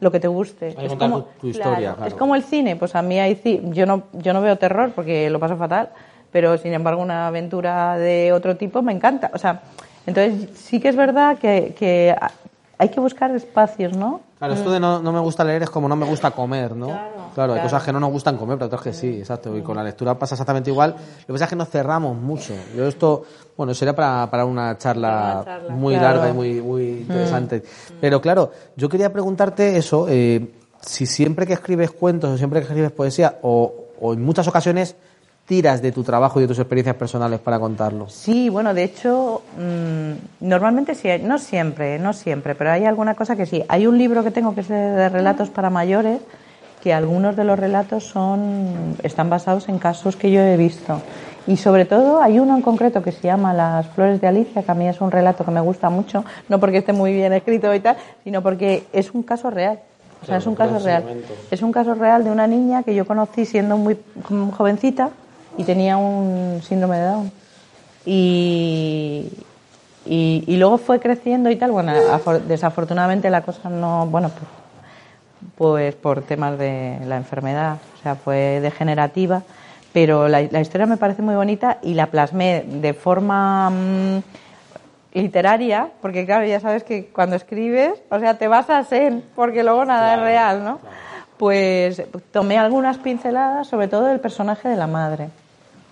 lo 0.00 0.10
que 0.12 0.20
te 0.20 0.28
guste. 0.28 0.74
que 0.74 0.84
Es 0.86 0.94
como- 0.94 1.22
tu- 1.40 1.46
historia, 1.48 1.94
claro. 1.94 2.06
Es 2.06 2.14
como 2.14 2.34
el 2.36 2.42
cine. 2.42 2.76
Pues 2.76 2.94
a 2.94 3.00
mí 3.02 3.18
hay 3.18 3.40
yo 3.72 3.86
no, 3.86 4.02
yo 4.12 4.32
no 4.34 4.40
veo 4.42 4.56
terror 4.58 4.92
porque 4.94 5.30
lo 5.30 5.40
paso 5.40 5.56
fatal. 5.56 5.88
Pero 6.30 6.58
sin 6.58 6.74
embargo, 6.74 7.00
una 7.02 7.28
aventura 7.28 7.96
de 7.96 8.32
otro 8.32 8.56
tipo 8.56 8.82
me 8.82 8.92
encanta. 8.92 9.30
O 9.34 9.38
sea, 9.38 9.62
entonces 10.06 10.50
sí 10.58 10.78
que 10.78 10.88
es 10.88 10.96
verdad 10.96 11.38
que, 11.38 11.74
que 11.78 12.14
hay 12.78 12.88
que 12.88 13.00
buscar 13.00 13.30
espacios, 13.34 13.96
¿no? 13.96 14.20
Claro, 14.38 14.54
esto 14.54 14.70
de 14.72 14.80
no, 14.80 15.00
no 15.00 15.12
me 15.12 15.20
gusta 15.20 15.44
leer 15.44 15.62
es 15.62 15.70
como 15.70 15.88
no 15.88 15.94
me 15.94 16.04
gusta 16.04 16.32
comer, 16.32 16.74
¿no? 16.74 16.86
Claro, 16.88 17.52
hay 17.54 17.60
claro. 17.60 17.62
cosas 17.62 17.82
que 17.84 17.92
no 17.92 18.00
nos 18.00 18.10
gustan 18.10 18.36
comer, 18.36 18.56
pero 18.58 18.66
otras 18.66 18.82
que 18.82 18.92
sí, 18.92 19.18
exacto. 19.18 19.56
Y 19.56 19.62
con 19.62 19.76
la 19.76 19.84
lectura 19.84 20.18
pasa 20.18 20.34
exactamente 20.34 20.68
igual. 20.70 20.90
Lo 21.20 21.26
que 21.26 21.32
pasa 21.32 21.44
es 21.44 21.50
que 21.50 21.56
nos 21.56 21.68
cerramos 21.68 22.16
mucho. 22.16 22.52
Yo 22.76 22.86
esto, 22.88 23.22
bueno, 23.56 23.72
sería 23.72 23.94
para, 23.94 24.28
para 24.30 24.44
una 24.44 24.76
charla, 24.78 25.42
Para 25.44 25.58
charla. 25.60 25.74
muy 25.74 25.94
Claro. 25.94 26.16
larga 26.16 26.30
y 26.30 26.32
muy, 26.32 26.60
muy 26.60 26.82
interesante. 27.02 27.62
Pero 28.00 28.20
claro, 28.20 28.50
yo 28.76 28.88
quería 28.88 29.12
preguntarte 29.12 29.76
eso, 29.76 30.06
eh, 30.08 30.50
si 30.80 31.06
siempre 31.06 31.46
que 31.46 31.52
escribes 31.52 31.92
cuentos 31.92 32.30
o 32.30 32.36
siempre 32.36 32.58
que 32.60 32.66
escribes 32.66 32.90
poesía, 32.90 33.38
o, 33.42 33.72
o 34.00 34.12
en 34.12 34.22
muchas 34.24 34.48
ocasiones 34.48 34.96
tiras 35.46 35.82
de 35.82 35.92
tu 35.92 36.02
trabajo 36.02 36.38
y 36.38 36.42
de 36.42 36.48
tus 36.48 36.58
experiencias 36.58 36.96
personales 36.96 37.40
para 37.40 37.58
contarlo. 37.58 38.08
Sí, 38.08 38.48
bueno, 38.48 38.74
de 38.74 38.84
hecho, 38.84 39.42
mm, 39.58 40.46
normalmente 40.46 40.94
sí, 40.94 41.08
no 41.22 41.38
siempre, 41.38 41.98
no 41.98 42.12
siempre, 42.12 42.54
pero 42.54 42.70
hay 42.70 42.84
alguna 42.84 43.14
cosa 43.14 43.36
que 43.36 43.46
sí. 43.46 43.62
Hay 43.68 43.86
un 43.86 43.98
libro 43.98 44.22
que 44.22 44.30
tengo 44.30 44.54
que 44.54 44.60
es 44.60 44.68
de, 44.68 44.76
de 44.76 45.08
relatos 45.08 45.50
para 45.50 45.68
mayores, 45.70 46.20
que 46.82 46.92
algunos 46.92 47.36
de 47.36 47.44
los 47.44 47.58
relatos 47.58 48.04
son 48.04 48.96
están 49.02 49.30
basados 49.30 49.68
en 49.68 49.78
casos 49.78 50.16
que 50.16 50.30
yo 50.30 50.40
he 50.40 50.56
visto. 50.56 51.00
Y 51.46 51.56
sobre 51.56 51.84
todo 51.86 52.22
hay 52.22 52.38
uno 52.38 52.56
en 52.56 52.62
concreto 52.62 53.02
que 53.02 53.10
se 53.10 53.22
llama 53.22 53.52
Las 53.52 53.86
flores 53.88 54.20
de 54.20 54.28
Alicia, 54.28 54.62
que 54.62 54.70
a 54.70 54.74
mí 54.74 54.88
es 54.88 55.00
un 55.00 55.10
relato 55.10 55.44
que 55.44 55.50
me 55.50 55.60
gusta 55.60 55.90
mucho, 55.90 56.24
no 56.48 56.60
porque 56.60 56.78
esté 56.78 56.92
muy 56.92 57.12
bien 57.12 57.32
escrito 57.32 57.74
y 57.74 57.80
tal, 57.80 57.96
sino 58.22 58.42
porque 58.42 58.84
es 58.92 59.12
un 59.12 59.22
caso 59.22 59.50
real. 59.50 59.80
O 60.22 60.24
sea, 60.26 60.36
es 60.36 60.46
un 60.46 60.54
caso 60.54 60.78
real. 60.78 61.04
Es 61.50 61.62
un 61.62 61.72
caso 61.72 61.94
real 61.94 62.22
de 62.22 62.30
una 62.30 62.46
niña 62.46 62.84
que 62.84 62.94
yo 62.94 63.04
conocí 63.04 63.44
siendo 63.44 63.76
muy 63.76 63.98
jovencita 64.56 65.10
y 65.56 65.64
tenía 65.64 65.96
un 65.96 66.60
síndrome 66.62 66.98
de 66.98 67.04
Down. 67.04 67.32
Y, 68.04 69.28
y, 70.06 70.44
y 70.46 70.56
luego 70.56 70.78
fue 70.78 71.00
creciendo 71.00 71.50
y 71.50 71.56
tal. 71.56 71.70
Bueno, 71.72 71.92
afor- 71.92 72.40
desafortunadamente 72.42 73.30
la 73.30 73.42
cosa 73.42 73.68
no, 73.70 74.06
bueno, 74.06 74.30
pues, 74.30 74.50
pues 75.56 75.94
por 75.94 76.22
temas 76.22 76.58
de 76.58 76.98
la 77.06 77.16
enfermedad, 77.16 77.76
o 77.98 78.02
sea, 78.02 78.14
fue 78.16 78.60
degenerativa. 78.60 79.42
Pero 79.92 80.26
la, 80.28 80.40
la 80.42 80.60
historia 80.60 80.86
me 80.86 80.96
parece 80.96 81.20
muy 81.22 81.34
bonita 81.34 81.78
y 81.82 81.94
la 81.94 82.06
plasmé 82.06 82.64
de 82.66 82.94
forma 82.94 83.68
mm, 83.70 84.18
literaria, 85.14 85.88
porque 86.00 86.24
claro, 86.24 86.46
ya 86.46 86.60
sabes 86.60 86.82
que 86.82 87.06
cuando 87.08 87.36
escribes, 87.36 88.00
o 88.10 88.18
sea, 88.18 88.38
te 88.38 88.48
basas 88.48 88.90
en, 88.92 89.22
porque 89.36 89.62
luego 89.62 89.84
nada 89.84 90.14
es 90.14 90.20
real, 90.22 90.64
¿no? 90.64 90.78
Pues 91.36 92.02
tomé 92.30 92.56
algunas 92.58 92.96
pinceladas, 92.98 93.66
sobre 93.66 93.88
todo 93.88 94.04
del 94.06 94.20
personaje 94.20 94.68
de 94.68 94.76
la 94.76 94.86
madre, 94.86 95.28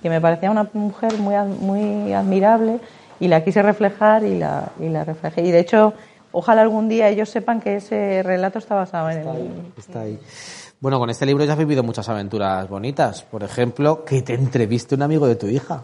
que 0.02 0.08
me 0.10 0.20
parecía 0.20 0.50
una 0.50 0.68
mujer 0.72 1.14
muy, 1.18 1.34
muy 1.60 2.12
admirable 2.12 2.80
y 3.18 3.28
la 3.28 3.44
quise 3.44 3.62
reflejar 3.62 4.24
y 4.24 4.38
la, 4.38 4.70
y 4.80 4.88
la 4.88 5.04
reflejé. 5.04 5.42
Y 5.42 5.50
de 5.50 5.60
hecho, 5.60 5.92
ojalá 6.32 6.62
algún 6.62 6.88
día 6.88 7.08
ellos 7.08 7.28
sepan 7.28 7.60
que 7.60 7.76
ese 7.76 8.22
relato 8.22 8.58
está 8.58 8.74
basado 8.74 9.10
en 9.10 9.18
el... 9.18 9.26
Está 9.76 10.00
ahí. 10.02 10.18
Bueno, 10.80 10.98
con 10.98 11.10
este 11.10 11.26
libro 11.26 11.44
ya 11.44 11.52
has 11.52 11.58
vivido 11.58 11.82
muchas 11.82 12.08
aventuras 12.08 12.66
bonitas. 12.68 13.22
Por 13.22 13.42
ejemplo, 13.42 14.04
que 14.04 14.22
te 14.22 14.32
entreviste 14.34 14.94
un 14.94 15.02
amigo 15.02 15.26
de 15.26 15.36
tu 15.36 15.46
hija. 15.46 15.82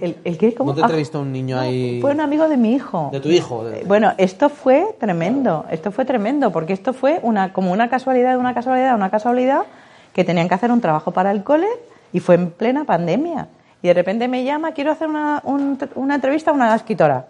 ¿El, 0.00 0.16
el 0.24 0.38
qué? 0.38 0.54
¿Cómo? 0.54 0.70
¿No 0.70 0.76
te 0.76 0.82
Ah, 0.82 0.84
entrevistó 0.84 1.20
un 1.20 1.32
niño 1.32 1.58
ahí? 1.58 2.00
Fue 2.00 2.12
un 2.12 2.20
amigo 2.20 2.48
de 2.48 2.56
mi 2.56 2.74
hijo. 2.74 3.08
De 3.12 3.20
tu 3.20 3.28
hijo. 3.28 3.68
Eh, 3.68 3.82
Bueno, 3.86 4.12
esto 4.18 4.48
fue 4.48 4.96
tremendo, 5.00 5.64
esto 5.70 5.90
fue 5.92 6.04
tremendo, 6.04 6.50
porque 6.52 6.72
esto 6.72 6.92
fue 6.92 7.18
una, 7.22 7.52
como 7.52 7.72
una 7.72 7.88
casualidad, 7.88 8.36
una 8.38 8.52
casualidad, 8.54 8.94
una 8.96 9.10
casualidad, 9.10 9.62
que 10.12 10.24
tenían 10.24 10.48
que 10.48 10.54
hacer 10.54 10.70
un 10.72 10.80
trabajo 10.80 11.10
para 11.12 11.30
el 11.30 11.42
cole 11.44 11.68
y 12.12 12.20
fue 12.20 12.34
en 12.36 12.50
plena 12.50 12.84
pandemia. 12.84 13.48
Y 13.82 13.88
de 13.88 13.94
repente 13.94 14.28
me 14.28 14.44
llama, 14.44 14.72
quiero 14.72 14.92
hacer 14.92 15.08
una, 15.08 15.40
un- 15.44 15.78
una 15.96 16.14
entrevista 16.14 16.50
a 16.50 16.54
una 16.54 16.74
escritora. 16.74 17.26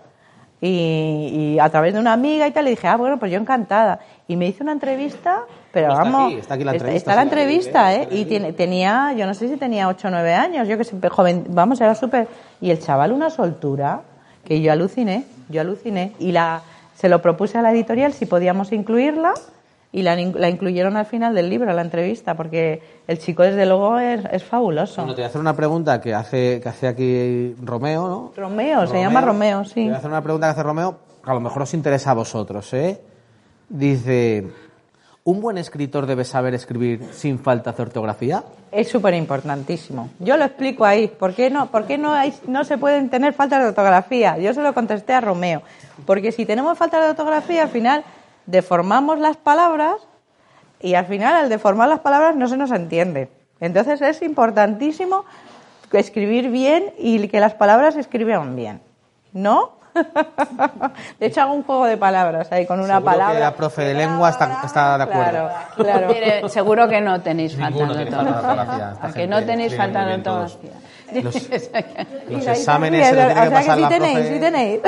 Y, 0.61 1.55
y 1.55 1.59
a 1.59 1.69
través 1.71 1.93
de 1.95 1.99
una 1.99 2.13
amiga 2.13 2.47
y 2.47 2.53
tal, 2.53 2.65
le 2.65 2.71
dije, 2.71 2.87
ah, 2.87 2.97
bueno, 2.97 3.19
pues 3.19 3.33
yo 3.33 3.39
encantada. 3.39 3.99
Y 4.29 4.37
me 4.37 4.47
hizo 4.47 4.63
una 4.63 4.73
entrevista, 4.73 5.41
pero 5.73 5.89
Está 5.89 6.05
vamos, 6.05 6.27
aquí, 6.33 6.35
está 6.41 6.55
aquí 6.55 6.65
la 6.65 6.71
está- 6.73 6.85
entrevista, 6.85 7.11
está 7.11 7.17
la 7.17 7.23
entrevista, 7.23 7.95
¿eh? 7.95 8.09
Y 8.13 8.25
tiene- 8.27 8.53
tenía, 8.53 9.13
yo 9.17 9.27
no 9.27 9.35
sé 9.35 9.49
si 9.49 9.57
tenía 9.57 9.89
8 9.89 10.07
o 10.09 10.11
9 10.13 10.35
años, 10.35 10.69
yo 10.69 10.79
que 10.79 10.85
sé, 10.85 10.97
joven, 11.09 11.45
vamos, 11.49 11.81
era 11.81 11.95
súper... 11.97 12.29
Y 12.61 12.71
el 12.71 12.79
chaval 12.79 13.11
una 13.13 13.31
soltura 13.31 14.03
que 14.45 14.61
yo 14.61 14.71
aluciné, 14.71 15.25
yo 15.49 15.61
aluciné. 15.63 16.13
Y 16.21 16.31
la 16.33 16.63
se 16.95 17.09
lo 17.09 17.21
propuse 17.21 17.59
a 17.59 17.63
la 17.63 17.73
editorial 17.73 18.13
si 18.13 18.27
podíamos 18.27 18.71
incluirla 18.71 19.35
y 19.93 20.03
la, 20.03 20.17
la 20.17 20.49
incluyeron 20.49 20.97
al 20.97 21.05
final 21.05 21.35
del 21.35 21.51
libro, 21.51 21.71
la 21.73 21.83
entrevista, 21.83 22.35
porque 22.35 22.81
el 23.07 23.19
chico 23.19 23.43
desde 23.43 23.67
luego 23.67 23.99
es, 23.99 24.25
es 24.33 24.43
fabuloso. 24.43 25.03
Bueno, 25.03 25.15
te 25.15 25.21
voy 25.21 25.25
a 25.25 25.29
hacer 25.29 25.41
una 25.41 25.55
pregunta 25.55 26.01
que 26.01 26.15
hace, 26.15 26.61
que 26.63 26.69
hace 26.69 26.89
aquí 26.89 27.55
Romeo, 27.63 28.09
¿no? 28.09 28.33
Romeo, 28.35 28.87
se 28.87 28.99
llama 28.99 29.21
Romeo, 29.21 29.63
Te 29.63 29.69
sí. 29.69 29.85
voy 29.85 29.93
a 29.93 29.99
hacer 29.99 30.11
una 30.11 30.23
pregunta 30.23 30.47
que 30.47 30.53
hace 30.53 30.63
Romeo, 30.63 30.99
que 31.23 31.31
a 31.31 31.35
lo 31.35 31.41
mejor 31.41 31.63
os 31.63 31.75
interesa 31.75 32.13
a 32.13 32.15
vosotros, 32.15 32.73
¿eh? 32.73 33.01
Dice, 33.69 34.47
¿un 35.25 35.41
buen 35.41 35.59
escritor 35.59 36.07
debe 36.07 36.25
saber 36.25 36.55
escribir 36.55 37.05
sin 37.13 37.39
falta 37.39 37.73
de 37.73 37.83
ortografía? 37.83 38.43
Es 38.71 38.89
súper 38.89 39.13
importantísimo. 39.15 40.09
Yo 40.19 40.39
lo 40.39 40.45
explico 40.45 40.87
ahí. 40.87 41.09
¿Por 41.09 41.35
qué, 41.35 41.51
no, 41.51 41.71
por 41.71 41.85
qué 41.87 41.99
no, 41.99 42.13
hay, 42.13 42.33
no 42.47 42.65
se 42.65 42.79
pueden 42.79 43.11
tener 43.11 43.35
faltas 43.35 43.61
de 43.63 43.69
ortografía? 43.69 44.39
Yo 44.39 44.55
se 44.55 44.63
lo 44.63 44.73
contesté 44.73 45.13
a 45.13 45.21
Romeo. 45.21 45.63
Porque 46.07 46.33
si 46.33 46.47
tenemos 46.47 46.79
faltas 46.79 47.03
de 47.03 47.11
ortografía, 47.11 47.63
al 47.63 47.69
final 47.69 48.05
deformamos 48.47 49.19
las 49.19 49.37
palabras 49.37 49.97
y 50.81 50.95
al 50.95 51.07
final 51.07 51.35
al 51.37 51.49
deformar 51.49 51.89
las 51.89 52.01
palabras 52.01 52.35
no 52.37 52.49
se 52.49 52.57
nos 52.57 52.71
entiende. 52.73 53.31
Entonces 53.61 54.01
es 54.03 54.23
importantísimo 54.23 55.25
escribir 55.93 56.51
bien 56.51 56.93
y 56.99 57.29
que 57.29 57.39
las 57.41 57.55
palabras 57.55 57.95
se 57.95 58.01
escriban 58.01 58.57
bien. 58.57 58.81
¿No? 59.33 59.73
De 61.21 61.27
hecho, 61.27 61.43
hago 61.43 61.53
un 61.53 61.63
juego 61.63 61.85
de 61.85 61.97
palabras 61.99 62.51
ahí 62.51 62.67
con 62.67 62.79
una 62.81 62.95
Seguro 62.97 63.05
palabra. 63.05 63.35
que 63.35 63.41
la 63.41 63.55
profe 63.55 63.83
de 63.83 63.95
lengua 63.95 64.31
está- 64.31 64.61
está 64.65 64.97
de 64.97 65.05
acuerdo. 65.05 65.31
Claro, 65.31 65.51
claro. 65.77 66.09
Mire, 66.09 66.49
seguro 66.49 66.89
que 66.89 67.01
no 67.01 67.21
tenéis 67.21 67.57
falta 67.57 67.85
de 67.87 68.05
ortografía. 68.05 68.95
que 69.15 69.27
no 69.27 69.45
tenéis 69.45 69.77
falta 69.77 70.05
de 70.07 70.15
ortografía. 70.15 70.71
Los 71.21 71.37
exámenes 72.49 73.07
se 73.07 73.13
mira, 73.13 73.29
lo 73.29 73.35
tiene 73.35 73.35
que 73.35 73.41
o 73.41 73.51
sea 73.51 73.51
pasar 73.51 73.77
sí 73.77 73.83
la 73.83 73.89
tenéis, 73.89 74.15
profe. 74.15 74.35
sí 74.35 74.41
tenéis. 74.41 74.81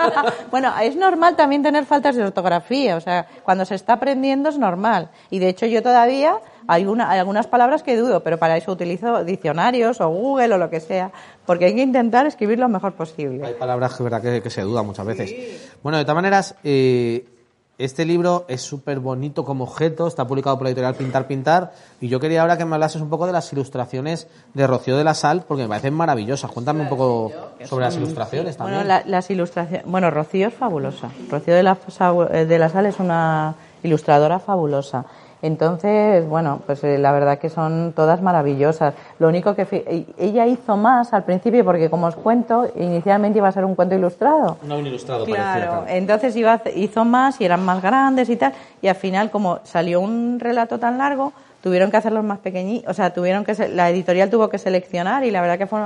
bueno, 0.50 0.72
es 0.82 0.96
normal 0.96 1.36
también 1.36 1.62
tener 1.62 1.84
faltas 1.84 2.16
de 2.16 2.22
ortografía, 2.24 2.96
o 2.96 3.00
sea, 3.00 3.26
cuando 3.42 3.64
se 3.64 3.74
está 3.74 3.94
aprendiendo 3.94 4.48
es 4.48 4.58
normal. 4.58 5.10
Y 5.30 5.38
de 5.38 5.48
hecho 5.48 5.66
yo 5.66 5.82
todavía 5.82 6.36
hay, 6.66 6.86
una, 6.86 7.10
hay 7.10 7.18
algunas 7.18 7.46
palabras 7.46 7.82
que 7.82 7.96
dudo, 7.96 8.22
pero 8.22 8.38
para 8.38 8.56
eso 8.56 8.72
utilizo 8.72 9.24
diccionarios 9.24 10.00
o 10.00 10.08
Google 10.08 10.54
o 10.54 10.58
lo 10.58 10.70
que 10.70 10.80
sea, 10.80 11.10
porque 11.46 11.66
hay 11.66 11.74
que 11.74 11.82
intentar 11.82 12.26
escribir 12.26 12.58
lo 12.58 12.68
mejor 12.68 12.94
posible. 12.94 13.44
Hay 13.46 13.54
palabras 13.54 13.94
que, 13.94 14.02
verdad, 14.02 14.22
que, 14.22 14.42
que 14.42 14.50
se 14.50 14.62
dudan 14.62 14.86
muchas 14.86 15.06
veces. 15.06 15.34
Bueno, 15.82 15.98
de 15.98 16.04
todas 16.04 16.16
maneras, 16.16 16.54
eh, 16.62 17.24
este 17.84 18.04
libro 18.04 18.44
es 18.48 18.62
súper 18.62 19.00
bonito 19.00 19.44
como 19.44 19.64
objeto, 19.64 20.06
está 20.06 20.26
publicado 20.26 20.56
por 20.56 20.64
la 20.64 20.70
editorial 20.70 20.94
Pintar 20.94 21.26
Pintar, 21.26 21.72
y 22.00 22.08
yo 22.08 22.20
quería 22.20 22.42
ahora 22.42 22.56
que 22.56 22.64
me 22.64 22.74
hablases 22.74 23.00
un 23.02 23.08
poco 23.10 23.26
de 23.26 23.32
las 23.32 23.52
ilustraciones 23.52 24.26
de 24.54 24.66
Rocío 24.66 24.96
de 24.96 25.04
la 25.04 25.14
Sal, 25.14 25.44
porque 25.46 25.62
me 25.64 25.68
parecen 25.68 25.94
maravillosas. 25.94 26.50
Cuéntame 26.50 26.82
un 26.82 26.88
poco 26.88 27.30
sobre 27.64 27.84
las 27.84 27.96
ilustraciones 27.96 28.56
también. 28.56 28.78
Bueno, 28.80 28.88
la- 28.88 29.02
las 29.06 29.30
ilustraciones. 29.30 29.84
Bueno, 29.86 30.10
Rocío 30.10 30.48
es 30.48 30.54
fabulosa. 30.54 31.08
Rocío 31.30 31.54
de 31.54 31.62
la, 31.62 31.76
Sa- 31.88 32.12
de 32.12 32.58
la 32.58 32.68
Sal 32.68 32.86
es 32.86 32.98
una 33.00 33.54
ilustradora 33.82 34.38
fabulosa. 34.38 35.04
Entonces, 35.42 36.26
bueno, 36.28 36.60
pues 36.66 36.84
eh, 36.84 36.98
la 36.98 37.10
verdad 37.10 37.38
que 37.38 37.50
son 37.50 37.92
todas 37.94 38.22
maravillosas. 38.22 38.94
Lo 39.18 39.28
único 39.28 39.56
que 39.56 40.06
ella 40.16 40.46
hizo 40.46 40.76
más 40.76 41.12
al 41.12 41.24
principio, 41.24 41.64
porque 41.64 41.90
como 41.90 42.06
os 42.06 42.14
cuento, 42.14 42.70
inicialmente 42.76 43.38
iba 43.38 43.48
a 43.48 43.52
ser 43.52 43.64
un 43.64 43.74
cuento 43.74 43.96
ilustrado. 43.96 44.56
No 44.62 44.78
un 44.78 44.86
ilustrado 44.86 45.24
Claro, 45.24 45.42
parecía, 45.42 45.68
claro. 45.68 45.84
entonces 45.88 46.36
iba, 46.36 46.62
hizo 46.76 47.04
más 47.04 47.40
y 47.40 47.44
eran 47.44 47.64
más 47.64 47.82
grandes 47.82 48.30
y 48.30 48.36
tal, 48.36 48.52
y 48.80 48.86
al 48.86 48.94
final 48.94 49.30
como 49.30 49.58
salió 49.64 50.00
un 50.00 50.38
relato 50.38 50.78
tan 50.78 50.96
largo, 50.96 51.32
tuvieron 51.60 51.90
que 51.90 51.96
hacerlos 51.96 52.24
más 52.24 52.38
pequeñitos, 52.38 52.90
o 52.90 52.94
sea, 52.94 53.12
tuvieron 53.12 53.44
que 53.44 53.54
la 53.68 53.90
editorial 53.90 54.30
tuvo 54.30 54.48
que 54.48 54.58
seleccionar 54.58 55.24
y 55.24 55.32
la 55.32 55.40
verdad 55.40 55.58
que 55.58 55.66
fue, 55.66 55.80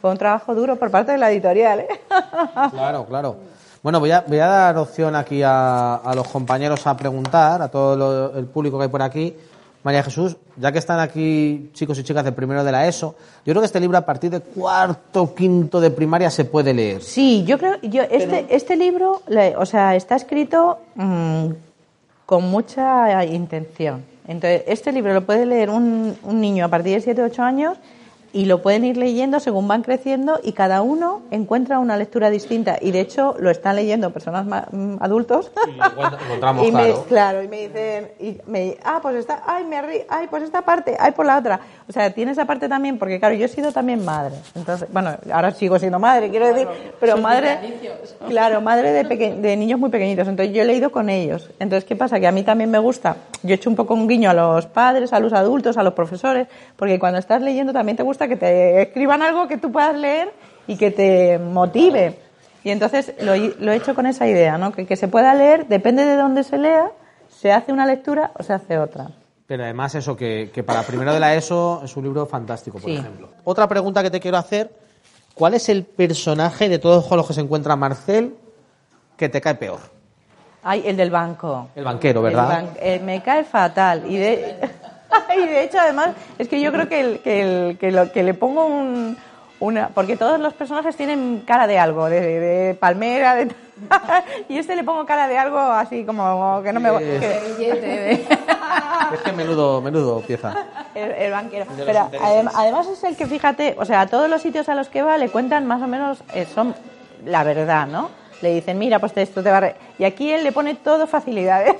fue 0.00 0.10
un 0.10 0.18
trabajo 0.18 0.54
duro 0.54 0.76
por 0.76 0.90
parte 0.90 1.12
de 1.12 1.18
la 1.18 1.30
editorial. 1.30 1.80
¿eh? 1.80 1.88
Claro, 2.72 3.06
claro. 3.06 3.36
Bueno, 3.86 4.00
voy 4.00 4.10
a, 4.10 4.24
voy 4.26 4.40
a 4.40 4.46
dar 4.48 4.78
opción 4.78 5.14
aquí 5.14 5.44
a, 5.44 5.94
a 5.94 6.12
los 6.12 6.26
compañeros 6.26 6.84
a 6.88 6.96
preguntar, 6.96 7.62
a 7.62 7.68
todo 7.68 7.94
lo- 7.94 8.36
el 8.36 8.46
público 8.46 8.78
que 8.78 8.82
hay 8.82 8.90
por 8.90 9.00
aquí. 9.00 9.32
María 9.84 10.02
Jesús, 10.02 10.36
ya 10.56 10.72
que 10.72 10.80
están 10.80 10.98
aquí 10.98 11.70
chicos 11.72 11.96
y 12.00 12.02
chicas 12.02 12.24
de 12.24 12.32
primero 12.32 12.64
de 12.64 12.72
la 12.72 12.88
ESO, 12.88 13.14
yo 13.44 13.52
creo 13.52 13.60
que 13.60 13.66
este 13.66 13.78
libro 13.78 13.96
a 13.96 14.00
partir 14.04 14.32
de 14.32 14.40
cuarto, 14.40 15.32
quinto 15.36 15.80
de 15.80 15.92
primaria 15.92 16.30
se 16.30 16.44
puede 16.46 16.74
leer. 16.74 17.00
Sí, 17.00 17.44
yo 17.44 17.58
creo, 17.58 17.76
yo 17.80 18.02
este, 18.02 18.46
este 18.50 18.74
libro, 18.74 19.22
le- 19.28 19.56
o 19.56 19.64
sea, 19.64 19.94
está 19.94 20.16
escrito 20.16 20.80
mm, 20.96 21.46
con 22.26 22.42
mucha 22.50 23.24
intención. 23.24 24.04
Entonces, 24.26 24.64
este 24.66 24.90
libro 24.90 25.14
lo 25.14 25.24
puede 25.24 25.46
leer 25.46 25.70
un, 25.70 26.16
un 26.24 26.40
niño 26.40 26.64
a 26.64 26.68
partir 26.68 26.94
de 26.94 27.02
7 27.02 27.22
o 27.22 27.26
8 27.26 27.40
años 27.44 27.78
y 28.36 28.44
lo 28.44 28.60
pueden 28.60 28.84
ir 28.84 28.98
leyendo 28.98 29.40
según 29.40 29.66
van 29.66 29.80
creciendo 29.82 30.38
y 30.42 30.52
cada 30.52 30.82
uno 30.82 31.22
encuentra 31.30 31.78
una 31.78 31.96
lectura 31.96 32.28
distinta. 32.28 32.76
Y 32.78 32.90
de 32.90 33.00
hecho 33.00 33.34
lo 33.38 33.48
están 33.48 33.76
leyendo 33.76 34.10
personas 34.10 34.44
ma- 34.44 34.66
mm, 34.70 34.96
adultos. 35.00 35.50
encontramos, 36.22 36.66
y 36.68 36.70
me, 36.70 36.82
claro. 36.82 37.04
claro, 37.08 37.42
y 37.42 37.48
me 37.48 37.68
dicen, 37.68 38.12
y 38.20 38.38
me, 38.46 38.76
ah, 38.84 38.98
pues 39.00 39.16
esta, 39.16 39.42
ay, 39.46 39.64
me 39.64 39.80
rí, 39.80 40.00
ay, 40.10 40.26
pues 40.28 40.42
esta 40.42 40.60
parte, 40.60 40.98
ay, 41.00 41.12
por 41.12 41.24
la 41.24 41.38
otra. 41.38 41.60
O 41.88 41.92
sea, 41.92 42.10
tiene 42.10 42.32
esa 42.32 42.44
parte 42.46 42.68
también, 42.68 42.98
porque 42.98 43.20
claro, 43.20 43.34
yo 43.36 43.44
he 43.44 43.48
sido 43.48 43.70
también 43.70 44.04
madre. 44.04 44.34
Entonces, 44.56 44.88
bueno, 44.92 45.16
ahora 45.32 45.52
sigo 45.52 45.78
siendo 45.78 46.00
madre, 46.00 46.30
quiero 46.30 46.48
decir, 46.48 46.66
pero 46.98 47.16
madre, 47.18 47.58
claro, 48.28 48.60
madre 48.60 48.90
de, 48.92 49.04
peque- 49.04 49.34
de 49.36 49.56
niños 49.56 49.78
muy 49.78 49.88
pequeñitos. 49.90 50.26
Entonces, 50.26 50.52
yo 50.52 50.62
he 50.62 50.64
leído 50.64 50.90
con 50.90 51.08
ellos. 51.08 51.48
Entonces, 51.60 51.84
¿qué 51.84 51.94
pasa? 51.94 52.18
Que 52.18 52.26
a 52.26 52.32
mí 52.32 52.42
también 52.42 52.70
me 52.72 52.78
gusta, 52.80 53.16
yo 53.44 53.50
he 53.50 53.54
hecho 53.54 53.70
un 53.70 53.76
poco 53.76 53.94
un 53.94 54.08
guiño 54.08 54.30
a 54.30 54.34
los 54.34 54.66
padres, 54.66 55.12
a 55.12 55.20
los 55.20 55.32
adultos, 55.32 55.76
a 55.76 55.84
los 55.84 55.94
profesores, 55.94 56.48
porque 56.74 56.98
cuando 56.98 57.20
estás 57.20 57.40
leyendo 57.40 57.72
también 57.72 57.96
te 57.96 58.02
gusta 58.02 58.26
que 58.26 58.34
te 58.36 58.82
escriban 58.82 59.22
algo 59.22 59.46
que 59.46 59.56
tú 59.56 59.70
puedas 59.70 59.94
leer 59.94 60.32
y 60.66 60.76
que 60.76 60.90
te 60.90 61.38
motive. 61.38 62.18
Y 62.64 62.70
entonces 62.70 63.14
lo, 63.20 63.34
he- 63.34 63.54
lo 63.60 63.70
he 63.70 63.76
hecho 63.76 63.94
con 63.94 64.06
esa 64.06 64.26
idea, 64.26 64.58
¿no? 64.58 64.72
Que, 64.72 64.86
que 64.86 64.96
se 64.96 65.06
pueda 65.06 65.34
leer, 65.34 65.68
depende 65.68 66.04
de 66.04 66.16
dónde 66.16 66.42
se 66.42 66.58
lea, 66.58 66.90
se 67.28 67.52
hace 67.52 67.72
una 67.72 67.86
lectura 67.86 68.32
o 68.36 68.42
se 68.42 68.52
hace 68.54 68.76
otra. 68.76 69.06
Pero 69.46 69.62
además 69.62 69.94
eso, 69.94 70.16
que, 70.16 70.50
que 70.52 70.62
para 70.64 70.82
primero 70.82 71.12
de 71.14 71.20
la 71.20 71.34
ESO 71.34 71.82
es 71.84 71.96
un 71.96 72.04
libro 72.04 72.26
fantástico, 72.26 72.78
por 72.78 72.90
Sí. 72.90 72.96
ejemplo. 72.96 73.28
Otra 73.44 73.68
pregunta 73.68 74.02
que 74.02 74.10
te 74.10 74.18
quiero 74.18 74.36
hacer, 74.38 74.70
¿cuál 75.34 75.54
es 75.54 75.68
el 75.68 75.84
personaje 75.84 76.68
de 76.68 76.78
todos 76.80 77.08
los 77.10 77.26
que 77.26 77.32
se 77.32 77.40
encuentra 77.42 77.76
Marcel 77.76 78.34
que 79.16 79.28
te 79.28 79.40
cae 79.40 79.54
peor? 79.54 79.78
Ay, 80.64 80.82
el 80.84 80.96
del 80.96 81.10
banco. 81.12 81.68
El 81.76 81.84
banquero, 81.84 82.20
El 82.20 82.34
¿verdad? 82.34 82.48
ban- 82.64 82.70
eh, 82.80 83.00
me 83.04 83.22
cae 83.22 83.44
fatal. 83.44 84.02
Y 84.10 84.16
de, 84.16 84.56
y 85.36 85.46
de 85.46 85.62
hecho, 85.62 85.78
además, 85.78 86.10
es 86.38 86.48
que 86.48 86.60
yo 86.60 86.72
creo 86.72 86.88
que, 86.88 87.00
el, 87.00 87.20
que, 87.20 87.42
el- 87.68 87.78
que 87.78 87.92
lo, 87.92 88.10
que 88.10 88.24
le 88.24 88.34
pongo 88.34 88.66
un, 88.66 89.16
una... 89.60 89.90
Porque 89.90 90.16
todos 90.16 90.40
los 90.40 90.54
personajes 90.54 90.96
tienen 90.96 91.44
cara 91.46 91.68
de 91.68 91.78
algo, 91.78 92.06
de, 92.10 92.20
de 92.20 92.74
palmera, 92.74 93.36
de... 93.36 93.54
y 94.48 94.58
este 94.58 94.74
le 94.76 94.84
pongo 94.84 95.04
cara 95.06 95.28
de 95.28 95.36
algo 95.38 95.58
así 95.58 96.04
como 96.04 96.60
que 96.62 96.72
no 96.72 96.80
me... 96.80 96.90
que- 96.98 98.26
Es 99.12 99.20
que 99.20 99.32
menudo, 99.32 99.80
menudo 99.80 100.20
pieza. 100.20 100.52
el, 100.94 101.10
el 101.12 101.30
banquero. 101.30 101.66
Pero 101.76 102.10
adem- 102.10 102.50
además 102.54 102.86
es 102.88 103.04
el 103.04 103.16
que, 103.16 103.26
fíjate, 103.26 103.76
o 103.78 103.84
sea, 103.84 104.00
a 104.02 104.06
todos 104.06 104.28
los 104.28 104.42
sitios 104.42 104.68
a 104.68 104.74
los 104.74 104.88
que 104.88 105.02
va 105.02 105.16
le 105.18 105.28
cuentan 105.28 105.66
más 105.66 105.80
o 105.82 105.86
menos, 105.86 106.18
eh, 106.34 106.46
son 106.52 106.74
la 107.24 107.44
verdad, 107.44 107.86
¿no? 107.86 108.10
Le 108.42 108.52
dicen, 108.52 108.78
mira, 108.78 108.98
pues 108.98 109.16
esto 109.16 109.42
te 109.42 109.50
va 109.50 109.58
a... 109.58 109.60
re-". 109.60 109.76
Y 109.98 110.04
aquí 110.04 110.30
él 110.32 110.42
le 110.44 110.52
pone 110.52 110.74
todo 110.74 111.06
facilidades. 111.06 111.76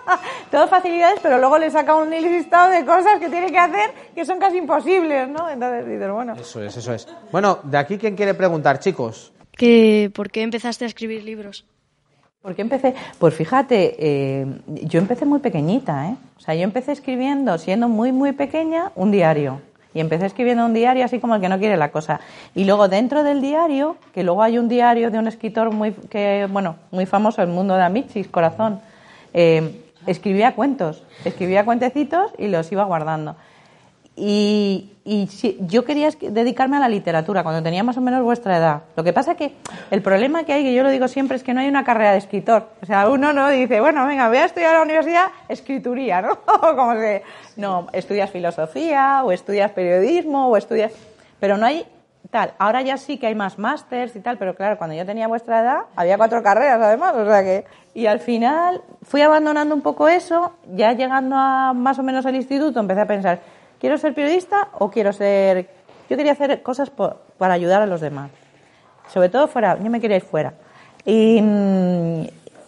todo 0.50 0.66
facilidades, 0.68 1.20
pero 1.22 1.38
luego 1.38 1.58
le 1.58 1.70
saca 1.70 1.94
un 1.94 2.10
listado 2.10 2.70
de 2.70 2.84
cosas 2.84 3.18
que 3.20 3.28
tiene 3.28 3.50
que 3.52 3.58
hacer 3.58 3.92
que 4.14 4.24
son 4.24 4.38
casi 4.38 4.56
imposibles, 4.56 5.28
¿no? 5.28 5.48
Entonces 5.50 5.86
dices, 5.86 6.10
bueno... 6.10 6.34
Eso 6.34 6.62
es, 6.62 6.76
eso 6.76 6.92
es. 6.94 7.06
Bueno, 7.30 7.58
de 7.62 7.78
aquí, 7.78 7.98
¿quién 7.98 8.16
quiere 8.16 8.34
preguntar, 8.34 8.78
chicos? 8.80 9.32
Que 9.60 10.10
¿Por 10.14 10.30
qué 10.30 10.40
empezaste 10.40 10.86
a 10.86 10.88
escribir 10.88 11.22
libros? 11.22 11.66
¿Por 12.40 12.54
qué 12.54 12.62
empecé? 12.62 12.94
Pues 13.18 13.34
fíjate, 13.34 13.94
eh, 13.98 14.46
yo 14.66 14.98
empecé 14.98 15.26
muy 15.26 15.40
pequeñita, 15.40 16.08
¿eh? 16.08 16.16
O 16.38 16.40
sea, 16.40 16.54
yo 16.54 16.62
empecé 16.62 16.92
escribiendo, 16.92 17.58
siendo 17.58 17.86
muy, 17.86 18.10
muy 18.10 18.32
pequeña, 18.32 18.90
un 18.94 19.10
diario. 19.10 19.60
Y 19.92 20.00
empecé 20.00 20.24
escribiendo 20.24 20.64
un 20.64 20.72
diario 20.72 21.04
así 21.04 21.18
como 21.18 21.34
el 21.34 21.42
que 21.42 21.50
no 21.50 21.58
quiere 21.58 21.76
la 21.76 21.90
cosa. 21.90 22.20
Y 22.54 22.64
luego 22.64 22.88
dentro 22.88 23.22
del 23.22 23.42
diario, 23.42 23.98
que 24.14 24.22
luego 24.22 24.42
hay 24.42 24.56
un 24.56 24.66
diario 24.70 25.10
de 25.10 25.18
un 25.18 25.28
escritor 25.28 25.70
muy, 25.70 25.92
que, 25.92 26.48
bueno, 26.50 26.76
muy 26.90 27.04
famoso, 27.04 27.42
el 27.42 27.48
mundo 27.48 27.74
de 27.74 27.82
Amichis, 27.82 28.28
Corazón, 28.28 28.80
eh, 29.34 29.82
escribía 30.06 30.54
cuentos, 30.54 31.02
escribía 31.26 31.66
cuentecitos 31.66 32.32
y 32.38 32.48
los 32.48 32.72
iba 32.72 32.84
guardando. 32.84 33.36
Y, 34.16 34.90
sí, 35.30 35.56
yo 35.60 35.84
quería 35.84 36.10
dedicarme 36.20 36.76
a 36.76 36.80
la 36.80 36.88
literatura 36.88 37.42
cuando 37.42 37.62
tenía 37.62 37.82
más 37.82 37.96
o 37.96 38.00
menos 38.00 38.22
vuestra 38.22 38.56
edad. 38.58 38.82
Lo 38.96 39.04
que 39.04 39.12
pasa 39.12 39.34
que 39.34 39.54
el 39.90 40.02
problema 40.02 40.44
que 40.44 40.52
hay, 40.52 40.62
que 40.62 40.74
yo 40.74 40.82
lo 40.82 40.90
digo 40.90 41.08
siempre, 41.08 41.36
es 41.36 41.42
que 41.42 41.54
no 41.54 41.60
hay 41.60 41.68
una 41.68 41.84
carrera 41.84 42.12
de 42.12 42.18
escritor. 42.18 42.68
O 42.82 42.86
sea, 42.86 43.08
uno 43.08 43.32
no 43.32 43.48
dice, 43.48 43.80
bueno, 43.80 44.06
venga, 44.06 44.28
voy 44.28 44.38
a 44.38 44.44
estudiar 44.44 44.74
a 44.74 44.78
la 44.78 44.84
universidad 44.84 45.28
escrituría, 45.48 46.20
¿no? 46.20 46.38
Como 46.44 46.92
que, 46.94 47.22
no, 47.56 47.86
estudias 47.92 48.30
filosofía, 48.30 49.22
o 49.24 49.32
estudias 49.32 49.70
periodismo, 49.72 50.48
o 50.48 50.56
estudias... 50.56 50.92
Pero 51.38 51.56
no 51.56 51.64
hay 51.64 51.86
tal. 52.30 52.52
Ahora 52.58 52.82
ya 52.82 52.96
sí 52.96 53.18
que 53.18 53.26
hay 53.26 53.34
más 53.34 53.58
másters 53.58 54.14
y 54.16 54.20
tal, 54.20 54.38
pero 54.38 54.54
claro, 54.54 54.78
cuando 54.78 54.94
yo 54.96 55.04
tenía 55.04 55.26
vuestra 55.28 55.60
edad, 55.60 55.78
había 55.96 56.16
cuatro 56.16 56.42
carreras 56.42 56.80
además, 56.80 57.14
o 57.16 57.24
sea 57.24 57.42
que... 57.42 57.64
Y 57.92 58.06
al 58.06 58.20
final 58.20 58.82
fui 59.02 59.20
abandonando 59.20 59.74
un 59.74 59.80
poco 59.80 60.08
eso, 60.08 60.52
ya 60.74 60.92
llegando 60.92 61.34
a 61.36 61.72
más 61.72 61.98
o 61.98 62.04
menos 62.04 62.24
al 62.24 62.36
instituto, 62.36 62.78
empecé 62.78 63.00
a 63.00 63.06
pensar, 63.06 63.40
¿quiero 63.80 63.98
ser 63.98 64.14
periodista 64.14 64.68
o 64.78 64.90
quiero 64.90 65.12
ser...? 65.12 65.68
Yo 66.08 66.16
quería 66.16 66.32
hacer 66.32 66.62
cosas 66.62 66.90
por- 66.90 67.18
para 67.38 67.54
ayudar 67.54 67.82
a 67.82 67.86
los 67.86 68.00
demás. 68.00 68.30
Sobre 69.12 69.28
todo 69.28 69.48
fuera, 69.48 69.78
yo 69.82 69.90
me 69.90 70.00
quería 70.00 70.16
ir 70.16 70.22
fuera. 70.22 70.54
Y, 71.04 71.42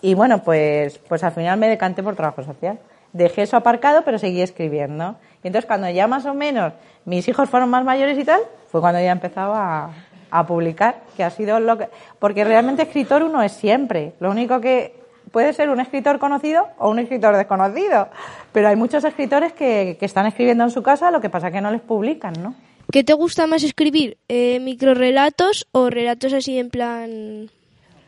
y 0.00 0.14
bueno, 0.14 0.42
pues, 0.42 0.98
pues 0.98 1.22
al 1.24 1.32
final 1.32 1.58
me 1.58 1.68
decanté 1.68 2.02
por 2.02 2.16
trabajo 2.16 2.42
social. 2.42 2.78
Dejé 3.12 3.42
eso 3.42 3.56
aparcado, 3.56 4.02
pero 4.04 4.18
seguí 4.18 4.40
escribiendo. 4.40 5.16
Y 5.42 5.48
entonces 5.48 5.66
cuando 5.66 5.88
ya 5.90 6.06
más 6.06 6.24
o 6.24 6.34
menos 6.34 6.72
mis 7.04 7.28
hijos 7.28 7.48
fueron 7.50 7.68
más 7.68 7.84
mayores 7.84 8.18
y 8.18 8.24
tal, 8.24 8.40
fue 8.70 8.80
cuando 8.80 9.00
ya 9.00 9.12
empezaba 9.12 9.84
a, 9.84 9.90
a 10.30 10.46
publicar, 10.46 11.00
que 11.16 11.24
ha 11.24 11.30
sido 11.30 11.60
lo 11.60 11.76
que... 11.78 11.88
Porque 12.18 12.44
realmente 12.44 12.82
escritor 12.82 13.22
uno 13.22 13.42
es 13.42 13.52
siempre. 13.52 14.14
Lo 14.20 14.30
único 14.30 14.60
que 14.60 15.01
puede 15.32 15.52
ser 15.52 15.70
un 15.70 15.80
escritor 15.80 16.18
conocido 16.18 16.68
o 16.78 16.90
un 16.90 16.98
escritor 16.98 17.36
desconocido. 17.36 18.08
Pero 18.52 18.68
hay 18.68 18.76
muchos 18.76 19.02
escritores 19.04 19.52
que, 19.52 19.96
que 19.98 20.06
están 20.06 20.26
escribiendo 20.26 20.64
en 20.64 20.70
su 20.70 20.82
casa, 20.82 21.10
lo 21.10 21.20
que 21.20 21.30
pasa 21.30 21.50
que 21.50 21.60
no 21.60 21.70
les 21.70 21.80
publican, 21.80 22.34
¿no? 22.40 22.54
¿Qué 22.92 23.04
te 23.04 23.14
gusta 23.14 23.46
más 23.46 23.62
escribir? 23.62 24.18
Eh, 24.28 24.60
¿Microrelatos 24.60 25.66
o 25.72 25.88
relatos 25.88 26.34
así 26.34 26.58
en 26.58 26.68
plan 26.68 27.48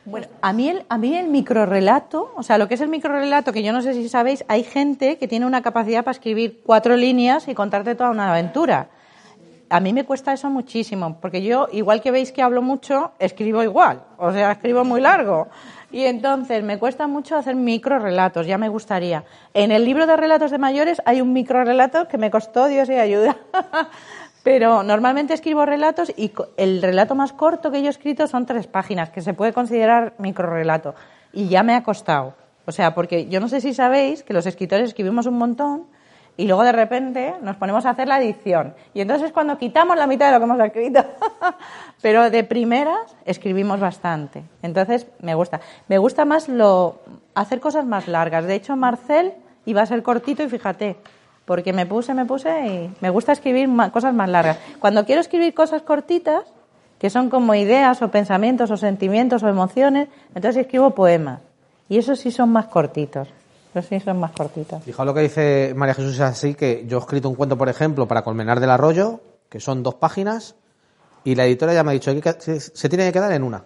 Bueno, 0.05 0.27
a 0.43 0.53
mí, 0.53 0.69
el, 0.69 0.85
a 0.91 0.99
mí 0.99 1.17
el 1.17 1.29
microrelato, 1.29 2.33
o 2.37 2.43
sea, 2.43 2.59
lo 2.59 2.69
que 2.69 2.75
es 2.75 2.83
el 2.83 2.89
microrelato, 2.89 3.51
que 3.55 3.63
yo 3.63 3.73
no 3.73 3.81
sé 3.81 3.95
si 3.95 4.07
sabéis, 4.11 4.45
hay 4.47 4.63
gente 4.63 5.17
que 5.17 5.27
tiene 5.27 5.47
una 5.47 5.63
capacidad 5.63 6.05
para 6.05 6.13
escribir 6.13 6.61
cuatro 6.67 6.97
líneas 6.97 7.49
y 7.49 7.55
contarte 7.55 7.95
toda 7.95 8.11
una 8.11 8.31
aventura. 8.31 8.89
A 9.71 9.81
mí 9.81 9.93
me 9.93 10.05
cuesta 10.05 10.33
eso 10.33 10.51
muchísimo, 10.51 11.19
porque 11.21 11.43
yo, 11.43 11.69
igual 11.73 12.01
que 12.01 12.11
veis 12.11 12.33
que 12.33 12.43
hablo 12.43 12.63
mucho, 12.63 13.13
escribo 13.19 13.63
igual, 13.63 14.05
o 14.19 14.33
sea, 14.33 14.53
escribo 14.53 14.85
muy 14.85 15.01
largo. 15.01 15.49
Y 15.91 16.05
entonces 16.05 16.63
me 16.65 16.79
cuesta 16.79 17.07
mucho 17.07 17.37
hacer 17.37 17.55
microrelatos, 17.55 18.47
ya 18.47 18.59
me 18.59 18.69
gustaría. 18.69 19.25
En 19.55 19.71
el 19.71 19.85
libro 19.85 20.07
de 20.07 20.17
relatos 20.17 20.51
de 20.51 20.59
mayores 20.59 21.01
hay 21.05 21.21
un 21.21 21.33
microrelato 21.33 22.09
que 22.09 22.19
me 22.19 22.31
costó 22.31 22.67
Dios 22.67 22.89
y 22.89 22.95
ayuda. 22.95 23.37
Pero 24.43 24.83
normalmente 24.83 25.33
escribo 25.33 25.65
relatos 25.65 26.13
y 26.17 26.33
el 26.57 26.83
relato 26.83 27.15
más 27.15 27.33
corto 27.33 27.71
que 27.71 27.81
yo 27.81 27.87
he 27.87 27.91
escrito 27.91 28.27
son 28.27 28.45
tres 28.45 28.67
páginas, 28.67 29.11
que 29.11 29.23
se 29.23 29.35
puede 29.35 29.53
considerar 29.53 30.15
microrelato. 30.19 30.95
Y 31.33 31.49
ya 31.49 31.63
me 31.63 31.75
ha 31.75 31.83
costado. 31.83 32.35
O 32.67 32.73
sea, 32.73 32.95
porque 32.95 33.27
yo 33.27 33.41
no 33.41 33.49
sé 33.49 33.61
si 33.61 33.73
sabéis 33.73 34.23
que 34.23 34.35
los 34.35 34.47
escritores 34.47 34.89
escribimos 34.89 35.27
un 35.27 35.39
montón 35.39 35.87
y 36.37 36.47
luego 36.47 36.65
de 36.65 36.73
repente 36.73 37.35
nos 37.43 37.57
ponemos 37.57 37.87
a 37.87 37.91
hacer 37.91 38.09
la 38.09 38.21
edición. 38.21 38.75
Y 38.93 39.01
entonces 39.01 39.29
es 39.29 39.33
cuando 39.33 39.57
quitamos 39.57 39.97
la 39.97 40.07
mitad 40.07 40.27
de 40.27 40.33
lo 40.33 40.39
que 40.39 40.45
hemos 40.45 40.61
escrito. 40.61 41.05
Pero 42.03 42.29
de 42.29 42.43
primeras 42.43 43.17
escribimos 43.25 43.79
bastante. 43.79 44.43
Entonces 44.63 45.07
me 45.21 45.35
gusta. 45.35 45.61
Me 45.87 45.99
gusta 45.99 46.25
más 46.25 46.49
lo 46.49 46.99
hacer 47.35 47.61
cosas 47.61 47.85
más 47.85 48.09
largas. 48.09 48.47
De 48.47 48.55
hecho, 48.55 48.75
Marcel 48.77 49.33
iba 49.65 49.83
a 49.83 49.87
ser 49.87 50.03
cortito 50.03 50.43
y 50.43 50.49
fíjate, 50.49 50.97
porque 51.45 51.73
me 51.73 51.87
puse, 51.87 52.15
me 52.15 52.25
puse 52.25 52.67
y 52.67 52.95
me 53.01 53.11
gusta 53.11 53.33
escribir 53.33 53.69
cosas 53.93 54.13
más 54.13 54.29
largas. 54.29 54.59
Cuando 54.81 55.05
quiero 55.05 55.21
escribir 55.21 55.55
cosas 55.55 55.83
cortitas, 55.83 56.43
que 56.99 57.11
son 57.11 57.31
como 57.31 57.55
ideas 57.55 58.03
o 58.03 58.11
pensamientos 58.11 58.71
o 58.71 58.77
sentimientos 58.77 59.43
o 59.43 59.49
emociones, 59.49 60.09
entonces 60.35 60.63
escribo 60.63 60.91
poemas. 60.91 61.41
Y 61.89 61.99
esos 61.99 62.19
sí 62.19 62.31
son 62.31 62.51
más 62.51 62.67
cortitos. 62.67 63.29
Esos 63.75 63.87
sí 63.87 63.99
son 63.99 64.21
más 64.21 64.31
cortitos. 64.31 64.85
Fijaos 64.85 65.05
lo 65.05 65.13
que 65.13 65.23
dice 65.23 65.73
María 65.75 65.95
Jesús 65.95 66.15
es 66.15 66.21
así, 66.21 66.55
que 66.55 66.85
yo 66.87 66.99
he 66.99 67.01
escrito 67.01 67.29
un 67.29 67.35
cuento, 67.35 67.59
por 67.59 67.69
ejemplo, 67.69 68.07
para 68.07 68.23
Colmenar 68.23 68.61
del 68.61 68.71
Arroyo, 68.71 69.21
que 69.49 69.59
son 69.59 69.83
dos 69.83 69.97
páginas, 69.97 70.55
y 71.25 71.35
la 71.35 71.45
editora 71.45 71.75
ya 71.75 71.83
me 71.83 71.91
ha 71.91 71.95
dicho 71.95 72.15
que 72.21 72.41
se, 72.41 72.89
tiene 72.89 73.07
que 73.07 73.13
quedar 73.13 73.33
en 73.33 73.43
una. 73.43 73.65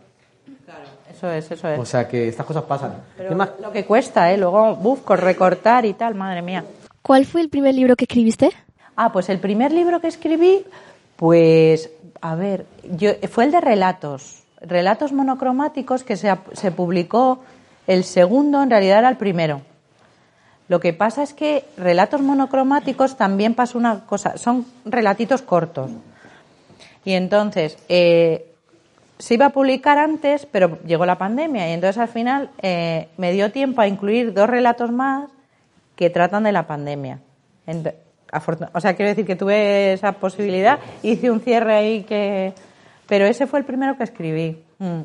Eso 1.11 1.31
es, 1.31 1.51
eso 1.51 1.69
es. 1.69 1.79
O 1.79 1.85
sea 1.85 2.09
que 2.09 2.29
estas 2.29 2.47
cosas 2.47 2.63
pasan. 2.63 3.03
Pero 3.19 3.37
más, 3.37 3.51
lo 3.61 3.71
que 3.71 3.85
cuesta, 3.85 4.33
¿eh? 4.33 4.39
Luego, 4.39 4.77
busco 4.77 5.15
recortar 5.15 5.85
y 5.85 5.93
tal, 5.93 6.15
madre 6.15 6.41
mía. 6.41 6.65
¿Cuál 7.03 7.27
fue 7.27 7.43
el 7.43 7.51
primer 7.51 7.75
libro 7.75 7.95
que 7.95 8.05
escribiste? 8.05 8.51
Ah, 8.97 9.13
pues 9.13 9.29
el 9.29 9.41
primer 9.41 9.73
libro 9.73 10.01
que 10.01 10.09
escribí, 10.09 10.65
pues, 11.17 11.91
a 12.23 12.35
ver, 12.35 12.65
yo, 12.93 13.11
fue 13.29 13.45
el 13.45 13.51
de 13.51 13.61
relatos. 13.61 14.45
Relatos 14.63 15.13
monocromáticos 15.13 16.03
que 16.03 16.17
se, 16.17 16.35
se 16.55 16.71
publicó 16.71 17.41
el 17.87 18.05
segundo, 18.05 18.63
en 18.63 18.71
realidad 18.71 19.01
era 19.01 19.09
el 19.11 19.19
primero. 19.19 19.61
Lo 20.69 20.81
que 20.81 20.93
pasa 20.93 21.23
es 21.23 21.33
que 21.33 21.65
relatos 21.77 22.21
monocromáticos 22.21 23.17
también 23.17 23.55
pasa 23.55 23.79
una 23.79 24.01
cosa, 24.05 24.37
son 24.37 24.67
relatitos 24.85 25.43
cortos. 25.43 25.91
Y 27.05 27.13
entonces, 27.13 27.79
eh, 27.89 28.53
se 29.19 29.35
iba 29.35 29.47
a 29.47 29.51
publicar 29.51 29.99
antes, 29.99 30.47
pero 30.47 30.79
llegó 30.85 31.07
la 31.07 31.19
pandemia 31.19 31.69
y 31.69 31.73
entonces 31.73 31.99
al 31.99 32.09
final 32.09 32.51
eh, 32.63 33.09
me 33.17 33.33
dio 33.33 33.51
tiempo 33.51 33.81
a 33.81 33.89
incluir 33.89 34.33
dos 34.33 34.49
relatos 34.49 34.93
más 34.93 35.31
que 35.97 36.11
tratan 36.11 36.45
de 36.45 36.53
la 36.53 36.67
pandemia. 36.67 37.21
O 38.73 38.81
sea, 38.81 38.95
quiero 38.95 39.09
decir 39.09 39.27
que 39.27 39.37
tuve 39.37 39.95
esa 39.95 40.13
posibilidad, 40.13 40.79
hice 41.03 41.31
un 41.31 41.41
cierre 41.41 41.75
ahí 41.75 42.03
que... 42.05 42.53
Pero 43.07 43.25
ese 43.25 43.47
fue 43.47 43.59
el 43.59 43.65
primero 43.65 43.97
que 43.97 44.05
escribí. 44.05 44.63
Mm. 44.79 45.01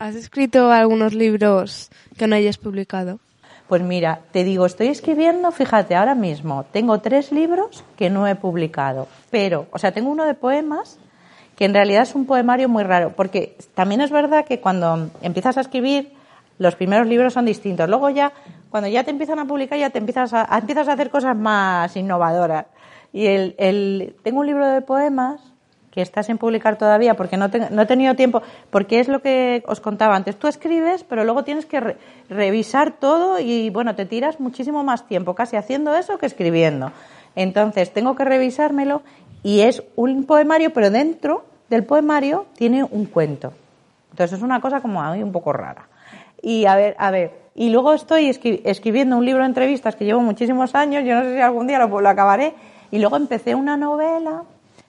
¿Has 0.00 0.16
escrito 0.16 0.72
algunos 0.72 1.14
libros 1.14 1.88
que 2.16 2.26
no 2.26 2.34
hayas 2.34 2.58
publicado? 2.58 3.20
Pues 3.68 3.82
mira, 3.82 4.20
te 4.32 4.44
digo, 4.44 4.64
estoy 4.64 4.88
escribiendo, 4.88 5.50
fíjate, 5.52 5.94
ahora 5.94 6.14
mismo 6.14 6.64
tengo 6.72 7.00
tres 7.00 7.32
libros 7.32 7.84
que 7.96 8.08
no 8.08 8.26
he 8.26 8.34
publicado, 8.34 9.08
pero, 9.30 9.66
o 9.72 9.78
sea, 9.78 9.92
tengo 9.92 10.10
uno 10.10 10.24
de 10.24 10.32
poemas 10.34 10.98
que 11.54 11.66
en 11.66 11.74
realidad 11.74 12.02
es 12.02 12.14
un 12.14 12.24
poemario 12.24 12.68
muy 12.68 12.82
raro, 12.84 13.12
porque 13.14 13.56
también 13.74 14.00
es 14.00 14.10
verdad 14.10 14.46
que 14.46 14.60
cuando 14.60 15.10
empiezas 15.20 15.58
a 15.58 15.60
escribir, 15.60 16.12
los 16.58 16.76
primeros 16.76 17.06
libros 17.06 17.34
son 17.34 17.44
distintos. 17.44 17.88
Luego 17.88 18.08
ya, 18.10 18.32
cuando 18.70 18.88
ya 18.88 19.04
te 19.04 19.10
empiezan 19.10 19.38
a 19.38 19.44
publicar, 19.44 19.78
ya 19.78 19.90
te 19.90 19.98
empiezas 19.98 20.32
a, 20.34 20.48
empiezas 20.58 20.88
a 20.88 20.92
hacer 20.92 21.10
cosas 21.10 21.36
más 21.36 21.94
innovadoras. 21.96 22.66
Y 23.12 23.26
el, 23.26 23.54
el- 23.58 24.16
tengo 24.22 24.40
un 24.40 24.46
libro 24.46 24.66
de 24.66 24.80
poemas 24.82 25.40
que 25.98 26.02
está 26.02 26.22
sin 26.22 26.38
publicar 26.38 26.78
todavía 26.78 27.14
porque 27.14 27.36
no, 27.36 27.48
no 27.48 27.82
he 27.82 27.86
tenido 27.86 28.14
tiempo, 28.14 28.40
porque 28.70 29.00
es 29.00 29.08
lo 29.08 29.20
que 29.20 29.64
os 29.66 29.80
contaba 29.80 30.14
antes. 30.14 30.36
Tú 30.38 30.46
escribes, 30.46 31.02
pero 31.02 31.24
luego 31.24 31.42
tienes 31.42 31.66
que 31.66 31.80
re- 31.80 31.96
revisar 32.28 32.92
todo 32.92 33.40
y, 33.40 33.68
bueno, 33.70 33.96
te 33.96 34.06
tiras 34.06 34.38
muchísimo 34.38 34.84
más 34.84 35.08
tiempo 35.08 35.34
casi 35.34 35.56
haciendo 35.56 35.96
eso 35.96 36.16
que 36.16 36.26
escribiendo. 36.26 36.92
Entonces, 37.34 37.92
tengo 37.92 38.14
que 38.14 38.24
revisármelo 38.24 39.02
y 39.42 39.62
es 39.62 39.82
un 39.96 40.22
poemario, 40.22 40.72
pero 40.72 40.88
dentro 40.92 41.44
del 41.68 41.82
poemario 41.82 42.46
tiene 42.56 42.84
un 42.84 43.06
cuento. 43.06 43.52
Entonces, 44.12 44.38
es 44.38 44.44
una 44.44 44.60
cosa 44.60 44.80
como 44.80 45.02
a 45.02 45.10
un 45.14 45.32
poco 45.32 45.52
rara. 45.52 45.88
Y 46.40 46.66
a 46.66 46.76
ver, 46.76 46.94
a 47.00 47.10
ver, 47.10 47.32
y 47.56 47.70
luego 47.70 47.92
estoy 47.92 48.28
escri- 48.30 48.60
escribiendo 48.64 49.16
un 49.16 49.24
libro 49.26 49.42
de 49.42 49.48
entrevistas 49.48 49.96
que 49.96 50.04
llevo 50.04 50.20
muchísimos 50.20 50.76
años, 50.76 51.02
yo 51.04 51.16
no 51.16 51.22
sé 51.24 51.34
si 51.34 51.40
algún 51.40 51.66
día 51.66 51.80
lo, 51.80 52.00
lo 52.00 52.08
acabaré, 52.08 52.54
y 52.92 53.00
luego 53.00 53.16
empecé 53.16 53.56
una 53.56 53.76
novela, 53.76 54.44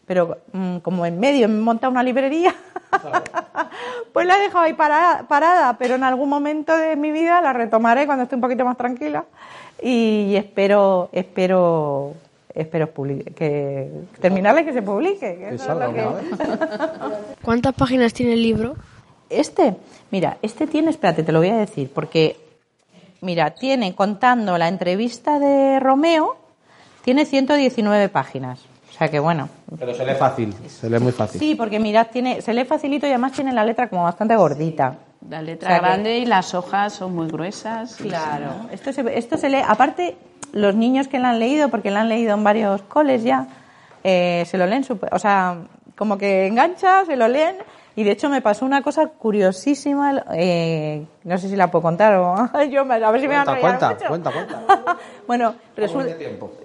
pero 0.10 0.40
mm, 0.54 0.78
como 0.80 1.06
en 1.06 1.20
medio 1.20 1.48
me 1.48 1.54
he 1.54 1.62
montado 1.62 1.92
una 1.92 2.02
librería, 2.02 2.56
pues 4.12 4.26
la 4.26 4.38
he 4.38 4.42
dejado 4.42 4.66
ahí 4.66 4.74
parada, 4.74 5.28
parada, 5.28 5.78
pero 5.78 5.94
en 5.94 6.04
algún 6.04 6.30
momento 6.30 6.76
de 6.76 6.96
mi 6.96 7.12
vida 7.12 7.40
la 7.42 7.54
retomaré 7.54 8.08
cuando 8.08 8.24
esté 8.24 8.34
un 8.34 8.42
poquito 8.42 8.66
más 8.66 8.76
tranquila 8.76 9.26
y 9.84 10.36
espero, 10.36 11.10
espero, 11.12 12.14
espero 12.56 12.92
publi- 12.92 13.36
que 13.36 13.92
terminarla 14.20 14.62
y 14.62 14.66
que 14.66 14.74
se 14.74 14.82
publique. 14.82 15.20
que 15.20 15.38
que 15.38 15.46
eso 15.50 15.56
es 15.56 15.62
salga 15.62 15.88
lo 15.90 15.94
que- 15.94 16.02
alguna 16.02 16.22
vez. 16.22 16.40
¿Cuántas 17.44 17.76
páginas 17.76 18.12
tiene 18.12 18.34
el 18.34 18.42
libro? 18.42 18.76
Este, 19.30 19.76
mira, 20.10 20.38
este 20.42 20.66
tiene, 20.66 20.90
espérate, 20.90 21.22
te 21.22 21.32
lo 21.32 21.38
voy 21.38 21.50
a 21.50 21.58
decir, 21.58 21.92
porque, 21.94 22.36
mira, 23.22 23.52
tiene, 23.52 23.94
contando 23.94 24.58
la 24.58 24.68
entrevista 24.70 25.38
de 25.38 25.80
Romeo, 25.80 26.36
tiene 27.04 27.26
119 27.26 28.10
páginas. 28.10 28.60
O 29.00 29.02
sea 29.02 29.10
que 29.10 29.20
bueno. 29.20 29.48
Pero 29.80 29.94
se 29.94 30.06
lee 30.06 30.16
fácil, 30.16 30.54
se 30.68 30.90
lee 30.90 31.00
muy 31.00 31.14
fácil. 31.14 31.40
Sí, 31.40 31.56
porque 31.56 31.80
mirad, 31.80 32.08
tiene, 32.12 32.42
se 32.42 32.54
lee 32.54 32.66
facilito 32.66 33.06
y 33.08 33.12
además 33.12 33.32
tiene 33.32 33.54
la 33.54 33.64
letra 33.64 33.88
como 33.88 34.04
bastante 34.04 34.36
gordita. 34.36 34.96
La 35.30 35.42
letra 35.42 35.70
O 35.70 35.72
sea 35.72 35.80
que- 35.80 35.86
grande 35.86 36.18
y 36.18 36.26
las 36.26 36.54
hojas 36.54 36.92
son 36.94 37.16
muy 37.16 37.28
gruesas. 37.30 37.96
Claro. 37.96 38.68
Esto 38.74 38.92
se, 38.92 39.18
esto 39.18 39.38
se 39.38 39.50
lee, 39.50 39.62
aparte, 39.66 40.18
los 40.52 40.76
niños 40.76 41.08
que 41.08 41.18
la 41.18 41.30
han 41.30 41.40
leído, 41.40 41.70
porque 41.70 41.92
la 41.92 42.02
han 42.02 42.10
leído 42.10 42.34
en 42.34 42.44
varios 42.44 42.82
coles 42.82 43.24
ya, 43.24 43.48
eh, 44.04 44.44
se 44.46 44.58
lo 44.58 44.66
leen, 44.66 44.84
o 45.14 45.20
sea, 45.20 45.60
como 45.96 46.18
que 46.18 46.48
engancha, 46.48 47.06
se 47.06 47.16
lo 47.16 47.30
leen. 47.30 47.56
Y 47.96 48.04
de 48.04 48.12
hecho 48.12 48.30
me 48.30 48.42
pasó 48.42 48.66
una 48.66 48.82
cosa 48.82 49.08
curiosísima, 49.08 50.24
eh, 50.34 51.06
no 51.24 51.38
sé 51.38 51.50
si 51.50 51.56
la 51.56 51.70
puedo 51.70 51.84
contar 51.84 52.16
o 52.16 52.36
yo 52.70 52.82
a 52.82 53.12
ver 53.12 53.22
si 53.22 53.28
me 53.28 53.36
van 53.36 53.50
a 53.50 53.60
Cuenta, 53.60 53.62
cuenta, 53.62 53.90
mucho. 53.90 54.08
cuenta, 54.08 54.32
cuenta. 54.32 54.98
bueno, 55.28 55.56
resulta. 55.76 56.16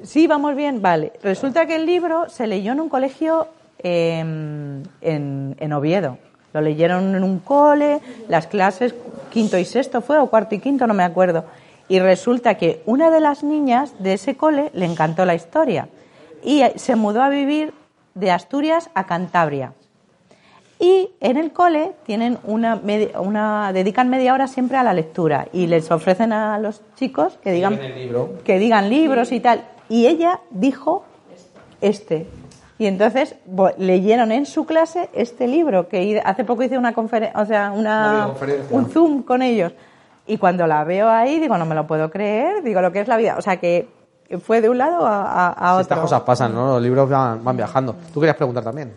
Sí, 0.03 0.27
vamos 0.27 0.55
bien, 0.55 0.81
vale. 0.81 1.13
Resulta 1.23 1.67
que 1.67 1.77
el 1.77 1.87
libro 1.87 2.29
se 2.29 2.47
leyó 2.47 2.73
en 2.73 2.81
un 2.81 2.89
colegio 2.89 3.49
eh, 3.79 4.21
en, 4.21 5.57
en 5.59 5.73
Oviedo. 5.73 6.19
Lo 6.53 6.61
leyeron 6.61 7.17
en 7.17 7.25
un 7.25 7.41
cole, 7.41 8.01
las 8.29 8.47
clases 8.47 8.95
quinto 9.31 9.59
y 9.59 9.65
sexto 9.65 10.01
fue, 10.01 10.19
o 10.19 10.29
cuarto 10.31 10.55
y 10.55 10.61
quinto, 10.61 10.87
no 10.87 10.95
me 10.95 11.03
acuerdo. 11.03 11.45
Y 11.89 11.99
resulta 11.99 12.55
que 12.55 12.83
una 12.87 13.11
de 13.11 13.21
las 13.21 13.43
niñas 13.43 13.93
de 13.99 14.15
ese 14.15 14.37
cole 14.37 14.71
le 14.73 14.87
encantó 14.87 15.25
la 15.25 15.35
historia 15.35 15.89
y 16.45 16.63
eh, 16.63 16.75
se 16.77 16.95
mudó 16.95 17.23
a 17.23 17.29
vivir 17.29 17.75
de 18.15 18.31
Asturias 18.31 18.89
a 18.95 19.07
Cantabria. 19.07 19.73
Y 20.85 21.11
en 21.21 21.37
el 21.39 21.53
cole 21.53 21.93
tienen 22.05 22.37
una, 22.45 22.77
medi- 22.83 23.11
una 23.19 23.73
dedican 23.73 24.11
media 24.11 24.35
hora 24.35 24.47
siempre 24.49 24.77
a 24.77 24.83
la 24.83 24.93
lectura 24.93 25.47
y 25.53 25.67
les 25.67 25.91
ofrecen 25.91 26.31
a 26.33 26.59
los 26.59 26.83
chicos 26.97 27.39
que 27.43 27.53
digan 27.53 27.73
que 28.45 28.59
digan 28.59 28.91
libros 28.91 29.33
y 29.33 29.41
tal. 29.41 29.65
Y 29.89 30.07
ella 30.07 30.41
dijo 30.51 31.05
este. 31.81 32.27
Y 32.77 32.87
entonces 32.87 33.37
leyeron 33.79 34.31
en 34.33 34.45
su 34.47 34.67
clase 34.67 35.09
este 35.15 35.47
libro 35.47 35.89
que 35.89 36.21
hace 36.25 36.45
poco 36.45 36.63
hice 36.65 36.77
una 36.77 36.93
conferencia, 36.93 37.41
o 37.41 37.47
sea, 37.47 37.73
Una 37.73 38.27
un 38.71 38.91
zoom 38.91 39.23
con 39.23 39.41
ellos. 39.43 39.73
Y 40.27 40.37
cuando 40.39 40.67
la 40.67 40.85
veo 40.85 41.09
ahí, 41.09 41.39
digo, 41.39 41.57
no 41.57 41.65
me 41.67 41.75
lo 41.75 41.87
puedo 41.87 42.11
creer, 42.11 42.63
digo, 42.63 42.81
lo 42.83 42.91
que 42.93 43.01
es 43.01 43.09
la 43.09 43.17
vida. 43.17 43.37
O 43.39 43.43
sea, 43.43 43.59
que 43.59 43.89
fue 44.43 44.61
de 44.61 44.69
un 44.69 44.77
lado 44.79 45.07
a, 45.07 45.49
a- 45.51 45.73
otro. 45.75 45.83
Estas 45.83 45.99
cosas 46.01 46.21
pasan, 46.23 46.53
¿no? 46.55 46.67
Los 46.75 46.83
libros 46.83 47.09
van, 47.09 47.43
van 47.45 47.57
viajando. 47.57 47.95
Tú 48.13 48.21
querías 48.21 48.37
preguntar 48.37 48.65
también. 48.65 48.93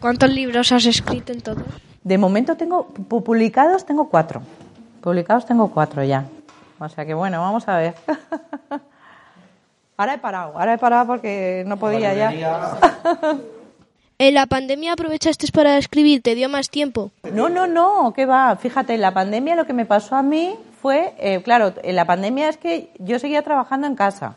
¿Cuántos 0.00 0.30
libros 0.30 0.70
has 0.72 0.84
escrito 0.86 1.32
en 1.32 1.40
todo? 1.40 1.62
De 2.02 2.18
momento 2.18 2.56
tengo, 2.56 2.88
pu- 2.92 3.22
publicados 3.22 3.86
tengo 3.86 4.08
cuatro. 4.08 4.42
Publicados 5.00 5.46
tengo 5.46 5.70
cuatro 5.70 6.02
ya. 6.04 6.24
O 6.78 6.88
sea 6.88 7.06
que 7.06 7.14
bueno, 7.14 7.40
vamos 7.40 7.66
a 7.68 7.78
ver. 7.78 7.94
ahora 9.96 10.14
he 10.14 10.18
parado, 10.18 10.58
ahora 10.58 10.74
he 10.74 10.78
parado 10.78 11.06
porque 11.06 11.64
no 11.66 11.76
podía 11.78 12.12
ya. 12.14 12.32
¿En 14.18 14.34
la 14.34 14.46
pandemia 14.46 14.92
aprovechaste 14.92 15.48
para 15.52 15.76
escribir? 15.76 16.22
¿Te 16.22 16.34
dio 16.34 16.48
más 16.48 16.70
tiempo? 16.70 17.10
No, 17.32 17.48
no, 17.48 17.66
no, 17.66 18.12
¿qué 18.14 18.26
va? 18.26 18.54
Fíjate, 18.56 18.94
en 18.94 19.00
la 19.00 19.12
pandemia 19.12 19.56
lo 19.56 19.66
que 19.66 19.72
me 19.72 19.86
pasó 19.86 20.14
a 20.16 20.22
mí 20.22 20.54
fue, 20.80 21.14
eh, 21.18 21.42
claro, 21.42 21.72
en 21.82 21.96
la 21.96 22.04
pandemia 22.04 22.48
es 22.48 22.56
que 22.56 22.90
yo 22.98 23.18
seguía 23.18 23.42
trabajando 23.42 23.86
en 23.86 23.96
casa, 23.96 24.36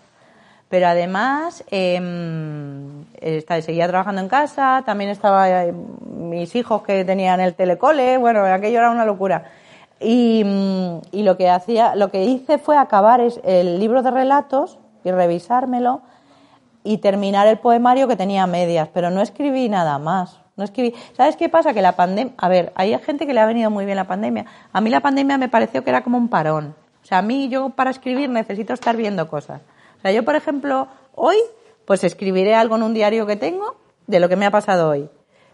pero 0.69 0.87
además 0.87 1.63
em, 1.71 3.03
esta- 3.21 3.61
seguía 3.61 3.87
trabajando 3.87 4.21
en 4.21 4.27
casa, 4.27 4.83
también 4.85 5.09
estaba 5.09 5.49
eh, 5.49 5.71
mis 5.71 6.55
hijos 6.55 6.83
que 6.83 7.05
tenían 7.05 7.39
el 7.39 7.53
telecole, 7.53 8.17
bueno, 8.17 8.41
aquello 8.45 8.79
era 8.79 8.91
una 8.91 9.05
locura. 9.05 9.45
Y, 9.99 10.43
mm, 10.45 10.99
y 11.11 11.23
lo 11.23 11.37
que 11.37 11.49
hacía, 11.49 11.95
lo 11.95 12.11
que 12.11 12.23
hice 12.25 12.57
fue 12.57 12.77
acabar 12.77 13.21
el 13.43 13.79
libro 13.79 14.03
de 14.03 14.11
relatos 14.11 14.77
y 15.03 15.11
revisármelo 15.11 16.01
y 16.83 16.99
terminar 16.99 17.47
el 17.47 17.57
poemario 17.57 18.07
que 18.07 18.15
tenía 18.15 18.45
medias, 18.47 18.89
pero 18.93 19.09
no 19.09 19.21
escribí 19.21 19.69
nada 19.69 19.97
más. 19.99 20.39
No 20.55 20.63
escribí. 20.63 20.95
¿Sabes 21.15 21.35
qué 21.35 21.49
pasa? 21.49 21.73
Que 21.73 21.81
la 21.83 21.95
pandemia. 21.95 22.33
A 22.37 22.49
ver, 22.49 22.71
hay 22.75 22.97
gente 22.99 23.27
que 23.27 23.33
le 23.33 23.39
ha 23.41 23.45
venido 23.45 23.69
muy 23.69 23.85
bien 23.85 23.95
la 23.95 24.07
pandemia. 24.07 24.45
A 24.73 24.81
mí 24.81 24.89
la 24.89 25.01
pandemia 25.01 25.37
me 25.37 25.49
pareció 25.49 25.83
que 25.83 25.91
era 25.91 26.01
como 26.03 26.17
un 26.17 26.29
parón. 26.29 26.73
O 27.03 27.05
sea, 27.05 27.19
a 27.19 27.21
mí 27.21 27.47
yo 27.47 27.69
para 27.69 27.91
escribir 27.91 28.29
necesito 28.29 28.73
estar 28.73 28.95
viendo 28.97 29.27
cosas. 29.29 29.61
O 29.97 30.01
sea, 30.01 30.11
yo, 30.11 30.23
por 30.23 30.35
ejemplo, 30.35 30.87
hoy, 31.15 31.37
pues 31.85 32.03
escribiré 32.03 32.55
algo 32.55 32.75
en 32.75 32.83
un 32.83 32.93
diario 32.93 33.25
que 33.25 33.35
tengo 33.35 33.75
de 34.07 34.19
lo 34.19 34.29
que 34.29 34.35
me 34.35 34.45
ha 34.45 34.51
pasado 34.51 34.89
hoy. 34.89 35.09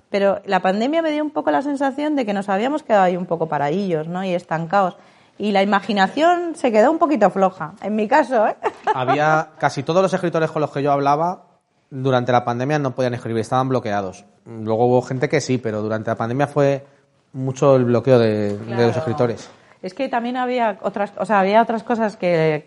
Pero 0.10 0.42
la 0.46 0.62
pandemia 0.62 1.02
me 1.02 1.12
dio 1.12 1.24
un 1.24 1.32
poco 1.32 1.52
la 1.52 1.62
sensación 1.62 2.16
de 2.16 2.26
que 2.26 2.34
nos 2.34 2.50
habíamos 2.50 2.84
quedado 2.84 3.04
ahí 3.04 3.18
un 3.18 3.26
poco 3.26 3.48
paradillos, 3.48 4.08
¿no? 4.08 4.24
Y 4.24 4.34
estancados. 4.34 4.98
Y 5.40 5.52
la 5.52 5.64
imaginación 5.64 6.56
se 6.56 6.72
quedó 6.72 6.92
un 6.92 7.00
poquito 7.00 7.32
floja. 7.32 7.74
En 7.82 7.96
mi 7.96 8.08
caso, 8.08 8.48
¿eh? 8.48 8.56
Había 8.94 9.50
casi 9.58 9.82
todos 9.82 10.04
los 10.04 10.14
escritores 10.14 10.52
con 10.52 10.62
los 10.62 10.72
que 10.72 10.84
yo 10.84 10.92
hablaba 10.92 11.54
durante 11.94 12.32
la 12.32 12.44
pandemia 12.44 12.80
no 12.80 12.96
podían 12.96 13.14
escribir, 13.14 13.42
estaban 13.42 13.70
bloqueados. 13.70 14.26
Luego 14.46 14.88
hubo 14.88 15.02
gente 15.04 15.30
que 15.30 15.40
sí, 15.40 15.60
pero 15.60 15.82
durante 15.82 16.10
la 16.10 16.16
pandemia 16.16 16.48
fue 16.48 16.86
mucho 17.34 17.76
el 17.76 17.86
bloqueo 17.86 18.18
de, 18.18 18.58
de 18.58 18.88
los 18.88 18.98
escritores. 18.98 19.50
Es 19.84 19.94
que 19.94 20.10
también 20.10 20.38
había 20.38 20.80
otras, 20.82 21.14
o 21.18 21.26
sea, 21.26 21.40
había 21.40 21.62
otras 21.62 21.84
cosas 21.84 22.18
que, 22.18 22.66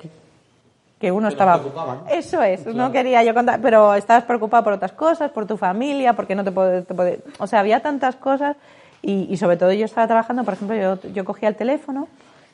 que, 1.07 1.13
uno 1.13 1.29
estaba. 1.29 1.61
Eso 2.11 2.43
es, 2.43 2.67
no 2.67 2.91
quería 2.93 3.23
yo 3.23 3.35
contar, 3.35 3.61
pero 3.61 3.95
estabas 3.95 4.25
preocupado 4.25 4.65
por 4.65 4.73
otras 4.73 4.93
cosas, 4.93 5.31
por 5.31 5.47
tu 5.47 5.57
familia, 5.57 6.15
porque 6.15 6.35
no 6.35 6.45
te 6.45 6.53
puedes. 6.53 6.85
o 7.39 7.47
sea, 7.47 7.61
había 7.61 7.81
tantas 7.81 8.17
cosas 8.17 8.57
y, 9.03 9.27
y 9.31 9.37
sobre 9.37 9.57
todo 9.57 9.73
yo 9.73 9.85
estaba 9.85 10.07
trabajando, 10.07 10.45
por 10.45 10.55
ejemplo, 10.55 10.77
yo, 10.77 11.01
yo 11.13 11.25
cogía 11.25 11.49
el 11.49 11.57
teléfono 11.57 12.09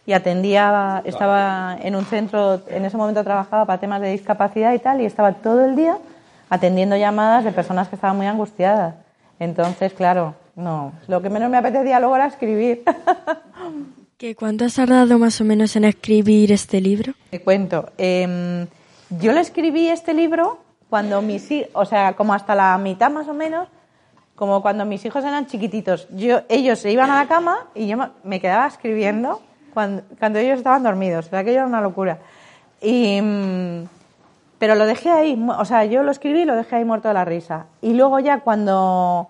y 0.04 0.12
atendía, 0.12 1.02
estaba 1.04 1.76
en 1.80 1.94
un 1.94 2.04
centro, 2.04 2.60
en 2.68 2.84
ese 2.84 2.96
momento 2.96 3.22
trabajaba 3.22 3.64
para 3.64 3.80
temas 3.80 4.00
de 4.00 4.10
discapacidad 4.10 4.72
y 4.72 4.78
tal, 4.78 5.00
y 5.00 5.06
estaba 5.06 5.32
todo 5.32 5.64
el 5.64 5.76
día 5.76 5.98
atendiendo 6.50 6.96
llamadas 6.96 7.44
de 7.44 7.52
personas 7.52 7.88
que 7.88 7.94
estaban 7.94 8.16
muy 8.16 8.26
angustiadas. 8.26 8.94
Entonces, 9.38 9.92
claro, 9.92 10.34
no, 10.56 10.92
lo 11.08 11.22
que 11.22 11.30
menos 11.30 11.50
me 11.50 11.56
apetecía 11.56 12.00
luego 12.00 12.16
era 12.16 12.26
escribir. 12.26 12.82
¿Qué, 14.22 14.36
¿Cuánto 14.36 14.64
has 14.64 14.74
tardado 14.76 15.18
más 15.18 15.40
o 15.40 15.44
menos 15.44 15.74
en 15.74 15.82
escribir 15.82 16.52
este 16.52 16.80
libro? 16.80 17.12
Te 17.30 17.40
cuento. 17.42 17.90
eh, 17.98 18.68
yo 19.18 19.32
le 19.32 19.40
escribí 19.40 19.88
este 19.88 20.14
libro 20.14 20.60
cuando 20.88 21.20
mis 21.22 21.50
hijos, 21.50 21.70
o 21.72 21.84
sea, 21.84 22.12
como 22.12 22.32
hasta 22.32 22.54
la 22.54 22.78
mitad 22.78 23.10
más 23.10 23.26
o 23.26 23.34
menos, 23.34 23.66
como 24.36 24.62
cuando 24.62 24.84
mis 24.84 25.04
hijos 25.04 25.24
eran 25.24 25.46
chiquititos. 25.48 26.06
Yo, 26.10 26.42
ellos 26.48 26.78
se 26.78 26.92
iban 26.92 27.10
a 27.10 27.16
la 27.16 27.26
cama 27.26 27.66
y 27.74 27.88
yo 27.88 27.96
me- 28.22 28.40
quedaba 28.40 28.68
escribiendo 28.68 29.42
cuando, 29.74 30.04
cuando 30.20 30.38
ellos 30.38 30.58
estaban 30.58 30.84
dormidos. 30.84 31.26
O 31.26 31.30
sea, 31.30 31.40
aquello 31.40 31.56
era 31.58 31.66
una 31.66 31.80
locura. 31.80 32.20
Y, 32.80 33.20
mm, 33.20 33.86
pero 34.60 34.76
lo 34.76 34.86
dejé 34.86 35.10
ahí, 35.10 35.46
o 35.58 35.64
sea, 35.64 35.84
yo 35.84 36.04
lo 36.04 36.12
escribí 36.12 36.42
y 36.42 36.44
lo 36.44 36.54
dejé 36.54 36.76
ahí 36.76 36.84
muerto 36.84 37.08
de 37.08 37.14
la 37.14 37.24
risa. 37.24 37.66
Y 37.80 37.94
luego 37.94 38.20
ya 38.20 38.38
cuando 38.38 39.26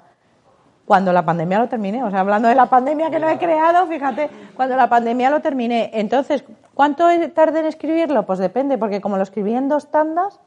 cuando 0.92 1.10
la 1.14 1.24
pandemia 1.24 1.58
lo 1.58 1.70
terminé, 1.70 2.04
o 2.04 2.10
sea, 2.10 2.20
hablando 2.20 2.48
de 2.48 2.54
la 2.54 2.66
pandemia 2.66 3.10
que 3.10 3.18
no 3.18 3.26
he 3.26 3.38
creado, 3.38 3.86
fíjate, 3.86 4.28
cuando 4.54 4.76
la 4.76 4.90
pandemia 4.90 5.30
lo 5.30 5.40
terminé. 5.40 5.88
Entonces, 5.94 6.44
¿cuánto 6.74 7.06
tardé 7.34 7.60
en 7.60 7.64
escribirlo? 7.64 8.26
Pues 8.26 8.38
depende, 8.38 8.76
porque 8.76 9.00
como 9.00 9.16
lo 9.16 9.22
escribí 9.22 9.54
en 9.54 9.70
dos 9.70 9.90
tandas, 9.90 10.38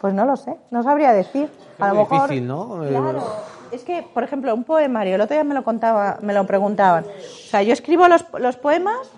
pues 0.00 0.14
no 0.14 0.24
lo 0.24 0.36
sé, 0.36 0.54
no 0.70 0.84
sabría 0.84 1.12
decir. 1.12 1.50
A 1.80 1.88
lo 1.88 1.94
mejor, 1.96 2.28
difícil, 2.28 2.46
¿no? 2.46 2.78
Claro. 2.88 3.24
Es 3.72 3.82
que, 3.82 4.06
por 4.14 4.22
ejemplo, 4.22 4.54
un 4.54 4.62
poemario, 4.62 5.16
el 5.16 5.20
otro 5.20 5.34
día 5.34 5.42
me 5.42 5.54
lo 5.54 5.64
contaba, 5.64 6.18
me 6.22 6.32
lo 6.32 6.46
preguntaban. 6.46 7.02
O 7.02 7.48
sea, 7.48 7.64
yo 7.64 7.72
escribo 7.72 8.06
los, 8.06 8.24
los 8.38 8.56
poemas 8.56 9.10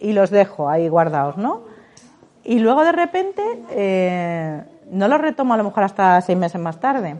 y 0.00 0.14
los 0.14 0.30
dejo 0.30 0.66
ahí 0.66 0.88
guardados, 0.88 1.36
¿no? 1.36 1.64
Y 2.42 2.60
luego 2.60 2.84
de 2.84 2.92
repente 2.92 3.42
eh, 3.68 4.62
no 4.90 5.08
los 5.08 5.20
retomo 5.20 5.52
a 5.52 5.58
lo 5.58 5.64
mejor 5.64 5.84
hasta 5.84 6.18
seis 6.22 6.38
meses 6.38 6.58
más 6.58 6.80
tarde. 6.80 7.16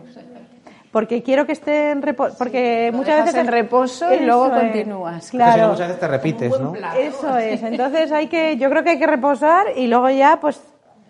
Porque 0.92 1.22
quiero 1.22 1.46
que 1.46 1.52
esté 1.52 1.90
en 1.90 2.02
reposo. 2.02 2.36
Porque 2.38 2.90
muchas 2.92 3.24
veces. 3.24 3.40
en 3.40 3.46
reposo 3.46 4.14
y 4.14 4.20
luego 4.20 4.46
es. 4.48 4.52
continúas. 4.52 5.24
si 5.24 5.36
Claro. 5.38 5.68
muchas 5.68 5.88
veces 5.88 6.00
te 6.00 6.08
repites, 6.08 6.60
¿no? 6.60 6.74
Eso 6.96 7.38
es. 7.38 7.62
Entonces 7.62 8.12
hay 8.12 8.26
que, 8.28 8.58
yo 8.58 8.68
creo 8.68 8.84
que 8.84 8.90
hay 8.90 8.98
que 8.98 9.06
reposar 9.06 9.66
y 9.74 9.86
luego 9.86 10.10
ya, 10.10 10.38
pues, 10.38 10.60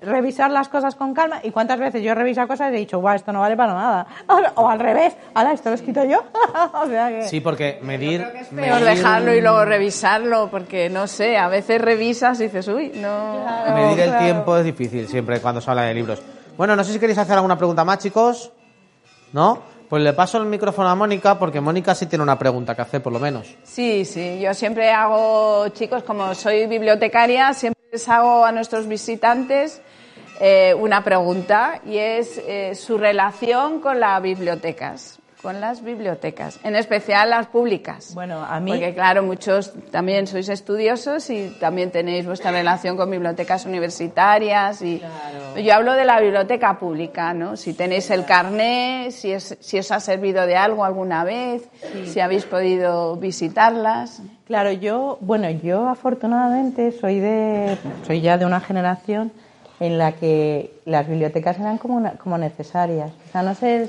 revisar 0.01 0.53
las 0.53 0.69
cosas 0.69 0.95
con 0.95 1.15
calma. 1.15 1.41
Y 1.43 1.51
cuántas 1.51 1.81
veces 1.81 2.01
yo 2.01 2.13
he 2.13 2.15
revisado 2.15 2.47
cosas 2.47 2.73
y 2.73 2.77
he 2.77 2.79
dicho, 2.79 3.01
guau, 3.01 3.17
esto 3.17 3.33
no 3.33 3.41
vale 3.41 3.57
para 3.57 3.75
nada. 3.75 4.07
O 4.55 4.69
al 4.69 4.79
revés, 4.79 5.17
ala, 5.35 5.53
esto 5.53 5.69
lo 5.71 5.75
he 5.75 5.79
escrito 5.79 6.05
yo. 6.05 6.23
o 6.75 6.87
sea 6.87 7.09
que. 7.09 7.23
Sí, 7.29 7.41
porque 7.41 7.81
medir... 7.83 8.21
Es 8.21 8.49
peor 8.49 8.81
medir 8.81 8.85
dejarlo 8.85 9.35
y 9.35 9.41
luego 9.41 9.65
revisarlo, 9.65 10.49
porque 10.49 10.91
no 10.91 11.09
sé, 11.09 11.37
a 11.37 11.49
veces 11.49 11.81
revisas 11.81 12.39
y 12.41 12.45
dices, 12.45 12.69
uy, 12.69 12.93
no. 12.95 13.45
Medir 13.75 13.99
el 13.99 14.11
claro. 14.11 14.25
tiempo 14.25 14.57
es 14.59 14.65
difícil 14.65 15.09
siempre 15.09 15.41
cuando 15.41 15.61
se 15.61 15.69
habla 15.69 15.83
de 15.83 15.95
libros. 15.95 16.23
Bueno, 16.57 16.77
no 16.77 16.85
sé 16.85 16.93
si 16.93 17.01
queréis 17.01 17.19
hacer 17.19 17.35
alguna 17.35 17.57
pregunta 17.59 17.85
más, 17.85 17.99
chicos. 17.99 18.53
¿No? 19.33 19.72
Pues 19.93 20.03
le 20.03 20.15
paso 20.15 20.39
el 20.39 20.47
micrófono 20.47 20.89
a 20.89 20.95
Mónica 20.95 21.39
porque 21.39 21.61
Mónica 21.61 21.95
sí 21.95 22.07
tiene 22.07 22.23
una 22.23 22.39
pregunta 22.39 22.75
que 22.75 22.81
hacer, 22.81 23.03
por 23.03 23.13
lo 23.13 23.19
menos. 23.19 23.55
Sí, 23.63 24.07
sí, 24.07 24.41
yo 24.41 24.55
siempre 24.55 24.91
hago, 24.91 25.69
chicos, 25.69 26.03
como 26.03 26.35
soy 26.35 26.67
bibliotecaria, 26.67 27.53
siempre 27.53 27.83
les 27.93 28.09
hago 28.09 28.43
a 28.47 28.53
nuestros 28.53 28.89
visitantes 28.89 29.83
eh, 30.41 30.73
una 30.81 31.05
pregunta 31.05 31.83
y 31.85 31.99
es 31.99 32.39
eh, 32.39 32.75
su 32.75 32.97
relación 32.97 33.81
con 33.81 34.01
las 34.01 34.23
bibliotecas, 34.23 35.19
con 35.43 35.61
las 35.61 35.83
bibliotecas, 35.83 36.61
en 36.63 36.77
especial 36.77 37.31
las 37.31 37.49
públicas. 37.49 38.15
Bueno, 38.15 38.45
a 38.45 38.61
mí- 38.61 38.71
Porque 38.71 38.95
claro, 38.95 39.25
muchos 39.25 39.73
también 39.91 40.29
sois 40.29 40.49
estudiosos 40.49 41.29
y 41.31 41.49
también 41.59 41.91
tenéis 41.91 42.25
vuestra 42.27 42.53
relación 42.53 42.97
con 42.97 43.11
bibliotecas 43.11 43.67
universitarias 43.67 44.81
y 44.83 45.03
yo 45.65 45.75
hablo 45.75 45.95
de 45.95 46.05
la 46.05 46.21
biblioteca 46.21 46.79
pública, 46.79 47.35
¿no? 47.35 47.57
Si 47.57 47.75
tenéis 47.75 48.09
el 48.11 48.25
carné, 48.25 49.09
si, 49.11 49.33
es, 49.33 49.59
si 49.61 49.79
os 49.81 49.91
ha 49.91 49.99
servido 49.99 50.47
de 50.47 50.57
algo 50.57 50.85
alguna 50.85 51.25
vez, 51.25 51.69
si 52.05 52.21
habéis 52.21 52.45
podido 52.47 53.17
visitarlas. 53.17 54.23
Claro, 54.47 54.71
yo, 54.71 55.19
bueno, 55.21 55.51
yo 55.51 55.89
afortunadamente 55.89 56.93
soy 56.93 57.19
de, 57.19 57.77
soy 58.07 58.21
ya 58.21 58.39
de 58.39 58.47
una 58.47 58.61
generación 58.61 59.33
en 59.81 59.99
la 59.99 60.13
que 60.13 60.73
las 60.85 61.09
bibliotecas 61.09 61.59
eran 61.59 61.79
como, 61.79 61.97
una- 61.97 62.13
como 62.13 62.39
necesarias. 62.39 63.11
O 63.29 63.33
sea, 63.33 63.43
no 63.43 63.55
sé, 63.57 63.89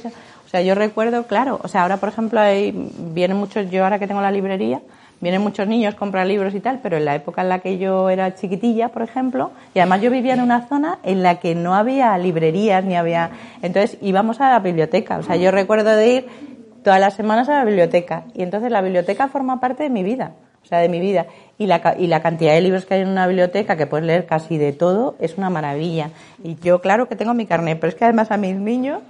sea, 0.53 0.61
yo 0.61 0.75
recuerdo, 0.75 1.23
claro, 1.23 1.59
o 1.63 1.67
sea, 1.67 1.81
ahora 1.81 1.97
por 1.97 2.09
ejemplo 2.09 2.39
hay, 2.39 2.71
vienen 2.71 3.37
muchos, 3.37 3.71
yo 3.71 3.83
ahora 3.83 3.97
que 3.97 4.05
tengo 4.05 4.21
la 4.21 4.31
librería, 4.31 4.81
vienen 5.19 5.41
muchos 5.41 5.67
niños, 5.67 5.95
compran 5.95 6.27
libros 6.27 6.53
y 6.53 6.59
tal, 6.59 6.79
pero 6.83 6.97
en 6.97 7.05
la 7.05 7.15
época 7.15 7.41
en 7.41 7.49
la 7.49 7.57
que 7.57 7.79
yo 7.79 8.07
era 8.11 8.35
chiquitilla, 8.35 8.89
por 8.89 9.01
ejemplo, 9.01 9.49
y 9.73 9.79
además 9.79 10.01
yo 10.01 10.11
vivía 10.11 10.35
en 10.35 10.41
una 10.41 10.67
zona 10.67 10.99
en 11.01 11.23
la 11.23 11.39
que 11.39 11.55
no 11.55 11.73
había 11.73 12.15
librerías 12.19 12.85
ni 12.85 12.95
había, 12.95 13.31
entonces 13.63 13.97
íbamos 13.99 14.41
a 14.41 14.51
la 14.51 14.59
biblioteca. 14.59 15.17
O 15.17 15.23
sea, 15.23 15.37
yo 15.37 15.49
recuerdo 15.49 15.89
de 15.89 16.07
ir 16.07 16.27
todas 16.83 16.99
las 16.99 17.15
semanas 17.15 17.49
a 17.49 17.53
la 17.53 17.65
biblioteca 17.65 18.25
y 18.35 18.43
entonces 18.43 18.71
la 18.71 18.83
biblioteca 18.83 19.29
forma 19.29 19.59
parte 19.59 19.81
de 19.81 19.89
mi 19.89 20.03
vida, 20.03 20.33
o 20.61 20.67
sea, 20.67 20.77
de 20.77 20.89
mi 20.89 20.99
vida. 20.99 21.25
Y 21.57 21.65
la, 21.65 21.95
y 21.97 22.05
la 22.05 22.21
cantidad 22.21 22.53
de 22.53 22.61
libros 22.61 22.85
que 22.85 22.93
hay 22.93 23.01
en 23.01 23.07
una 23.07 23.25
biblioteca, 23.25 23.75
que 23.75 23.87
puedes 23.87 24.05
leer 24.05 24.27
casi 24.27 24.59
de 24.59 24.71
todo, 24.71 25.15
es 25.19 25.35
una 25.35 25.49
maravilla. 25.49 26.11
Y 26.43 26.57
yo, 26.61 26.79
claro 26.79 27.07
que 27.07 27.15
tengo 27.15 27.33
mi 27.33 27.47
carnet, 27.47 27.79
pero 27.79 27.89
es 27.89 27.95
que 27.95 28.05
además 28.05 28.29
a 28.29 28.37
mis 28.37 28.55
niños 28.55 29.01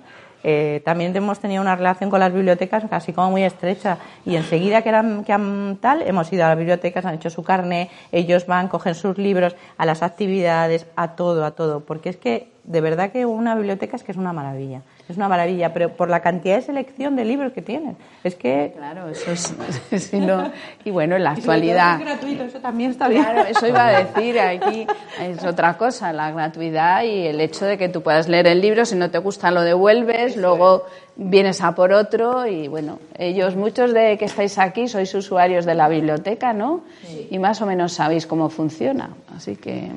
eh, 0.43 0.81
también 0.83 1.15
hemos 1.15 1.39
tenido 1.39 1.61
una 1.61 1.75
relación 1.75 2.09
con 2.09 2.19
las 2.19 2.33
bibliotecas 2.33 2.83
casi 2.89 3.13
como 3.13 3.31
muy 3.31 3.43
estrecha. 3.43 3.97
Y 4.25 4.35
enseguida 4.35 4.81
que 4.81 4.89
eran 4.89 5.23
que 5.23 5.33
han 5.33 5.77
tal, 5.81 6.01
hemos 6.01 6.31
ido 6.33 6.45
a 6.45 6.49
las 6.49 6.57
bibliotecas, 6.57 7.05
han 7.05 7.15
hecho 7.15 7.29
su 7.29 7.43
carnet, 7.43 7.89
ellos 8.11 8.45
van, 8.45 8.67
cogen 8.67 8.95
sus 8.95 9.17
libros, 9.17 9.55
a 9.77 9.85
las 9.85 10.03
actividades, 10.03 10.85
a 10.95 11.15
todo, 11.15 11.45
a 11.45 11.51
todo. 11.51 11.79
Porque 11.81 12.09
es 12.09 12.17
que, 12.17 12.51
de 12.63 12.81
verdad 12.81 13.11
que 13.11 13.25
una 13.25 13.55
biblioteca 13.55 13.95
es 13.95 14.03
que 14.03 14.11
es 14.11 14.17
una 14.17 14.33
maravilla. 14.33 14.81
Es 15.09 15.17
una 15.17 15.27
maravilla, 15.27 15.73
pero 15.73 15.89
por 15.89 16.09
la 16.09 16.21
cantidad 16.21 16.55
de 16.55 16.61
selección 16.61 17.17
de 17.17 17.25
libros 17.25 17.51
que 17.51 17.61
tienen. 17.61 17.97
Es 18.23 18.35
que... 18.35 18.73
Claro, 18.75 19.09
eso 19.09 19.31
es... 19.31 20.13
no. 20.13 20.49
Y 20.85 20.91
bueno, 20.91 21.17
en 21.17 21.23
la 21.23 21.31
actualidad... 21.31 21.99
Es 21.99 22.05
gratuito, 22.05 22.43
eso 22.43 22.59
también 22.59 22.91
está 22.91 23.09
bien. 23.09 23.23
Claro, 23.23 23.41
eso 23.41 23.67
iba 23.67 23.85
a 23.85 24.03
decir, 24.03 24.39
aquí 24.39 24.87
es 25.19 25.43
otra 25.43 25.77
cosa, 25.77 26.13
la 26.13 26.31
gratuidad 26.31 27.03
y 27.03 27.27
el 27.27 27.41
hecho 27.41 27.65
de 27.65 27.77
que 27.77 27.89
tú 27.89 28.01
puedas 28.01 28.29
leer 28.29 28.47
el 28.47 28.61
libro, 28.61 28.85
si 28.85 28.95
no 28.95 29.11
te 29.11 29.17
gusta 29.17 29.51
lo 29.51 29.61
devuelves, 29.61 30.37
luego 30.37 30.85
vienes 31.17 31.61
a 31.61 31.75
por 31.75 31.91
otro 31.91 32.47
y 32.47 32.69
bueno, 32.69 32.99
ellos, 33.17 33.57
muchos 33.57 33.93
de 33.93 34.17
que 34.17 34.25
estáis 34.25 34.57
aquí 34.57 34.87
sois 34.87 35.13
usuarios 35.13 35.65
de 35.65 35.75
la 35.75 35.89
biblioteca, 35.89 36.53
¿no? 36.53 36.85
Y 37.29 37.39
más 37.39 37.61
o 37.61 37.65
menos 37.65 37.91
sabéis 37.91 38.25
cómo 38.25 38.49
funciona, 38.49 39.09
así 39.35 39.57
que... 39.57 39.91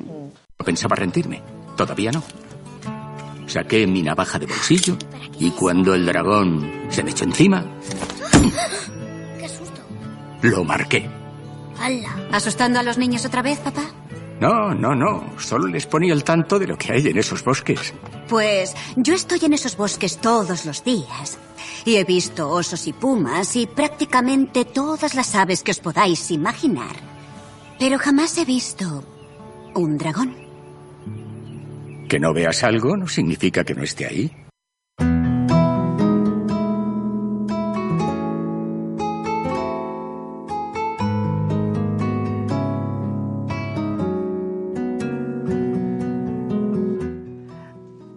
Pensaba 0.65 0.95
rendirme, 0.97 1.41
todavía 1.77 2.11
no. 2.11 2.46
Saqué 3.47 3.87
mi 3.87 4.03
navaja 4.03 4.37
de 4.37 4.45
bolsillo 4.45 4.97
y 5.39 5.49
cuando 5.51 5.93
el 5.93 6.05
dragón 6.05 6.69
se 6.89 7.03
me 7.03 7.11
echó 7.11 7.23
encima, 7.23 7.65
¡Qué 9.39 9.49
susto! 9.49 9.81
lo 10.41 10.63
marqué. 10.63 11.09
¡Hala! 11.79 12.15
¿Asustando 12.31 12.79
a 12.79 12.83
los 12.83 12.97
niños 12.97 13.25
otra 13.25 13.41
vez, 13.41 13.59
papá? 13.59 13.83
No, 14.39 14.73
no, 14.73 14.93
no. 14.93 15.33
Solo 15.39 15.67
les 15.67 15.87
ponía 15.87 16.13
al 16.13 16.23
tanto 16.23 16.59
de 16.59 16.67
lo 16.67 16.77
que 16.77 16.93
hay 16.93 17.07
en 17.07 17.17
esos 17.17 17.43
bosques. 17.43 17.93
Pues 18.27 18.75
yo 18.95 19.15
estoy 19.15 19.39
en 19.43 19.53
esos 19.53 19.77
bosques 19.77 20.17
todos 20.17 20.65
los 20.65 20.83
días. 20.83 21.39
Y 21.85 21.95
he 21.95 22.03
visto 22.03 22.49
osos 22.49 22.87
y 22.87 22.93
pumas 22.93 23.55
y 23.55 23.65
prácticamente 23.65 24.65
todas 24.65 25.15
las 25.15 25.33
aves 25.35 25.63
que 25.63 25.71
os 25.71 25.79
podáis 25.79 26.29
imaginar. 26.31 26.95
Pero 27.79 27.97
jamás 27.97 28.37
he 28.37 28.45
visto 28.45 29.03
un 29.73 29.97
dragón. 29.97 30.46
Que 32.07 32.19
no 32.21 32.33
veas 32.33 32.63
algo 32.63 32.95
no 32.95 33.07
significa 33.07 33.65
que 33.65 33.75
no 33.75 33.83
esté 33.83 34.05
ahí. 34.05 34.31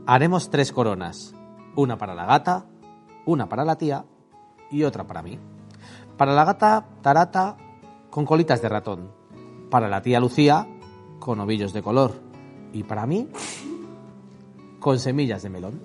Haremos 0.07 0.51
tres 0.51 0.72
coronas. 0.72 1.34
Una 1.76 1.97
para 1.97 2.14
la 2.14 2.26
gata, 2.26 2.66
una 3.26 3.49
para 3.49 3.64
la 3.64 3.76
tía 3.76 4.05
y 4.70 4.84
otra 4.84 5.07
para 5.07 5.22
mí. 5.22 5.38
Para 6.16 6.32
la 6.32 6.45
gata, 6.45 6.84
tarata, 7.01 7.57
con 8.11 8.24
colitas 8.24 8.61
de 8.62 8.68
ratón. 8.68 9.12
Para 9.70 9.88
la 9.88 10.03
tía 10.03 10.20
Lucía, 10.20 10.66
con 11.18 11.41
ovillos 11.41 11.72
de 11.72 11.82
color. 11.82 12.20
Y 12.72 12.82
para 12.82 13.07
mí, 13.07 13.28
con 14.81 14.99
semillas 14.99 15.43
de 15.43 15.51
melón. 15.51 15.81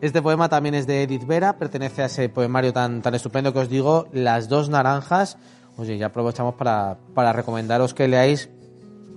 Este 0.00 0.22
poema 0.22 0.48
también 0.48 0.74
es 0.74 0.86
de 0.86 1.02
Edith 1.02 1.26
Vera, 1.26 1.58
pertenece 1.58 2.02
a 2.02 2.06
ese 2.06 2.28
poemario 2.28 2.72
tan, 2.72 3.02
tan 3.02 3.14
estupendo 3.14 3.52
que 3.52 3.58
os 3.58 3.68
digo, 3.68 4.06
Las 4.12 4.48
dos 4.48 4.70
naranjas. 4.70 5.36
Oye, 5.76 5.98
ya 5.98 6.06
aprovechamos 6.06 6.54
para, 6.54 6.98
para 7.14 7.32
recomendaros 7.32 7.94
que 7.94 8.08
leáis 8.08 8.50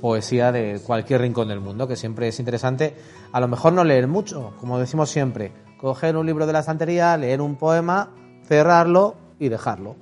poesía 0.01 0.51
de 0.51 0.82
cualquier 0.86 1.22
rincón 1.22 1.47
del 1.47 1.61
mundo, 1.61 1.88
que 1.88 1.95
siempre 1.95 2.28
es 2.28 2.38
interesante. 2.38 2.95
A 3.32 3.39
lo 3.39 3.47
mejor 3.47 3.72
no 3.72 3.86
leer 3.86 4.09
mucho, 4.09 4.53
como 4.59 4.78
decimos 4.78 5.09
siempre, 5.09 5.53
coger 5.80 6.18
un 6.18 6.26
libro 6.26 6.45
de 6.45 6.51
la 6.51 6.59
estantería, 6.59 7.16
leer 7.16 7.39
un 7.39 7.55
poema, 7.55 8.09
cerrarlo 8.45 9.16
y 9.39 9.47
dejarlo. 9.47 9.95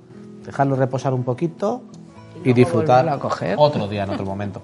Dejarlo 0.44 0.74
reposar 0.74 1.14
un 1.14 1.22
poquito 1.22 1.84
y, 2.42 2.52
disfrutar 2.52 3.08
a 3.08 3.20
coger. 3.20 3.54
otro 3.56 3.86
día 3.86 4.02
en 4.02 4.10
otro 4.10 4.26
momento. 4.26 4.62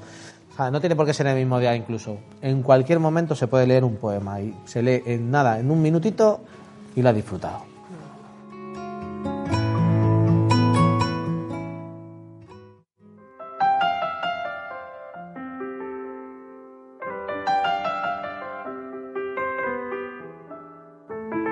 No 0.58 0.80
tiene 0.80 0.96
por 0.96 1.06
qué 1.06 1.14
ser 1.14 1.28
el 1.28 1.36
mismo 1.36 1.60
día 1.60 1.76
incluso. 1.76 2.18
En 2.42 2.64
cualquier 2.64 2.98
momento 2.98 3.36
se 3.36 3.46
puede 3.46 3.64
leer 3.64 3.84
un 3.84 3.96
poema 3.96 4.40
y 4.40 4.52
se 4.64 4.82
lee 4.82 5.02
en 5.06 5.30
nada, 5.30 5.60
en 5.60 5.70
un 5.70 5.80
minutito 5.80 6.40
y 6.96 7.00
lo 7.00 7.10
ha 7.10 7.12
disfrutado. 7.12 7.62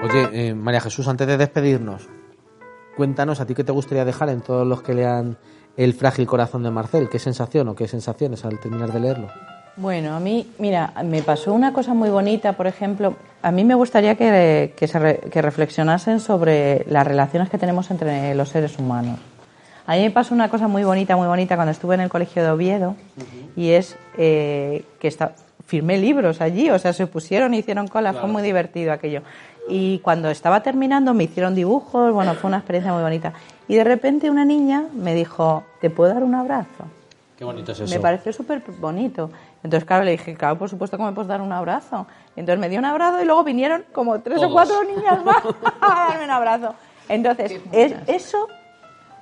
Oye, 0.03 0.29
eh, 0.33 0.55
María 0.55 0.81
Jesús, 0.81 1.07
antes 1.07 1.29
de 1.29 1.37
despedirnos, 1.37 2.09
cuéntanos 2.97 3.41
a 3.41 3.47
ti 3.47 3.55
qué 3.55 3.63
te 3.63 3.73
gustaría 3.73 4.05
dejar 4.05 4.31
en 4.31 4.41
todos 4.41 4.67
los 4.67 4.83
que 4.83 4.95
lean 4.95 5.39
El 5.77 5.93
frágil 5.95 6.27
corazón 6.27 6.63
de 6.63 6.71
Marcel. 6.71 7.09
¿Qué 7.09 7.19
sensación 7.19 7.69
o 7.69 7.75
qué 7.75 7.87
sensaciones 7.87 8.45
al 8.45 8.59
terminar 8.59 8.93
de 8.93 9.01
leerlo? 9.01 9.29
Bueno, 9.77 10.15
a 10.17 10.21
mí, 10.21 10.51
mira, 10.59 10.95
me 11.05 11.21
pasó 11.23 11.53
una 11.53 11.75
cosa 11.75 11.93
muy 11.93 12.09
bonita, 12.09 12.55
por 12.55 12.67
ejemplo, 12.67 13.15
a 13.43 13.51
mí 13.51 13.63
me 13.63 13.75
gustaría 13.75 14.15
que, 14.15 14.73
que, 14.75 14.89
se 14.89 14.99
re- 14.99 15.21
que 15.31 15.43
reflexionasen 15.43 16.19
sobre 16.21 16.87
las 16.89 17.07
relaciones 17.07 17.51
que 17.51 17.59
tenemos 17.59 17.91
entre 17.91 18.35
los 18.35 18.49
seres 18.49 18.79
humanos. 18.79 19.19
A 19.87 19.97
mí 19.97 20.03
me 20.03 20.11
pasó 20.11 20.35
una 20.35 20.49
cosa 20.49 20.67
muy 20.67 20.83
bonita, 20.83 21.15
muy 21.15 21.27
bonita 21.27 21.57
cuando 21.57 21.73
estuve 21.73 21.95
en 21.95 22.01
el 22.01 22.09
colegio 22.09 22.43
de 22.43 22.51
Oviedo 22.51 22.97
y 23.55 23.71
es 23.71 23.97
eh, 24.17 24.85
que 24.99 25.09
está, 25.09 25.35
firmé 25.67 25.99
libros 25.99 26.41
allí, 26.41 26.71
o 26.71 26.79
sea, 26.79 26.95
se 26.95 27.07
pusieron 27.07 27.53
y 27.53 27.59
hicieron 27.59 27.87
cola, 27.87 28.15
fue 28.15 28.29
muy 28.31 28.43
divertido 28.43 28.93
aquello. 28.93 29.21
Y 29.69 29.99
cuando 29.99 30.31
estaba 30.31 30.63
terminando 30.63 31.13
me 31.13 31.25
hicieron 31.25 31.55
dibujos, 31.55 32.15
bueno, 32.15 32.35
fue 32.35 32.49
una 32.49 32.57
experiencia 32.59 32.93
muy 32.95 33.03
bonita. 33.03 33.35
Y 33.69 33.75
de 33.77 33.85
repente 33.85 34.31
una 34.31 34.45
niña 34.45 34.85
me 34.93 35.15
dijo, 35.15 35.65
¿te 35.81 35.91
puedo 35.91 36.13
dar 36.13 36.23
un 36.23 36.35
abrazo? 36.35 36.85
Qué 37.37 37.45
bonito 37.45 37.73
es 37.73 37.81
Me 37.91 38.01
pareció 38.01 38.33
súper 38.33 38.63
bonito. 38.79 39.31
Entonces, 39.63 39.85
claro, 39.87 40.05
le 40.05 40.13
dije, 40.13 40.35
claro, 40.35 40.57
por 40.57 40.71
supuesto 40.71 40.97
que 40.97 41.03
me 41.03 41.13
puedes 41.13 41.29
dar 41.29 41.41
un 41.43 41.53
abrazo. 41.53 42.07
Entonces 42.37 42.59
me 42.61 42.69
dio 42.69 42.79
un 42.79 42.85
abrazo 42.85 43.21
y 43.21 43.25
luego 43.27 43.45
vinieron 43.45 43.85
como 43.93 44.21
tres 44.21 44.43
o 44.43 44.51
cuatro 44.53 44.83
niñas 44.85 45.23
más 45.25 45.37
a 45.81 46.09
darme 46.11 46.25
un 46.25 46.31
abrazo. 46.31 46.75
Entonces, 47.09 47.61
es, 47.73 47.93
eso 48.07 48.49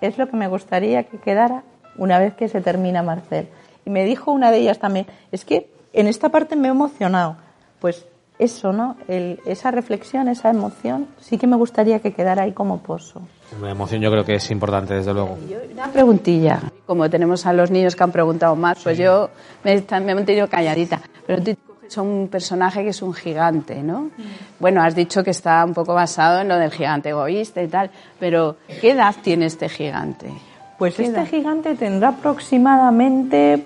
es 0.00 0.16
lo 0.18 0.28
que 0.28 0.36
me 0.36 0.46
gustaría 0.48 1.02
que 1.04 1.18
quedara 1.18 1.62
una 1.96 2.18
vez 2.18 2.34
que 2.34 2.48
se 2.48 2.60
termina 2.60 3.02
Marcel. 3.02 3.48
Y 3.84 3.90
me 3.90 4.04
dijo 4.04 4.30
una 4.32 4.50
de 4.50 4.58
ellas 4.58 4.78
también, 4.78 5.06
es 5.32 5.44
que 5.44 5.68
en 5.92 6.06
esta 6.06 6.28
parte 6.28 6.54
me 6.56 6.68
he 6.68 6.70
emocionado. 6.70 7.36
Pues 7.80 8.06
eso, 8.38 8.72
¿no? 8.72 8.96
El- 9.08 9.40
esa 9.46 9.70
reflexión, 9.70 10.28
esa 10.28 10.50
emoción, 10.50 11.08
sí 11.20 11.36
que 11.38 11.46
me 11.46 11.56
gustaría 11.56 11.98
que 12.00 12.12
quedara 12.12 12.42
ahí 12.42 12.52
como 12.52 12.78
pozo. 12.78 13.22
La 13.62 13.70
emoción 13.70 14.00
yo 14.00 14.10
creo 14.10 14.24
que 14.24 14.34
es 14.36 14.50
importante, 14.50 14.94
desde 14.94 15.12
luego. 15.14 15.38
Una 15.72 15.86
preguntilla. 15.92 16.60
Como 16.86 17.08
tenemos 17.08 17.46
a 17.46 17.52
los 17.52 17.70
niños 17.70 17.94
que 17.96 18.02
han 18.04 18.12
preguntado 18.12 18.54
más, 18.56 18.78
pues 18.82 18.98
yo 18.98 19.30
me, 19.62 19.74
he- 19.74 20.00
me 20.00 20.12
he 20.12 20.14
mantenido 20.14 20.48
calladita. 20.48 21.00
Pero 21.26 21.42
tú 21.42 21.56
coges 21.66 21.98
a 21.98 22.02
un 22.02 22.28
personaje 22.28 22.82
que 22.82 22.90
es 22.90 23.00
un 23.02 23.14
gigante, 23.14 23.82
¿no? 23.82 24.10
Bueno, 24.58 24.82
has 24.82 24.94
dicho 24.94 25.22
que 25.24 25.30
está 25.30 25.64
un 25.64 25.72
poco 25.74 25.94
basado 25.94 26.40
en 26.40 26.48
lo 26.48 26.56
del 26.58 26.70
gigante 26.70 27.10
egoísta 27.10 27.62
y 27.62 27.68
tal, 27.68 27.90
pero 28.18 28.56
¿qué 28.80 28.90
edad 28.90 29.14
tiene 29.22 29.46
este 29.46 29.68
gigante? 29.68 30.30
Pues 30.78 30.94
¿Qué 30.96 31.04
este 31.04 31.16
edad? 31.20 31.26
gigante 31.28 31.74
tendrá 31.76 32.08
aproximadamente 32.08 33.64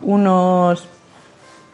unos 0.00 0.88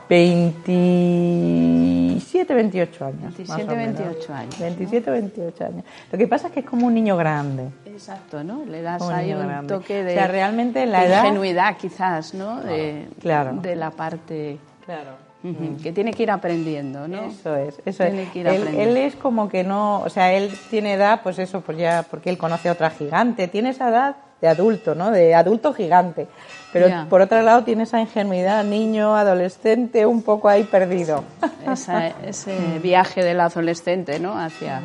27, 0.08 2.54
28 2.54 3.04
años. 3.04 3.22
más 3.22 3.36
27, 3.36 3.72
o 3.72 3.76
menos. 3.76 3.98
28 3.98 4.34
años. 4.34 4.58
27, 4.58 5.10
28 5.10 5.64
años. 5.64 5.84
Lo 6.12 6.18
que 6.18 6.26
pasa 6.28 6.46
es 6.48 6.52
que 6.54 6.60
es 6.60 6.66
como 6.66 6.86
un 6.86 6.94
niño 6.94 7.16
grande. 7.16 7.68
Exacto, 7.86 8.42
¿no? 8.44 8.64
Le 8.64 8.80
das 8.82 9.02
Un 9.02 9.12
ahí 9.12 9.32
un 9.34 9.46
grande. 9.46 9.74
toque 9.74 10.02
de, 10.04 10.12
O 10.12 10.14
sea, 10.14 10.28
realmente 10.28 10.86
la 10.86 11.04
edad- 11.04 11.24
ingenuidad, 11.24 11.76
quizás, 11.76 12.32
¿no? 12.34 12.60
De, 12.62 13.08
Claro. 13.20 13.54
de 13.54 13.74
la 13.76 13.90
parte 13.90 14.58
Claro. 14.86 15.16
ujú, 15.44 15.76
que 15.82 15.92
tiene 15.92 16.12
que 16.12 16.22
ir 16.22 16.30
aprendiendo, 16.30 17.06
¿no? 17.08 17.24
Eso 17.24 17.56
es, 17.56 17.78
eso 17.84 18.04
es. 18.04 18.12
Tiene 18.12 18.30
que 18.30 18.38
ir 18.40 18.46
Él, 18.46 18.68
él 18.68 18.96
es 18.96 19.16
como 19.16 19.48
que 19.48 19.64
no, 19.64 20.00
o 20.00 20.08
sea, 20.08 20.32
él 20.32 20.50
tiene 20.70 20.94
edad, 20.94 21.20
pues 21.22 21.38
eso, 21.38 21.60
pues 21.60 21.76
ya, 21.78 22.04
porque 22.10 22.30
él 22.30 22.38
conoce 22.38 22.68
a 22.68 22.72
otra 22.72 22.90
gigante, 22.90 23.48
tiene 23.48 23.70
esa 23.70 23.88
edad 23.90 24.16
de 24.40 24.48
adulto, 24.48 24.94
¿no? 24.94 25.10
De 25.10 25.34
adulto 25.34 25.72
gigante. 25.74 26.28
Pero 26.72 26.86
por 27.08 27.20
otro 27.22 27.40
lado 27.42 27.64
tiene 27.64 27.84
esa 27.84 27.98
ingenuidad, 28.00 28.62
niño, 28.62 29.16
adolescente, 29.16 30.04
un 30.04 30.22
poco 30.22 30.48
ahí 30.48 30.64
perdido. 30.64 31.24
Esa- 31.66 32.08
ese 32.26 32.78
viaje 32.82 33.24
del 33.24 33.40
adolescente, 33.40 34.20
¿no? 34.20 34.38
Hacia, 34.38 34.80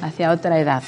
hacia 0.00 0.30
otra 0.30 0.58
edad. 0.58 0.82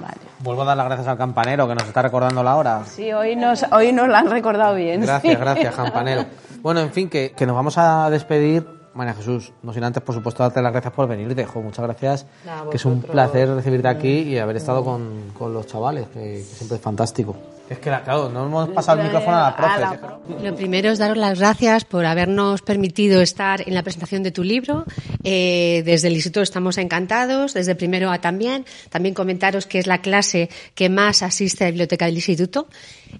Vale. 0.00 0.14
Vuelvo 0.40 0.62
a 0.62 0.64
dar 0.66 0.76
las 0.76 0.86
gracias 0.86 1.08
al 1.08 1.18
campanero 1.18 1.66
que 1.68 1.74
nos 1.74 1.86
está 1.86 2.00
recordando 2.02 2.42
la 2.42 2.56
hora. 2.56 2.82
Sí, 2.86 3.12
hoy 3.12 3.34
nos, 3.36 3.64
hoy 3.72 3.92
nos 3.92 4.08
lo 4.08 4.16
han 4.16 4.30
recordado 4.30 4.74
bien. 4.74 5.00
Gracias, 5.02 5.38
gracias, 5.38 5.74
campanero. 5.74 6.24
Bueno, 6.62 6.80
en 6.80 6.92
fin, 6.92 7.10
que, 7.10 7.32
que 7.36 7.44
nos 7.46 7.54
vamos 7.56 7.76
a 7.78 8.08
despedir. 8.10 8.66
María 8.94 9.14
Jesús, 9.14 9.52
no 9.62 9.72
sin 9.72 9.84
antes, 9.84 10.02
por 10.02 10.14
supuesto, 10.14 10.42
darte 10.42 10.62
las 10.62 10.72
gracias 10.72 10.92
por 10.92 11.08
venirte. 11.08 11.44
Jo, 11.44 11.60
muchas 11.60 11.84
gracias. 11.84 12.26
Nada, 12.44 12.70
que 12.70 12.76
es 12.76 12.84
un 12.84 13.02
placer 13.02 13.48
recibirte 13.48 13.88
aquí 13.88 14.20
y 14.20 14.38
haber 14.38 14.56
estado 14.56 14.84
con, 14.84 15.30
con 15.36 15.52
los 15.52 15.66
chavales, 15.66 16.06
que, 16.08 16.20
que 16.20 16.42
siempre 16.42 16.76
es 16.76 16.82
fantástico. 16.82 17.36
Es 17.68 17.78
que, 17.78 17.84
claro, 17.88 18.28
no 18.28 18.44
hemos 18.44 18.68
pasado 18.68 19.00
el 19.00 19.06
micrófono 19.06 19.38
a 19.38 19.50
la 19.50 19.56
profe. 19.56 20.44
Lo 20.46 20.54
primero 20.54 20.90
es 20.90 20.98
daros 20.98 21.16
las 21.16 21.38
gracias 21.38 21.86
por 21.86 22.04
habernos 22.04 22.60
permitido 22.60 23.22
estar 23.22 23.66
en 23.66 23.72
la 23.72 23.82
presentación 23.82 24.22
de 24.22 24.30
tu 24.32 24.44
libro. 24.44 24.84
Eh, 25.22 25.82
desde 25.86 26.08
el 26.08 26.14
Instituto 26.14 26.42
estamos 26.42 26.76
encantados, 26.76 27.54
desde 27.54 27.74
primero 27.74 28.10
A 28.10 28.20
también. 28.20 28.66
También 28.90 29.14
comentaros 29.14 29.64
que 29.64 29.78
es 29.78 29.86
la 29.86 30.02
clase 30.02 30.50
que 30.74 30.90
más 30.90 31.22
asiste 31.22 31.64
a 31.64 31.68
la 31.68 31.70
biblioteca 31.70 32.04
del 32.04 32.16
Instituto. 32.16 32.68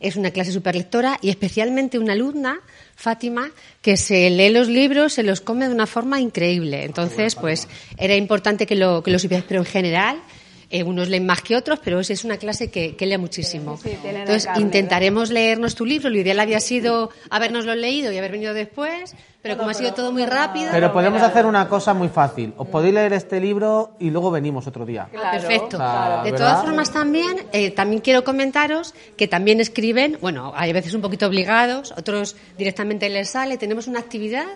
Es 0.01 0.17
una 0.17 0.31
clase 0.31 0.53
superlectora 0.53 1.19
y 1.23 1.31
especialmente 1.31 1.99
una 1.99 2.13
alumna, 2.13 2.61
Fátima, 2.97 3.51
que 3.83 3.97
se 3.97 4.31
lee 4.31 4.51
los 4.51 4.69
libros, 4.69 5.13
se 5.13 5.23
los 5.23 5.41
come 5.41 5.69
de 5.69 5.75
una 5.75 5.87
forma 5.87 6.21
increíble. 6.21 6.85
Entonces, 6.85 7.35
pues 7.35 7.69
era 7.99 8.15
importante 8.15 8.67
que 8.67 8.77
lo, 8.77 9.03
que 9.03 9.11
lo 9.11 9.19
supierais, 9.19 9.47
pero 9.49 9.61
en 9.61 9.67
general 9.67 10.23
eh, 10.75 10.83
unos 10.83 11.09
leen 11.09 11.25
más 11.25 11.41
que 11.41 11.55
otros, 11.55 11.79
pero 11.85 12.01
es 12.01 12.25
una 12.25 12.37
clase 12.37 12.69
que, 12.69 12.97
que 12.97 13.07
lee 13.07 13.17
muchísimo. 13.17 13.79
Entonces, 13.85 14.49
intentaremos 14.57 15.31
leernos 15.31 15.77
tu 15.77 15.87
libro. 15.87 16.11
Lo 16.11 16.19
ideal 16.19 16.41
había 16.41 16.59
sido 16.59 17.11
habernoslo 17.31 17.77
leído 17.77 18.11
y 18.11 18.19
haber 18.19 18.33
venido 18.33 18.53
después, 18.55 19.15
pero 19.41 19.57
como 19.57 19.71
ha 19.71 19.75
sido 19.75 19.95
todo 19.95 20.11
muy 20.11 20.27
rápido. 20.27 20.71
Pero 20.73 20.93
podemos 20.93 21.23
hacer 21.23 21.47
una 21.47 21.69
cosa 21.69 21.95
muy 21.95 22.09
fácil. 22.09 22.55
Os 22.57 22.67
podéis 22.67 22.93
leer 22.93 23.13
este 23.13 23.39
libro 23.39 23.93
y 24.01 24.11
luego 24.11 24.33
venimos 24.33 24.67
otro 24.67 24.85
día. 24.85 25.07
Perfecto. 25.13 25.77
O 25.77 25.79
sea, 25.79 26.23
de 26.25 26.33
¿verdad? 26.33 26.49
todas 26.49 26.65
formas, 26.65 26.91
también, 26.93 27.47
eh, 27.53 27.71
también 27.71 28.01
quiero 28.01 28.25
comentaros 28.25 28.97
que 29.17 29.29
también 29.29 29.61
escriben, 29.61 30.19
bueno, 30.21 30.55
hay 30.57 30.73
veces 30.73 30.93
un 30.95 31.03
poquito 31.03 31.29
obligados, 31.29 31.95
otros 31.97 32.35
directamente 32.59 33.09
les 33.11 33.31
sale. 33.31 33.59
Tenemos 33.59 33.87
una 33.87 34.01
actividad 34.01 34.47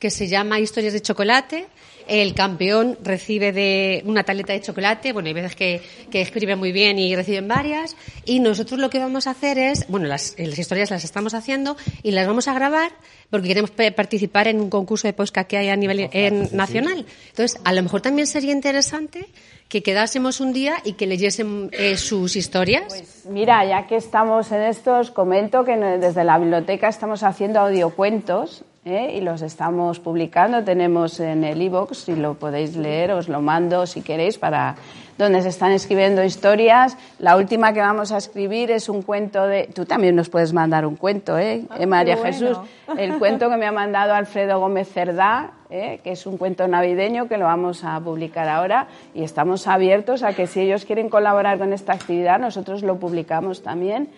que 0.00 0.10
se 0.10 0.26
llama 0.26 0.58
Historias 0.58 0.94
de 0.94 1.00
Chocolate. 1.00 1.68
El 2.12 2.34
campeón 2.34 2.98
recibe 3.04 3.52
de 3.52 4.02
una 4.04 4.24
tableta 4.24 4.52
de 4.52 4.60
chocolate. 4.60 5.12
Bueno, 5.12 5.28
hay 5.28 5.32
veces 5.34 5.54
que, 5.54 5.80
que 6.10 6.20
escriben 6.20 6.58
muy 6.58 6.72
bien 6.72 6.98
y 6.98 7.14
reciben 7.14 7.46
varias. 7.46 7.96
Y 8.24 8.40
nosotros 8.40 8.80
lo 8.80 8.90
que 8.90 8.98
vamos 8.98 9.28
a 9.28 9.30
hacer 9.30 9.58
es, 9.58 9.86
bueno, 9.86 10.08
las, 10.08 10.34
las 10.36 10.58
historias 10.58 10.90
las 10.90 11.04
estamos 11.04 11.34
haciendo 11.34 11.76
y 12.02 12.10
las 12.10 12.26
vamos 12.26 12.48
a 12.48 12.54
grabar 12.54 12.90
porque 13.30 13.46
queremos 13.46 13.70
participar 13.70 14.48
en 14.48 14.60
un 14.60 14.70
concurso 14.70 15.06
de 15.06 15.12
posca 15.12 15.44
que 15.44 15.56
hay 15.56 15.68
a 15.68 15.76
nivel 15.76 16.08
en- 16.12 16.48
nacional. 16.56 17.06
Entonces, 17.28 17.60
a 17.62 17.72
lo 17.72 17.80
mejor 17.80 18.00
también 18.00 18.26
sería 18.26 18.50
interesante 18.50 19.26
que 19.68 19.84
quedásemos 19.84 20.40
un 20.40 20.52
día 20.52 20.78
y 20.84 20.94
que 20.94 21.06
leyesen 21.06 21.70
eh, 21.72 21.96
sus 21.96 22.34
historias. 22.34 23.24
Mira, 23.28 23.64
ya 23.64 23.86
que 23.86 23.94
estamos 23.94 24.50
en 24.50 24.62
esto, 24.62 24.98
os 24.98 25.12
comento 25.12 25.64
que 25.64 25.76
desde 25.76 26.24
la 26.24 26.38
biblioteca 26.40 26.88
estamos 26.88 27.22
haciendo 27.22 27.60
audiocuentos 27.60 28.64
¿eh? 28.84 29.14
y 29.16 29.20
los 29.20 29.42
estamos 29.42 30.00
publicando. 30.00 30.64
Tenemos 30.64 31.20
en 31.20 31.44
el 31.44 31.60
iBox, 31.62 31.98
si 31.98 32.16
lo 32.16 32.34
podéis 32.34 32.76
leer, 32.76 33.12
os 33.12 33.28
lo 33.28 33.40
mando 33.40 33.86
si 33.86 34.02
queréis, 34.02 34.38
para 34.38 34.76
donde 35.18 35.42
se 35.42 35.48
están 35.48 35.72
escribiendo 35.72 36.24
historias. 36.24 36.96
La 37.18 37.36
última 37.36 37.72
que 37.72 37.80
vamos 37.80 38.10
a 38.10 38.16
escribir 38.16 38.70
es 38.70 38.88
un 38.88 39.02
cuento 39.02 39.46
de. 39.46 39.68
Tú 39.74 39.84
también 39.84 40.16
nos 40.16 40.30
puedes 40.30 40.52
mandar 40.52 40.86
un 40.86 40.96
cuento, 40.96 41.38
¿eh? 41.38 41.64
Eh, 41.78 41.86
María 41.86 42.16
Jesús. 42.16 42.58
El 42.96 43.18
cuento 43.18 43.50
que 43.50 43.56
me 43.56 43.66
ha 43.66 43.72
mandado 43.72 44.14
Alfredo 44.14 44.58
Gómez 44.58 44.88
Cerdá, 44.88 45.52
¿eh? 45.68 46.00
que 46.02 46.12
es 46.12 46.26
un 46.26 46.38
cuento 46.38 46.66
navideño 46.66 47.28
que 47.28 47.36
lo 47.36 47.44
vamos 47.44 47.84
a 47.84 48.00
publicar 48.00 48.48
ahora 48.48 48.88
y 49.14 49.22
estamos 49.22 49.66
abiertos 49.66 50.22
a 50.22 50.32
que 50.32 50.46
si 50.46 50.60
ellos 50.60 50.86
quieren 50.86 51.08
colaborar 51.08 51.58
con 51.58 51.72
esta 51.72 51.92
actividad, 51.92 52.38
nosotros 52.40 52.82
lo 52.82 52.96
publicamos 52.98 53.62
también. 53.62 54.08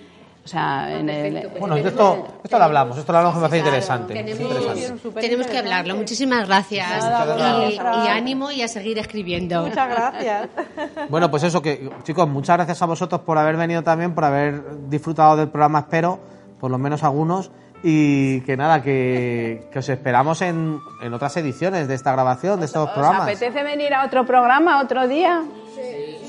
O 0.45 0.49
sea, 0.49 0.99
en 0.99 1.09
el, 1.09 1.51
Bueno, 1.61 1.77
esto, 1.77 2.27
esto 2.43 2.59
lo 2.59 2.65
hablamos, 2.65 2.99
esto 2.99 3.13
lo 3.13 3.19
hablamos 3.19 3.37
que 3.39 3.43
me 3.43 3.49
parece 3.49 3.67
interesante. 3.69 4.15
Tenemos, 4.15 4.41
interesante. 4.41 5.21
tenemos 5.21 5.47
que 5.47 5.59
hablarlo. 5.59 5.95
Muchísimas 5.95 6.49
gracias. 6.49 7.05
Nada, 7.05 7.69
Y, 7.69 7.75
y 7.75 8.09
ánimo 8.09 8.51
y 8.51 8.63
a 8.63 8.67
seguir 8.69 8.99
escribiendo. 8.99 9.63
Muchas 9.67 9.89
gracias. 9.89 10.49
Bueno, 11.09 11.31
pues 11.31 11.45
eso, 11.45 11.63
que 11.63 11.89
chicos, 12.03 12.29
muchas 12.29 12.57
gracias 12.57 12.83
a 12.83 12.87
vosotros 12.87 13.21
por 13.21 13.39
haber 13.39 13.57
venido 13.57 13.83
también, 13.83 14.15
por 14.15 14.25
haber 14.25 14.89
disfrutado 14.89 15.37
del 15.37 15.49
programa, 15.49 15.81
espero, 15.81 16.19
por 16.59 16.71
lo 16.71 16.79
menos 16.79 17.03
algunos, 17.05 17.51
y 17.85 18.41
que 18.43 18.57
nada, 18.57 18.83
que, 18.83 19.69
que 19.73 19.79
os 19.79 19.89
esperamos 19.89 20.41
en, 20.43 20.81
en 21.03 21.15
otras 21.15 21.37
ediciones 21.37 21.87
de 21.89 21.95
esta 21.95 22.13
grabación, 22.13 22.61
de 22.61 22.67
estos 22.67 22.89
¿Os 22.89 22.93
programas. 22.95 23.23
apetece 23.23 23.63
venir 23.63 23.93
a 23.95 24.05
otro 24.07 24.25
programa 24.25 24.81
otro 24.81 25.07
día? 25.07 25.43
Sí. 25.75 25.81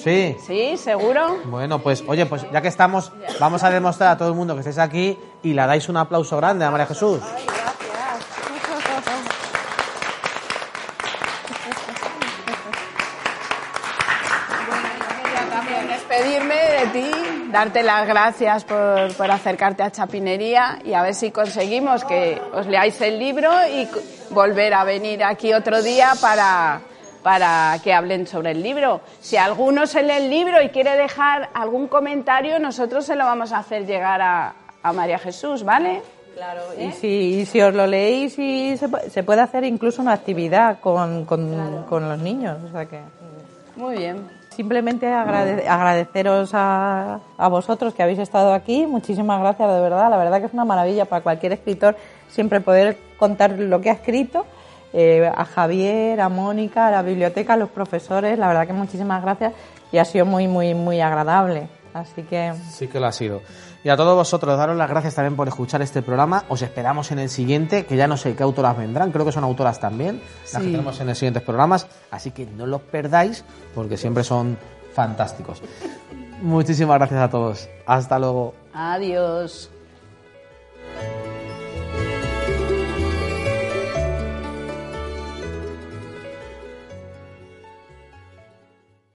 Sí, 0.03 0.75
seguro. 0.77 1.37
Bueno, 1.45 1.79
pues 1.79 2.03
oye, 2.07 2.25
pues 2.25 2.45
ya 2.51 2.61
que 2.61 2.67
estamos, 2.67 3.11
vamos 3.39 3.63
a 3.63 3.69
demostrar 3.69 4.11
a 4.11 4.17
todo 4.17 4.29
el 4.29 4.35
mundo 4.35 4.53
que 4.53 4.59
estáis 4.59 4.77
aquí 4.77 5.17
y 5.41 5.53
le 5.53 5.65
dais 5.65 5.87
un 5.87 5.97
aplauso 5.97 6.35
grande 6.37 6.65
a 6.65 6.71
María 6.71 6.87
Jesús. 6.87 7.21
Quería 15.23 15.49
también 15.49 15.87
despedirme 15.87 16.55
de 16.55 16.87
ti, 16.87 17.11
darte 17.51 17.83
las 17.83 18.07
gracias 18.07 18.63
por, 18.65 19.13
por 19.15 19.31
acercarte 19.31 19.83
a 19.83 19.91
Chapinería 19.91 20.79
y 20.83 20.93
a 20.93 21.01
ver 21.01 21.15
si 21.15 21.31
conseguimos 21.31 22.03
que 22.03 22.41
os 22.53 22.67
leáis 22.67 22.99
el 23.01 23.19
libro 23.19 23.49
y 23.67 23.87
volver 24.31 24.73
a 24.73 24.83
venir 24.83 25.23
aquí 25.23 25.53
otro 25.53 25.81
día 25.81 26.13
para, 26.19 26.81
para 27.23 27.77
que 27.83 27.93
hablen 27.93 28.27
sobre 28.27 28.51
el 28.51 28.61
libro. 28.61 29.01
Si 29.21 29.37
alguno 29.37 29.87
se 29.87 30.03
lee 30.03 30.13
el 30.17 30.29
libro 30.29 30.61
y 30.61 30.69
quiere 30.69 30.95
dejar 30.97 31.49
algún 31.53 31.87
comentario, 31.87 32.59
nosotros 32.59 33.05
se 33.05 33.15
lo 33.15 33.23
vamos 33.25 33.51
a 33.53 33.59
hacer 33.59 33.85
llegar 33.85 34.21
a, 34.21 34.53
a 34.83 34.93
María 34.93 35.17
Jesús, 35.17 35.63
¿vale? 35.63 36.01
Claro, 36.35 36.61
y 36.79 36.91
si, 36.91 37.07
y 37.07 37.45
si 37.45 37.61
os 37.61 37.73
lo 37.75 37.85
leéis, 37.87 38.37
y 38.39 38.75
se, 38.75 38.89
se 39.09 39.23
puede 39.23 39.41
hacer 39.41 39.63
incluso 39.63 40.01
una 40.01 40.13
actividad 40.13 40.79
con, 40.79 41.25
con, 41.25 41.85
con 41.87 42.09
los 42.09 42.19
niños. 42.19 42.57
O 42.67 42.71
sea 42.71 42.85
que 42.87 42.99
Muy 43.75 43.97
bien. 43.97 44.27
simplemente 44.49 45.07
agrade- 45.07 45.67
agradeceros 45.67 46.49
a, 46.55 47.19
a 47.37 47.47
vosotros 47.49 47.93
que 47.93 48.01
habéis 48.01 48.17
estado 48.17 48.51
aquí. 48.53 48.87
Muchísimas 48.87 49.39
gracias, 49.41 49.71
de 49.73 49.79
verdad. 49.79 50.09
La 50.09 50.17
verdad 50.17 50.39
que 50.39 50.47
es 50.47 50.53
una 50.53 50.65
maravilla 50.65 51.05
para 51.05 51.21
cualquier 51.21 51.53
escritor 51.53 51.95
siempre 52.29 52.59
poder 52.61 52.97
contar 53.17 53.51
lo 53.51 53.79
que 53.79 53.91
ha 53.91 53.93
escrito. 53.93 54.45
Eh, 54.93 55.27
a 55.33 55.43
Javier, 55.45 56.21
a 56.21 56.29
Mónica, 56.29 56.87
a 56.87 56.91
la 56.91 57.01
biblioteca, 57.01 57.53
a 57.53 57.57
los 57.57 57.69
profesores, 57.69 58.37
la 58.37 58.47
verdad 58.47 58.67
que 58.67 58.73
muchísimas 58.73 59.23
gracias 59.23 59.53
y 59.91 59.97
ha 59.97 60.05
sido 60.05 60.25
muy, 60.25 60.47
muy, 60.47 60.73
muy 60.75 61.01
agradable. 61.01 61.67
Así 61.93 62.23
que 62.23 62.53
Sí 62.69 62.87
que 62.87 62.99
lo 62.99 63.07
ha 63.07 63.11
sido. 63.11 63.41
Y 63.83 63.89
a 63.89 63.97
todos 63.97 64.15
vosotros, 64.15 64.57
daros 64.57 64.77
las 64.77 64.89
gracias 64.89 65.15
también 65.15 65.35
por 65.35 65.47
escuchar 65.47 65.81
este 65.81 66.01
programa. 66.01 66.45
Os 66.47 66.61
esperamos 66.61 67.11
en 67.11 67.19
el 67.19 67.29
siguiente, 67.29 67.85
que 67.85 67.95
ya 67.97 68.07
no 68.07 68.17
sé 68.17 68.35
qué 68.35 68.43
autoras 68.43 68.77
vendrán, 68.77 69.11
creo 69.11 69.25
que 69.25 69.31
son 69.31 69.43
autoras 69.43 69.79
también, 69.79 70.21
las 70.43 70.57
que 70.61 70.67
Sí. 70.67 70.71
tenemos 70.71 70.99
en 71.01 71.07
los 71.07 71.17
siguientes 71.17 71.43
programas. 71.43 71.87
Así 72.11 72.31
que 72.31 72.45
no 72.45 72.65
los 72.65 72.81
perdáis, 72.81 73.43
porque 73.75 73.97
siempre 73.97 74.23
son 74.23 74.57
fantásticos. 74.93 75.61
Muchísimas 76.41 76.97
gracias 76.97 77.19
a 77.21 77.29
todos. 77.29 77.67
Hasta 77.85 78.19
luego. 78.19 78.53
Adiós. 78.73 79.69